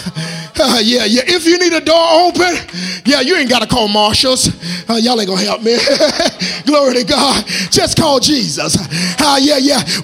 Uh, 0.59 0.79
yeah, 0.83 1.05
yeah. 1.05 1.23
If 1.25 1.45
you 1.45 1.57
need 1.57 1.73
a 1.73 1.81
door 1.81 2.27
open, 2.27 2.55
yeah, 3.05 3.21
you 3.21 3.35
ain't 3.35 3.49
got 3.49 3.61
to 3.61 3.67
call 3.67 3.87
marshals. 3.87 4.49
Uh, 4.89 4.95
y'all 4.95 5.19
ain't 5.19 5.27
going 5.27 5.39
to 5.39 5.45
help 5.45 5.61
me. 5.61 5.77
Glory 6.65 6.95
to 6.95 7.03
God. 7.03 7.45
Just 7.71 7.97
call 7.97 8.19
Jesus. 8.19 8.77
Uh, 9.19 9.37
yeah, 9.41 9.57
yeah. 9.57 9.83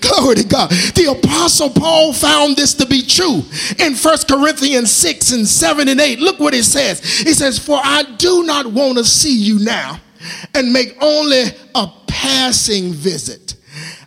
Glory 0.00 0.36
to 0.36 0.44
God. 0.46 0.70
The 0.70 1.16
apostle 1.18 1.70
Paul 1.70 2.12
found 2.12 2.56
this 2.56 2.74
to 2.74 2.86
be 2.86 3.02
true 3.02 3.42
in 3.78 3.94
First 3.94 4.28
Corinthians 4.28 4.90
6 4.90 5.32
and 5.32 5.46
7 5.46 5.88
and 5.88 6.00
8. 6.00 6.20
Look 6.20 6.38
what 6.38 6.54
it 6.54 6.64
says. 6.64 7.00
He 7.20 7.32
says, 7.34 7.58
For 7.58 7.80
I 7.82 8.02
do 8.18 8.44
not 8.44 8.66
want 8.66 8.98
to 8.98 9.04
see 9.04 9.36
you 9.36 9.58
now 9.58 10.00
and 10.54 10.72
make 10.72 10.96
only 11.00 11.44
a 11.74 11.88
passing 12.06 12.92
visit. 12.92 13.56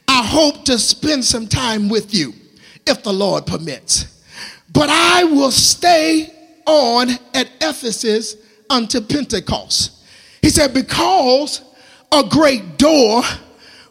I 0.08 0.24
hope 0.24 0.66
to 0.66 0.78
spend 0.78 1.26
some 1.26 1.48
time 1.48 1.90
with 1.90 2.14
you 2.14 2.34
if 2.86 3.04
the 3.04 3.12
Lord 3.12 3.46
permits. 3.46 4.15
But 4.76 4.90
I 4.90 5.24
will 5.24 5.52
stay 5.52 6.32
on 6.68 7.10
at 7.34 7.50
Ephesus 7.62 8.36
until 8.70 9.04
Pentecost. 9.04 10.04
He 10.42 10.50
said, 10.50 10.74
Because 10.74 11.62
a 12.12 12.24
great 12.24 12.78
door 12.78 13.24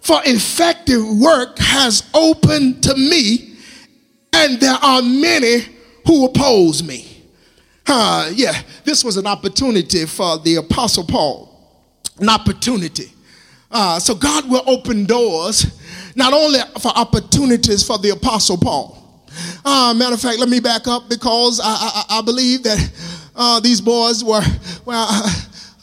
for 0.00 0.20
effective 0.24 1.02
work 1.18 1.58
has 1.58 2.08
opened 2.14 2.82
to 2.84 2.94
me, 2.94 3.56
and 4.32 4.60
there 4.60 4.78
are 4.80 5.02
many 5.02 5.64
who 6.06 6.26
oppose 6.26 6.84
me. 6.84 7.10
Uh, 7.86 8.30
yeah, 8.34 8.62
this 8.84 9.02
was 9.02 9.16
an 9.16 9.26
opportunity 9.26 10.06
for 10.06 10.38
the 10.38 10.56
Apostle 10.56 11.04
Paul 11.04 11.54
an 12.18 12.28
opportunity. 12.28 13.12
Uh, 13.70 13.98
so 13.98 14.14
God 14.14 14.48
will 14.48 14.62
open 14.66 15.04
doors 15.04 15.80
not 16.14 16.32
only 16.32 16.60
for 16.80 16.88
opportunities 16.96 17.84
for 17.84 17.98
the 17.98 18.10
Apostle 18.10 18.56
Paul. 18.56 19.03
Uh, 19.64 19.94
matter 19.96 20.14
of 20.14 20.20
fact, 20.20 20.38
let 20.38 20.48
me 20.48 20.60
back 20.60 20.86
up 20.86 21.08
because 21.08 21.60
I, 21.62 21.66
I, 21.66 22.18
I 22.18 22.22
believe 22.22 22.62
that 22.64 22.90
uh, 23.34 23.60
these 23.60 23.80
boys 23.80 24.22
were, 24.22 24.42
well, 24.84 25.08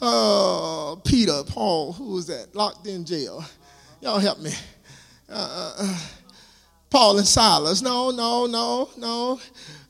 uh, 0.02 0.96
Peter, 1.04 1.42
Paul, 1.46 1.92
who 1.92 2.14
was 2.14 2.26
that? 2.26 2.54
Locked 2.54 2.86
in 2.86 3.04
jail. 3.04 3.44
Y'all 4.00 4.18
help 4.18 4.40
me. 4.40 4.52
Uh, 5.28 5.32
uh, 5.32 5.74
uh, 5.84 5.98
Paul 6.90 7.18
and 7.18 7.26
Silas. 7.26 7.82
No, 7.82 8.10
no, 8.10 8.46
no, 8.46 8.90
no. 8.98 9.40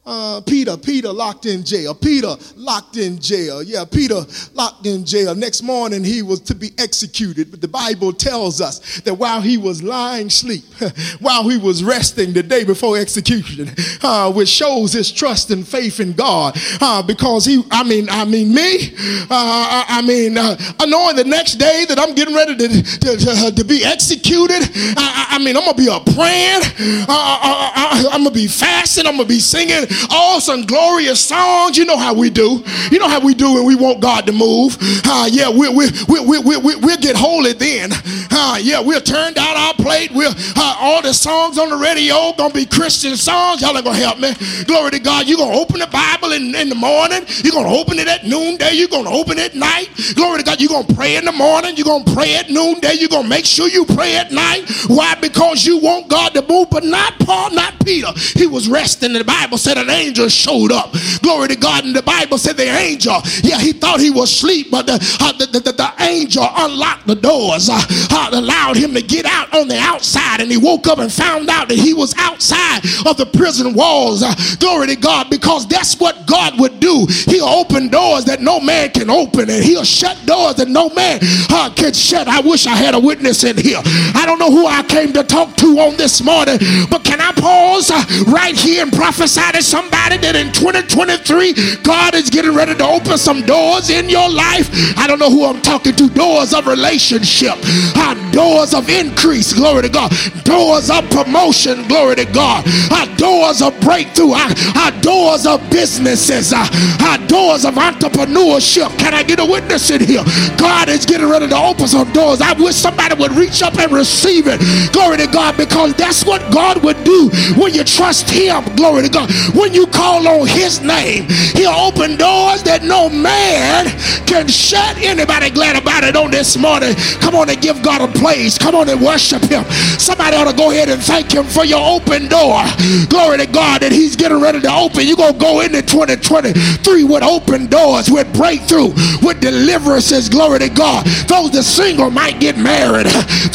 Uh, 0.04 0.40
Peter, 0.40 0.76
Peter 0.76 1.12
locked 1.12 1.46
in 1.46 1.62
jail. 1.62 1.94
Peter 1.94 2.34
locked 2.56 2.96
in 2.96 3.20
jail. 3.20 3.62
Yeah, 3.62 3.84
Peter 3.84 4.20
locked 4.52 4.84
in 4.84 5.04
jail. 5.04 5.32
Next 5.32 5.62
morning 5.62 6.02
he 6.02 6.22
was 6.22 6.40
to 6.40 6.56
be 6.56 6.72
executed. 6.76 7.52
But 7.52 7.60
the 7.60 7.68
Bible 7.68 8.12
tells 8.12 8.60
us 8.60 9.00
that 9.02 9.14
while 9.14 9.40
he 9.40 9.56
was 9.58 9.80
lying 9.80 10.28
sleep, 10.28 10.64
while 11.20 11.48
he 11.48 11.56
was 11.56 11.84
resting 11.84 12.32
the 12.32 12.42
day 12.42 12.64
before 12.64 12.98
execution, 12.98 13.70
uh, 14.02 14.32
which 14.32 14.48
shows 14.48 14.92
his 14.92 15.12
trust 15.12 15.52
and 15.52 15.66
faith 15.66 16.00
in 16.00 16.14
God, 16.14 16.58
uh, 16.80 17.00
because 17.04 17.44
he, 17.44 17.62
I 17.70 17.84
mean, 17.84 18.08
I 18.10 18.24
mean 18.24 18.52
me, 18.52 18.94
uh, 18.96 19.26
I, 19.30 19.84
I, 19.88 20.02
mean, 20.02 20.36
uh, 20.36 20.56
knowing 20.84 21.14
the 21.14 21.24
next 21.24 21.54
day 21.54 21.84
that 21.88 22.00
I'm 22.00 22.16
getting 22.16 22.34
ready 22.34 22.56
to, 22.56 22.68
to, 22.68 23.16
to, 23.18 23.52
to 23.54 23.64
be 23.64 23.84
executed, 23.84 24.68
I, 24.96 25.26
I, 25.30 25.38
mean, 25.38 25.56
I'm 25.56 25.64
gonna 25.64 25.76
be 25.76 25.86
a 25.86 26.00
praying, 26.12 26.62
uh, 27.08 28.08
I'm 28.10 28.24
gonna 28.24 28.34
be 28.34 28.48
fasting, 28.48 29.06
I'm 29.06 29.16
gonna 29.16 29.28
be 29.28 29.38
singing 29.38 29.91
awesome, 30.10 30.62
glorious 30.62 31.20
songs. 31.20 31.76
You 31.76 31.84
know 31.84 31.96
how 31.96 32.14
we 32.14 32.30
do. 32.30 32.64
You 32.90 32.98
know 32.98 33.08
how 33.08 33.20
we 33.20 33.34
do 33.34 33.54
when 33.54 33.64
we 33.64 33.76
want 33.76 34.00
God 34.00 34.26
to 34.26 34.32
move. 34.32 34.76
Uh, 35.04 35.28
yeah, 35.30 35.48
we 35.50 35.68
we 35.68 35.86
we 36.08 36.20
we 36.20 36.38
we 36.38 36.56
we 36.56 36.76
we'll 36.76 36.96
get 36.96 37.16
holy 37.16 37.52
then. 37.52 37.90
Uh, 38.30 38.58
yeah, 38.60 38.80
we'll 38.80 39.00
turn 39.00 39.34
down 39.34 39.56
our 39.56 39.74
plate. 39.74 40.10
We'll 40.12 40.32
uh, 40.56 40.76
all 40.80 41.02
the 41.02 41.12
songs 41.12 41.58
on 41.58 41.70
the 41.70 41.76
radio 41.76 42.32
gonna 42.36 42.54
be 42.54 42.66
Christian 42.66 43.16
songs. 43.16 43.60
Y'all 43.60 43.76
ain't 43.76 43.84
gonna 43.84 43.96
help 43.96 44.18
me. 44.18 44.32
Glory 44.64 44.92
to 44.92 44.98
God. 44.98 45.26
You're 45.26 45.38
gonna 45.38 45.56
open 45.56 45.78
the 45.80 45.86
Bible 45.86 46.32
in, 46.32 46.54
in 46.54 46.68
the 46.68 46.74
morning. 46.74 47.24
You're 47.44 47.52
gonna 47.52 47.74
open 47.74 47.98
it 47.98 48.08
at 48.08 48.24
noonday. 48.24 48.72
You're 48.72 48.88
gonna 48.88 49.10
open 49.10 49.38
it 49.38 49.52
at 49.52 49.54
night. 49.54 49.88
Glory 50.14 50.38
to 50.38 50.44
God. 50.44 50.60
You're 50.60 50.70
gonna 50.70 50.94
pray 50.94 51.16
in 51.16 51.24
the 51.24 51.32
morning. 51.32 51.76
You're 51.76 51.86
gonna 51.86 52.12
pray 52.12 52.36
at 52.36 52.50
noonday. 52.50 52.94
You're 52.94 53.08
gonna 53.08 53.28
make 53.28 53.44
sure 53.44 53.68
you 53.68 53.84
pray 53.84 54.16
at 54.16 54.32
night. 54.32 54.68
Why? 54.86 55.14
Because 55.14 55.64
you 55.64 55.78
want 55.78 56.08
God 56.08 56.34
to 56.34 56.42
move, 56.42 56.70
but 56.70 56.84
not 56.84 57.18
Paul, 57.20 57.50
not 57.50 57.78
Peter. 57.84 58.08
He 58.34 58.46
was 58.46 58.68
resting. 58.68 59.12
The 59.12 59.24
Bible 59.24 59.58
said 59.58 59.78
an 59.78 59.90
angel 59.90 60.28
showed 60.28 60.72
up. 60.72 60.94
Glory 61.22 61.48
to 61.48 61.56
God. 61.56 61.84
And 61.84 61.94
the 61.94 62.02
Bible 62.02 62.38
said 62.38 62.56
the 62.56 62.68
angel, 62.68 63.20
yeah, 63.42 63.58
he 63.58 63.72
thought 63.72 64.00
he 64.00 64.10
was 64.10 64.30
asleep, 64.32 64.70
but 64.70 64.86
the, 64.86 64.94
uh, 65.20 65.32
the, 65.32 65.46
the, 65.46 65.72
the, 65.72 65.92
angel 66.02 66.46
unlocked 66.56 67.06
the 67.06 67.14
doors, 67.14 67.68
uh, 67.68 67.80
uh, 68.10 68.30
allowed 68.32 68.76
him 68.76 68.92
to 68.94 69.02
get 69.02 69.24
out 69.24 69.54
on 69.54 69.68
the 69.68 69.78
outside. 69.78 70.40
And 70.40 70.50
he 70.50 70.56
woke 70.56 70.86
up 70.86 70.98
and 70.98 71.12
found 71.12 71.48
out 71.48 71.68
that 71.68 71.78
he 71.78 71.94
was 71.94 72.14
outside 72.18 72.80
of 73.06 73.16
the 73.16 73.26
prison 73.26 73.74
walls. 73.74 74.22
Uh, 74.22 74.34
glory 74.58 74.88
to 74.88 74.96
God, 74.96 75.30
because 75.30 75.66
that's 75.68 75.98
what 76.00 76.26
God 76.26 76.58
would 76.58 76.80
do. 76.80 77.06
He'll 77.26 77.46
open 77.46 77.88
doors 77.88 78.24
that 78.24 78.40
no 78.40 78.58
man 78.58 78.90
can 78.90 79.10
open, 79.10 79.50
and 79.50 79.62
he'll 79.62 79.84
shut 79.84 80.18
doors 80.26 80.56
that 80.56 80.68
no 80.68 80.88
man 80.90 81.20
uh, 81.50 81.70
can 81.74 81.92
shut. 81.92 82.26
I 82.26 82.40
wish 82.40 82.66
I 82.66 82.74
had 82.74 82.94
a 82.94 83.00
witness 83.00 83.44
in 83.44 83.56
here. 83.56 83.80
I 83.84 84.24
don't 84.26 84.38
know 84.38 84.50
who 84.50 84.66
I 84.66 84.82
came 84.82 85.12
to 85.12 85.24
talk 85.24 85.56
to 85.56 85.78
on 85.78 85.96
this 85.96 86.22
morning, 86.22 86.58
but 86.90 87.04
can 87.04 87.20
I 87.20 87.32
pause 87.32 87.71
right 87.72 88.54
here 88.54 88.82
and 88.82 88.92
prophesy 88.92 89.40
to 89.52 89.62
somebody 89.62 90.18
that 90.18 90.36
in 90.36 90.52
2023, 90.52 91.80
God 91.82 92.14
is 92.14 92.28
getting 92.28 92.54
ready 92.54 92.74
to 92.74 92.84
open 92.84 93.16
some 93.16 93.42
doors 93.42 93.88
in 93.88 94.08
your 94.08 94.28
life. 94.28 94.68
I 94.98 95.06
don't 95.06 95.18
know 95.18 95.30
who 95.30 95.44
I'm 95.44 95.62
talking 95.62 95.96
to. 95.96 96.08
Doors 96.10 96.52
of 96.52 96.66
relationship, 96.66 97.56
uh, 97.96 98.14
doors 98.32 98.74
of 98.74 98.88
increase, 98.88 99.52
glory 99.52 99.82
to 99.82 99.88
God. 99.88 100.10
Doors 100.44 100.90
of 100.90 101.08
promotion, 101.10 101.86
glory 101.88 102.16
to 102.16 102.24
God. 102.26 102.64
our 102.92 103.06
doors 103.16 103.62
of 103.62 103.78
breakthrough, 103.80 104.32
our, 104.32 104.50
uh, 104.76 104.90
doors 105.00 105.46
of 105.46 105.58
businesses, 105.70 106.52
our, 106.52 106.66
uh, 107.00 107.16
doors 107.26 107.64
of 107.64 107.74
entrepreneurship. 107.74 108.96
Can 108.98 109.14
I 109.14 109.22
get 109.22 109.38
a 109.38 109.44
witness 109.44 109.90
in 109.90 110.00
here? 110.04 110.24
God 110.56 110.88
is 110.88 111.06
getting 111.06 111.28
ready 111.28 111.48
to 111.48 111.56
open 111.56 111.88
some 111.88 112.10
doors. 112.12 112.40
I 112.40 112.52
wish 112.54 112.76
somebody 112.76 113.14
would 113.14 113.32
reach 113.32 113.62
up 113.62 113.78
and 113.78 113.92
receive 113.92 114.46
it. 114.46 114.60
Glory 114.92 115.18
to 115.18 115.26
God, 115.26 115.56
because 115.56 115.94
that's 115.94 116.24
what 116.24 116.42
God 116.52 116.82
would 116.82 117.02
do 117.04 117.30
when 117.56 117.74
you 117.74 117.84
trust 117.84 118.28
Him. 118.30 118.64
Glory 118.76 119.02
to 119.04 119.08
God. 119.08 119.30
When 119.54 119.72
you 119.72 119.86
call 119.86 120.02
call 120.02 120.26
on 120.26 120.46
his 120.46 120.80
name, 120.80 121.24
he'll 121.54 121.70
open 121.70 122.16
doors 122.16 122.62
that 122.64 122.82
no 122.82 123.08
man 123.08 123.86
can 124.26 124.48
shut. 124.48 124.96
Anybody 124.98 125.50
glad 125.50 125.76
about 125.80 126.04
it 126.04 126.16
on 126.16 126.30
this 126.30 126.56
morning? 126.56 126.94
Come 127.20 127.36
on 127.36 127.48
and 127.48 127.60
give 127.60 127.82
God 127.82 128.02
a 128.02 128.10
praise. 128.22 128.58
Come 128.58 128.74
on 128.74 128.88
and 128.88 129.00
worship 129.00 129.42
him. 129.42 129.64
Somebody 129.98 130.36
ought 130.36 130.50
to 130.50 130.56
go 130.56 130.70
ahead 130.70 130.88
and 130.88 131.02
thank 131.02 131.32
him 131.32 131.44
for 131.44 131.64
your 131.64 131.80
open 131.80 132.28
door. 132.28 132.60
Glory 133.08 133.38
to 133.38 133.46
God 133.46 133.82
that 133.82 133.92
he's 133.92 134.16
getting 134.16 134.40
ready 134.40 134.60
to 134.60 134.72
open. 134.72 135.06
You're 135.06 135.16
going 135.16 135.34
to 135.34 135.38
go 135.40 135.60
into 135.60 135.80
2023 135.80 137.04
with 137.04 137.22
open 137.22 137.66
doors, 137.66 138.10
with 138.10 138.28
breakthrough, 138.36 138.92
with 139.24 139.40
deliverances. 139.40 140.28
Glory 140.28 140.60
to 140.60 140.68
God. 140.68 141.06
Those 141.26 141.50
that 141.52 141.64
single 141.64 142.10
might 142.10 142.38
get 142.38 142.58
married. 142.58 143.06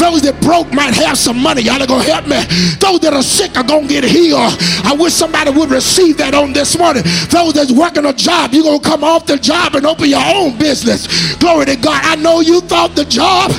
Those 0.02 0.22
that 0.26 0.42
broke 0.42 0.74
might 0.74 0.94
have 0.96 1.18
some 1.18 1.38
money. 1.38 1.62
Y'all 1.62 1.82
are 1.82 1.88
going 1.88 2.06
to 2.06 2.12
help 2.12 2.26
me. 2.26 2.42
Those 2.82 3.00
that 3.06 3.14
are 3.14 3.24
sick 3.24 3.56
are 3.58 3.64
going 3.64 3.88
to 3.88 3.94
get 3.94 4.04
healed. 4.04 4.58
I 4.84 4.96
wish 4.98 5.14
somebody 5.14 5.52
would 5.52 5.70
receive 5.70 6.18
that 6.18 6.34
on 6.34 6.48
on 6.48 6.54
this 6.54 6.78
morning. 6.78 7.04
Those 7.30 7.54
that's 7.54 7.72
working 7.72 8.06
a 8.06 8.14
job, 8.14 8.54
you're 8.54 8.64
going 8.64 8.80
to 8.80 8.90
come 8.90 9.04
off 9.04 9.26
the 9.26 9.38
job 9.38 9.76
and 9.76 9.86
open 9.86 10.10
your 10.10 10.24
own 10.24 10.58
business. 10.58 11.36
Glory 11.36 11.66
to 11.66 11.76
God. 11.76 12.02
I 12.04 12.16
know 12.16 12.40
you 12.40 12.62
thought 12.62 12.96
the 12.96 13.06
job. 13.06 13.52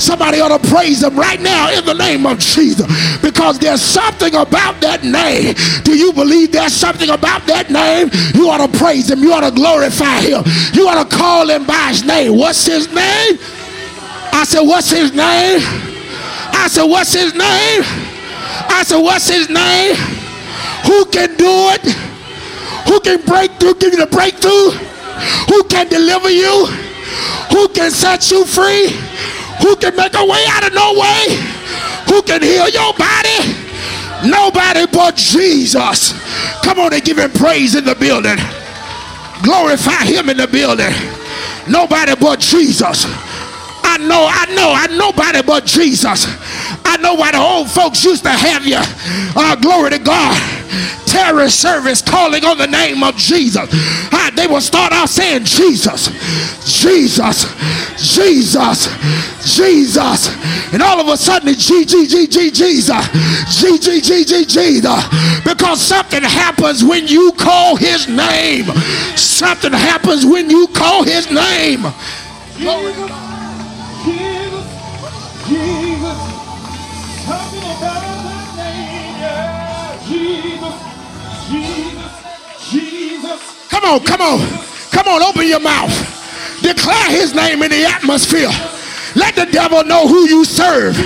Somebody 0.00 0.40
ought 0.40 0.56
to 0.56 0.68
praise 0.68 1.02
him 1.02 1.14
right 1.14 1.40
now 1.40 1.70
in 1.70 1.84
the 1.84 1.94
name 1.94 2.24
of 2.26 2.38
Jesus 2.38 2.86
because 3.20 3.58
there's 3.58 3.82
something 3.82 4.34
about 4.34 4.80
that 4.80 5.04
name. 5.04 5.54
Do 5.84 5.96
you 5.96 6.12
believe 6.12 6.52
there's 6.52 6.74
something 6.74 7.10
about 7.10 7.46
that 7.46 7.70
name? 7.70 8.08
You 8.34 8.48
ought 8.48 8.64
to 8.64 8.78
praise 8.78 9.10
him. 9.10 9.20
You 9.20 9.32
ought 9.34 9.48
to 9.48 9.54
glorify 9.54 10.20
him. 10.20 10.42
You 10.72 10.88
ought 10.88 11.04
to 11.04 11.16
call 11.16 11.50
him 11.50 11.66
by 11.66 11.88
his 11.90 12.04
name. 12.04 12.36
What's 12.36 12.64
his 12.64 12.88
name? 12.88 13.38
I 14.32 14.44
said, 14.46 14.62
What's 14.62 14.90
his 14.90 15.12
name? 15.12 15.60
I 16.56 16.66
said, 16.70 16.84
What's 16.84 17.12
his 17.12 17.34
name? 17.34 17.82
I 18.72 18.82
said, 18.86 18.98
What's 18.98 19.28
his 19.28 19.50
name? 19.50 19.94
Who 20.86 21.04
can 21.06 21.36
do 21.36 21.76
it? 21.76 21.84
Who 22.88 23.00
can 23.00 23.20
break 23.26 23.52
through, 23.60 23.74
give 23.74 23.92
you 23.92 24.00
the 24.00 24.10
breakthrough? 24.10 24.70
Who 25.52 25.62
can 25.64 25.88
deliver 25.88 26.30
you? 26.30 26.66
Who 27.52 27.68
can 27.68 27.90
set 27.90 28.30
you 28.30 28.44
free? 28.46 28.96
Who 29.62 29.76
can 29.76 29.96
make 29.96 30.14
a 30.14 30.24
way 30.24 30.44
out 30.48 30.66
of 30.66 30.74
no 30.74 30.92
way? 30.94 31.36
Who 32.08 32.22
can 32.22 32.42
heal 32.42 32.68
your 32.68 32.92
body? 32.94 33.56
Nobody 34.28 34.86
but 34.92 35.16
Jesus. 35.16 36.12
Come 36.62 36.78
on 36.78 36.92
and 36.92 37.02
give 37.02 37.18
him 37.18 37.30
praise 37.32 37.74
in 37.74 37.84
the 37.84 37.94
building. 37.94 38.36
Glorify 39.42 40.04
him 40.04 40.28
in 40.28 40.36
the 40.36 40.46
building. 40.46 40.92
Nobody 41.68 42.14
but 42.20 42.40
Jesus. 42.40 43.06
I 43.82 43.96
know, 43.98 44.28
I 44.30 44.46
know, 44.54 44.72
I 44.72 44.86
nobody 44.96 45.42
but 45.42 45.64
Jesus. 45.64 46.26
I 46.84 46.96
know 46.98 47.14
why 47.14 47.32
the 47.32 47.38
old 47.38 47.70
folks 47.70 48.04
used 48.04 48.22
to 48.24 48.30
have 48.30 48.66
you. 48.66 48.78
Uh, 48.78 49.56
glory 49.56 49.90
to 49.90 49.98
God 49.98 50.59
terrorist 51.06 51.60
service 51.60 52.02
calling 52.02 52.44
on 52.44 52.58
the 52.58 52.66
name 52.66 53.02
of 53.02 53.16
Jesus. 53.16 53.68
They 54.34 54.46
will 54.46 54.60
start 54.60 54.92
out 54.92 55.08
saying 55.10 55.44
Jesus, 55.44 56.08
Jesus, 56.64 57.44
Jesus, 57.98 58.88
Jesus. 59.56 60.28
And 60.72 60.82
all 60.82 61.00
of 61.00 61.08
a 61.08 61.16
sudden 61.16 61.52
G, 61.54 61.84
G, 61.84 62.06
G, 62.06 62.26
G, 62.26 62.50
Jesus, 62.50 63.60
G, 63.60 63.78
G, 63.78 64.00
G, 64.00 64.24
G, 64.24 64.44
Jesus. 64.46 65.42
Because 65.44 65.80
something 65.80 66.22
happens 66.22 66.82
when 66.84 67.06
you 67.06 67.32
call 67.32 67.76
his 67.76 68.08
name. 68.08 68.64
Something 69.16 69.72
happens 69.72 70.24
when 70.24 70.48
you 70.48 70.68
call 70.68 71.02
his 71.02 71.30
name. 71.30 71.84
Jesus, 72.56 73.19
Come 83.80 83.94
on, 83.94 84.00
come 84.04 84.20
on. 84.20 84.40
Come 84.90 85.08
on, 85.08 85.22
open 85.22 85.48
your 85.48 85.58
mouth. 85.58 85.90
Declare 86.60 87.10
his 87.12 87.34
name 87.34 87.62
in 87.62 87.70
the 87.70 87.86
atmosphere. 87.86 88.50
Let 89.16 89.36
the 89.36 89.46
devil 89.46 89.82
know 89.84 90.06
who 90.06 90.28
you 90.28 90.44
serve. 90.44 90.98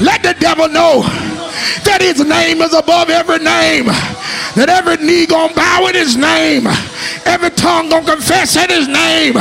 Let 0.00 0.22
the 0.22 0.34
devil 0.40 0.70
know 0.70 1.02
that 1.84 1.98
his 2.00 2.24
name 2.24 2.62
is 2.62 2.72
above 2.72 3.10
every 3.10 3.40
name. 3.40 3.84
That 4.56 4.70
every 4.70 4.96
knee 5.04 5.26
gonna 5.26 5.52
bow 5.52 5.86
in 5.88 5.94
his 5.96 6.16
name. 6.16 6.66
Every 7.26 7.50
tongue 7.50 7.90
gonna 7.90 8.06
confess 8.06 8.56
in 8.56 8.70
his 8.70 8.88
name. 8.88 9.34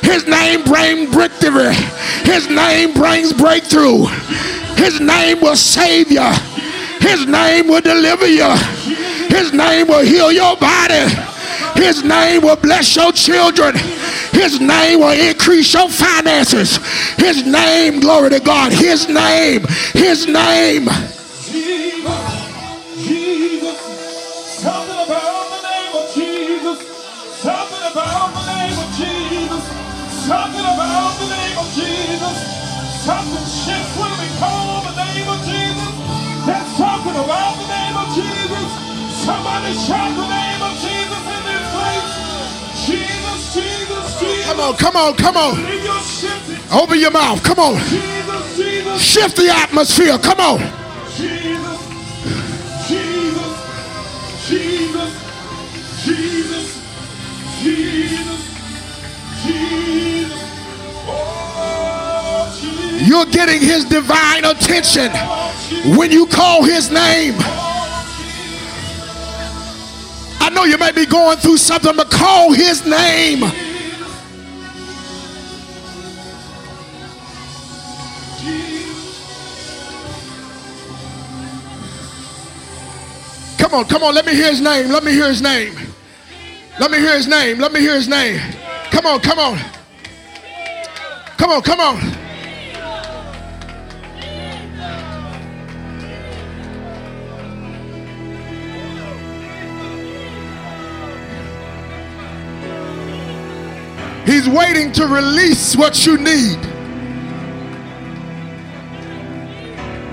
His 0.00 0.26
name 0.26 0.64
brings 0.64 1.14
victory. 1.14 1.74
His 2.24 2.48
name 2.48 2.94
brings 2.94 3.34
breakthrough. 3.34 4.06
His 4.80 5.02
name 5.02 5.42
will 5.42 5.54
save 5.54 6.10
you. 6.10 6.32
His 6.98 7.26
name 7.26 7.68
will 7.68 7.82
deliver 7.82 8.26
you. 8.26 8.48
His 9.28 9.52
name 9.52 9.88
will 9.88 10.02
heal 10.02 10.32
your 10.32 10.56
body. 10.56 11.35
His 11.76 12.02
name 12.02 12.42
will 12.42 12.56
bless 12.56 12.96
your 12.96 13.12
children. 13.12 13.76
His 14.32 14.60
name 14.60 15.00
will 15.00 15.10
increase 15.10 15.72
your 15.72 15.88
finances. 15.88 16.78
His 17.16 17.46
name, 17.46 18.00
glory 18.00 18.30
to 18.30 18.40
God. 18.40 18.72
His 18.72 19.08
name, 19.08 19.62
His 19.92 20.26
name. 20.26 20.88
Come 44.56 44.68
on, 44.68 44.76
come 44.78 44.96
on, 44.96 45.14
come 45.16 45.36
on. 45.36 45.58
Open 46.72 46.98
your 46.98 47.10
mouth. 47.10 47.42
Come 47.44 47.58
on. 47.58 47.76
Shift 48.98 49.36
the 49.36 49.50
atmosphere. 49.50 50.16
Come 50.16 50.40
on. 50.40 50.60
Jesus, 51.14 51.78
Jesus, 52.88 53.52
Jesus, 54.48 55.12
Jesus, 56.06 56.82
Jesus, 57.60 58.40
Jesus. 59.44 60.40
You're 63.06 63.26
getting 63.26 63.60
his 63.60 63.84
divine 63.84 64.46
attention 64.46 65.10
when 65.98 66.10
you 66.10 66.26
call 66.28 66.62
his 66.64 66.90
name. 66.90 67.34
I 70.40 70.48
know 70.50 70.64
you 70.64 70.78
may 70.78 70.92
be 70.92 71.04
going 71.04 71.36
through 71.36 71.58
something, 71.58 71.94
but 71.94 72.10
call 72.10 72.54
his 72.54 72.86
name. 72.86 73.44
Come 83.66 83.80
on, 83.80 83.84
come 83.86 84.04
on, 84.04 84.14
let 84.14 84.24
me 84.24 84.32
hear 84.32 84.48
his 84.48 84.60
name. 84.60 84.90
Let 84.90 85.02
me 85.02 85.10
hear 85.10 85.26
his 85.26 85.42
name. 85.42 85.74
Let 86.78 86.88
me 86.88 86.98
hear 86.98 87.16
his 87.16 87.26
name. 87.26 87.58
Let 87.58 87.72
me 87.72 87.80
hear 87.80 87.96
his 87.96 88.06
name. 88.06 88.40
Come 88.92 89.06
on, 89.06 89.18
come 89.18 89.40
on. 89.40 89.58
Come 91.36 91.50
on, 91.50 91.62
come 91.62 91.80
on. 91.80 91.98
He's 104.24 104.48
waiting 104.48 104.92
to 104.92 105.08
release 105.08 105.74
what 105.74 106.06
you 106.06 106.18
need. 106.18 106.64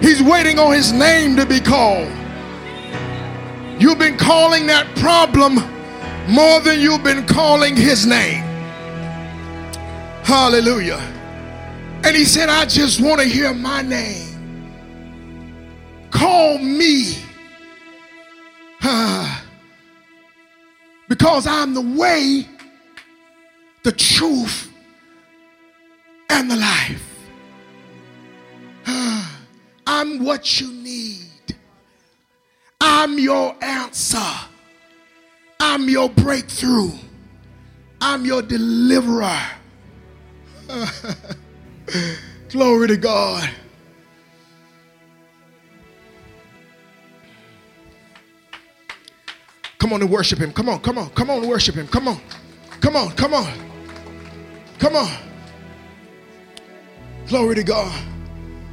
He's 0.01 0.23
waiting 0.23 0.57
on 0.57 0.73
his 0.73 0.91
name 0.91 1.35
to 1.35 1.45
be 1.45 1.59
called. 1.59 2.22
You've 3.79 3.99
been 3.99 4.17
calling 4.17 4.67
that 4.67 4.87
problem 4.95 5.55
more 6.27 6.59
than 6.61 6.79
you've 6.79 7.03
been 7.03 7.25
calling 7.25 7.75
his 7.75 8.05
name. 8.05 8.43
Hallelujah. 10.23 11.01
And 12.03 12.15
he 12.15 12.25
said, 12.25 12.49
I 12.49 12.65
just 12.65 13.01
want 13.01 13.21
to 13.21 13.27
hear 13.27 13.53
my 13.53 13.81
name. 13.81 14.29
Call 16.11 16.57
me. 16.57 17.17
Ah. 18.81 19.43
because 21.09 21.45
I'm 21.47 21.73
the 21.73 21.81
way, 21.81 22.47
the 23.83 23.91
truth, 23.91 24.71
and 26.29 26.49
the 26.49 26.55
life. 26.55 27.03
Ah. 28.85 29.39
I'm 29.87 30.23
what 30.23 30.59
you 30.59 30.71
need. 30.71 31.22
I'm 32.85 33.17
your 33.17 33.55
answer. 33.63 34.19
I'm 35.57 35.87
your 35.87 36.09
breakthrough. 36.09 36.91
I'm 38.01 38.25
your 38.25 38.41
deliverer. 38.41 39.39
Glory 42.49 42.89
to 42.89 42.97
God. 42.97 43.49
Come 49.79 49.93
on 49.93 50.01
and 50.01 50.11
worship 50.11 50.39
him. 50.39 50.51
Come 50.51 50.67
on, 50.67 50.81
come 50.81 50.97
on, 50.97 51.09
come 51.11 51.29
on 51.29 51.39
and 51.39 51.47
worship 51.47 51.75
him. 51.75 51.87
Come 51.87 52.09
on. 52.09 52.19
Come 52.81 52.97
on, 52.97 53.11
come 53.11 53.33
on. 53.33 53.53
Come 54.77 54.97
on. 54.97 55.09
Glory 57.27 57.55
to 57.55 57.63
God. 57.63 58.03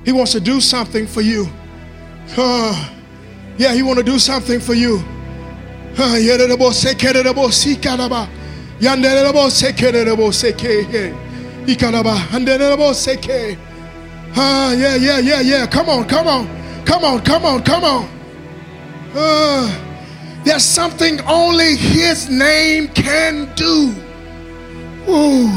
He 0.05 0.11
wants 0.11 0.33
to 0.33 0.41
do 0.41 0.61
something 0.61 1.07
for 1.07 1.21
you. 1.21 1.47
Uh, 2.37 3.00
yeah, 3.61 3.75
he 3.75 3.83
want 3.83 3.99
to 3.99 4.03
do 4.03 4.19
something 4.19 4.59
for 4.59 4.73
you. 4.73 5.05
Ah, 14.35 14.73
yeah, 14.73 14.95
yeah, 14.95 15.19
yeah, 15.19 15.41
yeah. 15.43 15.67
Come 15.67 15.91
on, 15.91 16.09
come 16.09 16.27
on. 16.27 16.49
Come 16.87 17.05
on, 17.05 17.21
come 17.21 17.45
on, 17.45 17.63
come 17.63 17.85
on. 17.85 18.09
Uh, 19.15 19.69
there's 20.43 20.65
something 20.65 21.21
only 21.29 21.77
his 21.77 22.31
name 22.31 22.89
can 22.89 23.55
do. 23.57 23.95
Ooh. 25.07 25.51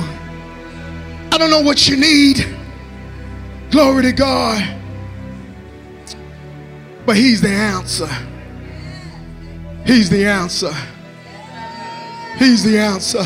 I 1.31 1.37
don't 1.37 1.49
know 1.49 1.61
what 1.61 1.87
you 1.87 1.95
need. 1.95 2.45
Glory 3.71 4.03
to 4.03 4.11
God. 4.11 4.82
But 7.05 7.17
he's 7.17 7.41
the 7.41 7.49
answer. 7.49 8.07
He's 9.85 10.09
the 10.09 10.25
answer. 10.25 10.73
He's 12.37 12.63
the 12.63 12.79
answer. 12.79 13.23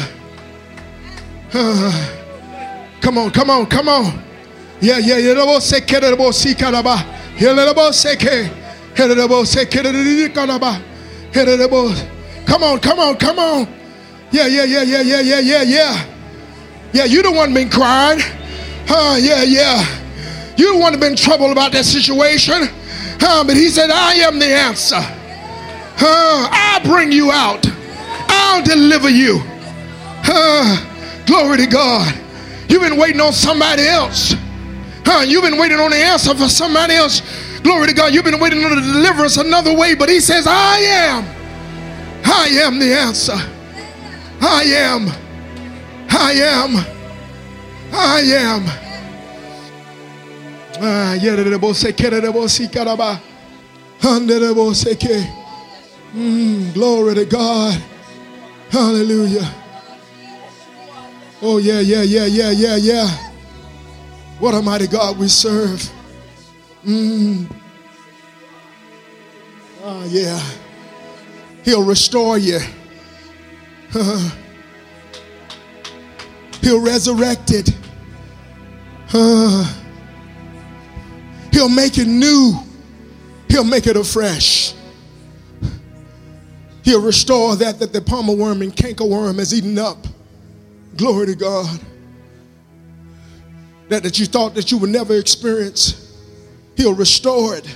Uh, 1.53 2.95
come 3.01 3.17
on, 3.17 3.32
come 3.32 3.49
on, 3.49 3.65
come 3.67 3.89
on. 3.89 4.23
Yeah, 4.82 4.97
yeah, 4.97 5.17
yeah. 5.17 5.34
Come 12.45 12.63
on, 12.63 12.80
come 12.80 12.99
on, 12.99 13.17
come 13.17 13.39
on. 13.39 13.67
Yeah, 14.32 14.47
yeah, 14.47 14.63
yeah, 14.63 14.82
yeah, 14.82 15.01
yeah, 15.01 15.21
yeah, 15.21 15.39
yeah, 15.39 15.61
yeah. 15.61 16.05
Yeah, 16.93 17.05
you 17.05 17.21
the 17.21 17.32
one 17.32 17.53
been 17.53 17.69
crying. 17.69 18.19
Huh, 18.88 19.17
yeah, 19.19 19.43
yeah. 19.43 19.86
You 20.57 20.73
the 20.73 20.80
one 20.80 20.93
that 20.93 20.99
been 20.99 21.15
troubled 21.15 21.51
about 21.51 21.71
that 21.73 21.86
situation. 21.86 22.69
Huh, 23.20 23.43
but 23.45 23.55
he 23.55 23.70
said, 23.70 23.89
I 23.89 24.13
am 24.15 24.39
the 24.39 24.45
answer. 24.45 24.99
Huh, 24.99 26.49
I'll 26.51 26.84
bring 26.84 27.11
you 27.11 27.32
out. 27.32 27.65
I'll 28.30 28.63
deliver 28.63 29.09
you. 29.09 29.39
Huh, 30.24 30.78
glory 31.26 31.57
to 31.57 31.68
God. 31.68 32.13
You've 32.70 32.82
been 32.82 32.97
waiting 32.97 33.22
on 33.22 33.34
somebody 33.34 33.88
else. 33.88 34.36
Huh, 35.05 35.24
you've 35.24 35.43
been 35.43 35.57
waiting 35.57 35.80
on 35.80 35.91
the 35.91 35.97
answer 35.97 36.36
for 36.36 36.49
somebody 36.49 36.93
else. 36.93 37.22
Glory 37.61 37.88
to 37.88 37.93
God. 37.93 38.13
You've 38.13 38.26
been 38.26 38.39
waiting 38.39 38.63
on 38.63 38.76
the 38.76 38.82
deliverance 38.82 39.38
another 39.38 39.76
way, 39.76 39.95
but 39.95 40.09
he 40.09 40.20
says, 40.20 40.45
I 40.47 40.78
am. 40.80 41.26
I 42.26 42.47
am 42.61 42.80
the 42.80 42.93
answer. 42.93 43.38
I 44.41 44.63
am. 44.63 45.09
I 46.09 46.32
am. 46.34 46.86
I 47.93 48.20
am. 48.22 48.86
Mm, 56.13 56.73
glory 56.73 57.15
to 57.15 57.25
God. 57.25 57.82
Hallelujah. 58.69 59.49
Oh, 61.41 61.57
yeah, 61.57 61.80
yeah, 61.80 62.01
yeah, 62.01 62.25
yeah, 62.25 62.51
yeah, 62.51 62.75
yeah. 62.75 63.07
What 64.39 64.53
a 64.53 64.61
mighty 64.61 64.88
God 64.88 65.17
we 65.17 65.28
serve. 65.28 65.82
Mm. 66.86 67.47
Oh, 69.84 70.05
yeah. 70.09 70.39
He'll 71.63 71.84
restore 71.84 72.38
you. 72.38 72.59
He'll 76.61 76.82
resurrect 76.82 77.51
it. 77.51 77.69
Uh, 79.13 79.73
he'll 81.52 81.70
make 81.70 81.98
it 81.98 82.08
new. 82.08 82.54
He'll 83.50 83.64
make 83.64 83.88
it 83.88 83.95
afresh. 83.95 84.74
He'll 86.84 87.02
restore 87.02 87.56
that 87.58 87.80
that 87.80 87.91
the 87.91 88.02
palmer 88.02 88.34
worm 88.34 88.62
and 88.62 88.76
canker 88.76 89.06
worm 89.06 89.39
has 89.39 89.54
eaten 89.54 89.78
up. 89.78 90.08
Glory 90.95 91.28
to 91.28 91.36
God. 91.36 91.80
That 93.89 94.04
that 94.04 94.20
you 94.20 94.26
thought 94.26 94.56
that 94.56 94.72
you 94.72 94.78
would 94.78 94.89
never 94.89 95.18
experience. 95.18 96.18
He'll 96.76 96.95
restore 96.95 97.56
it. 97.56 97.76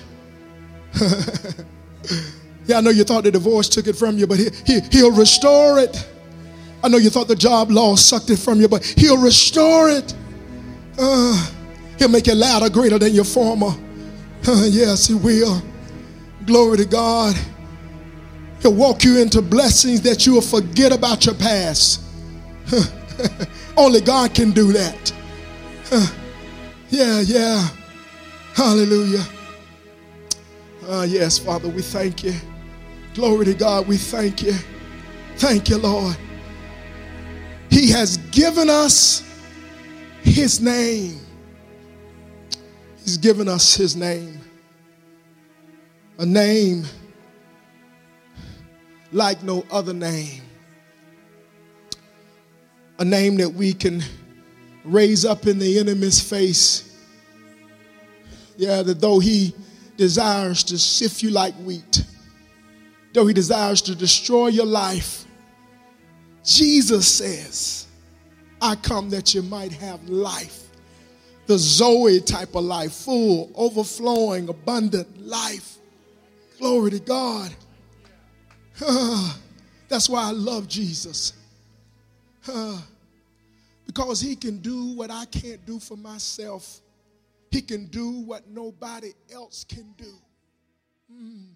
yeah, 2.65 2.77
I 2.77 2.81
know 2.81 2.89
you 2.89 3.03
thought 3.03 3.23
the 3.23 3.31
divorce 3.31 3.67
took 3.69 3.87
it 3.87 3.95
from 3.95 4.17
you, 4.17 4.27
but 4.27 4.37
he, 4.37 4.49
he, 4.65 4.79
he'll 4.91 5.15
restore 5.15 5.79
it. 5.79 6.07
I 6.83 6.87
know 6.87 6.97
you 6.97 7.09
thought 7.09 7.27
the 7.27 7.35
job 7.35 7.71
loss 7.71 8.01
sucked 8.01 8.29
it 8.29 8.39
from 8.39 8.59
you, 8.59 8.67
but 8.67 8.83
he'll 8.83 9.21
restore 9.21 9.89
it. 9.89 10.13
Uh, 10.97 11.51
he'll 12.01 12.09
make 12.09 12.25
you 12.25 12.33
louder, 12.33 12.67
greater 12.67 12.97
than 12.97 13.13
your 13.13 13.23
former. 13.23 13.71
Yes, 14.43 15.05
he 15.05 15.13
will. 15.13 15.61
Glory 16.47 16.77
to 16.77 16.85
God. 16.85 17.35
He'll 18.59 18.73
walk 18.73 19.03
you 19.03 19.21
into 19.21 19.39
blessings 19.39 20.01
that 20.01 20.25
you 20.25 20.33
will 20.33 20.41
forget 20.41 20.91
about 20.91 21.27
your 21.27 21.35
past. 21.35 22.01
Only 23.77 24.01
God 24.01 24.33
can 24.33 24.49
do 24.49 24.73
that. 24.73 25.13
Yeah, 26.89 27.21
yeah. 27.21 27.67
Hallelujah. 28.55 29.23
Uh, 30.87 31.05
yes, 31.07 31.37
Father, 31.37 31.69
we 31.69 31.83
thank 31.83 32.23
you. 32.23 32.33
Glory 33.13 33.45
to 33.45 33.53
God. 33.53 33.87
We 33.87 33.97
thank 33.97 34.41
you. 34.41 34.55
Thank 35.35 35.69
you, 35.69 35.77
Lord. 35.77 36.17
He 37.69 37.91
has 37.91 38.17
given 38.31 38.71
us 38.71 39.23
his 40.23 40.59
name. 40.59 41.20
He's 43.03 43.17
given 43.17 43.47
us 43.47 43.75
his 43.75 43.95
name. 43.95 44.39
A 46.17 46.25
name 46.25 46.85
like 49.11 49.43
no 49.43 49.65
other 49.71 49.93
name. 49.93 50.41
A 52.99 53.05
name 53.05 53.37
that 53.37 53.49
we 53.49 53.73
can 53.73 54.03
raise 54.83 55.25
up 55.25 55.47
in 55.47 55.57
the 55.59 55.79
enemy's 55.79 56.21
face. 56.21 56.87
Yeah, 58.57 58.83
that 58.83 59.01
though 59.01 59.19
he 59.19 59.55
desires 59.97 60.63
to 60.65 60.77
sift 60.77 61.23
you 61.23 61.31
like 61.31 61.55
wheat, 61.55 62.03
though 63.13 63.25
he 63.25 63.33
desires 63.33 63.81
to 63.83 63.95
destroy 63.95 64.47
your 64.47 64.65
life, 64.65 65.25
Jesus 66.43 67.07
says, 67.07 67.87
I 68.61 68.75
come 68.75 69.09
that 69.09 69.33
you 69.33 69.41
might 69.41 69.71
have 69.73 70.07
life. 70.07 70.70
The 71.51 71.59
Zoe 71.59 72.21
type 72.21 72.55
of 72.55 72.63
life, 72.63 72.93
full, 72.93 73.51
overflowing, 73.55 74.47
abundant 74.47 75.19
life. 75.19 75.79
Glory 76.57 76.91
to 76.91 76.99
God. 76.99 77.53
That's 79.89 80.07
why 80.07 80.29
I 80.29 80.31
love 80.31 80.69
Jesus. 80.69 81.33
because 83.85 84.21
he 84.21 84.37
can 84.37 84.59
do 84.59 84.93
what 84.93 85.11
I 85.11 85.25
can't 85.25 85.65
do 85.65 85.77
for 85.77 85.97
myself. 85.97 86.79
He 87.49 87.61
can 87.61 87.87
do 87.87 88.21
what 88.21 88.47
nobody 88.47 89.11
else 89.29 89.65
can 89.65 89.93
do. 89.97 90.13
Mm. 91.13 91.50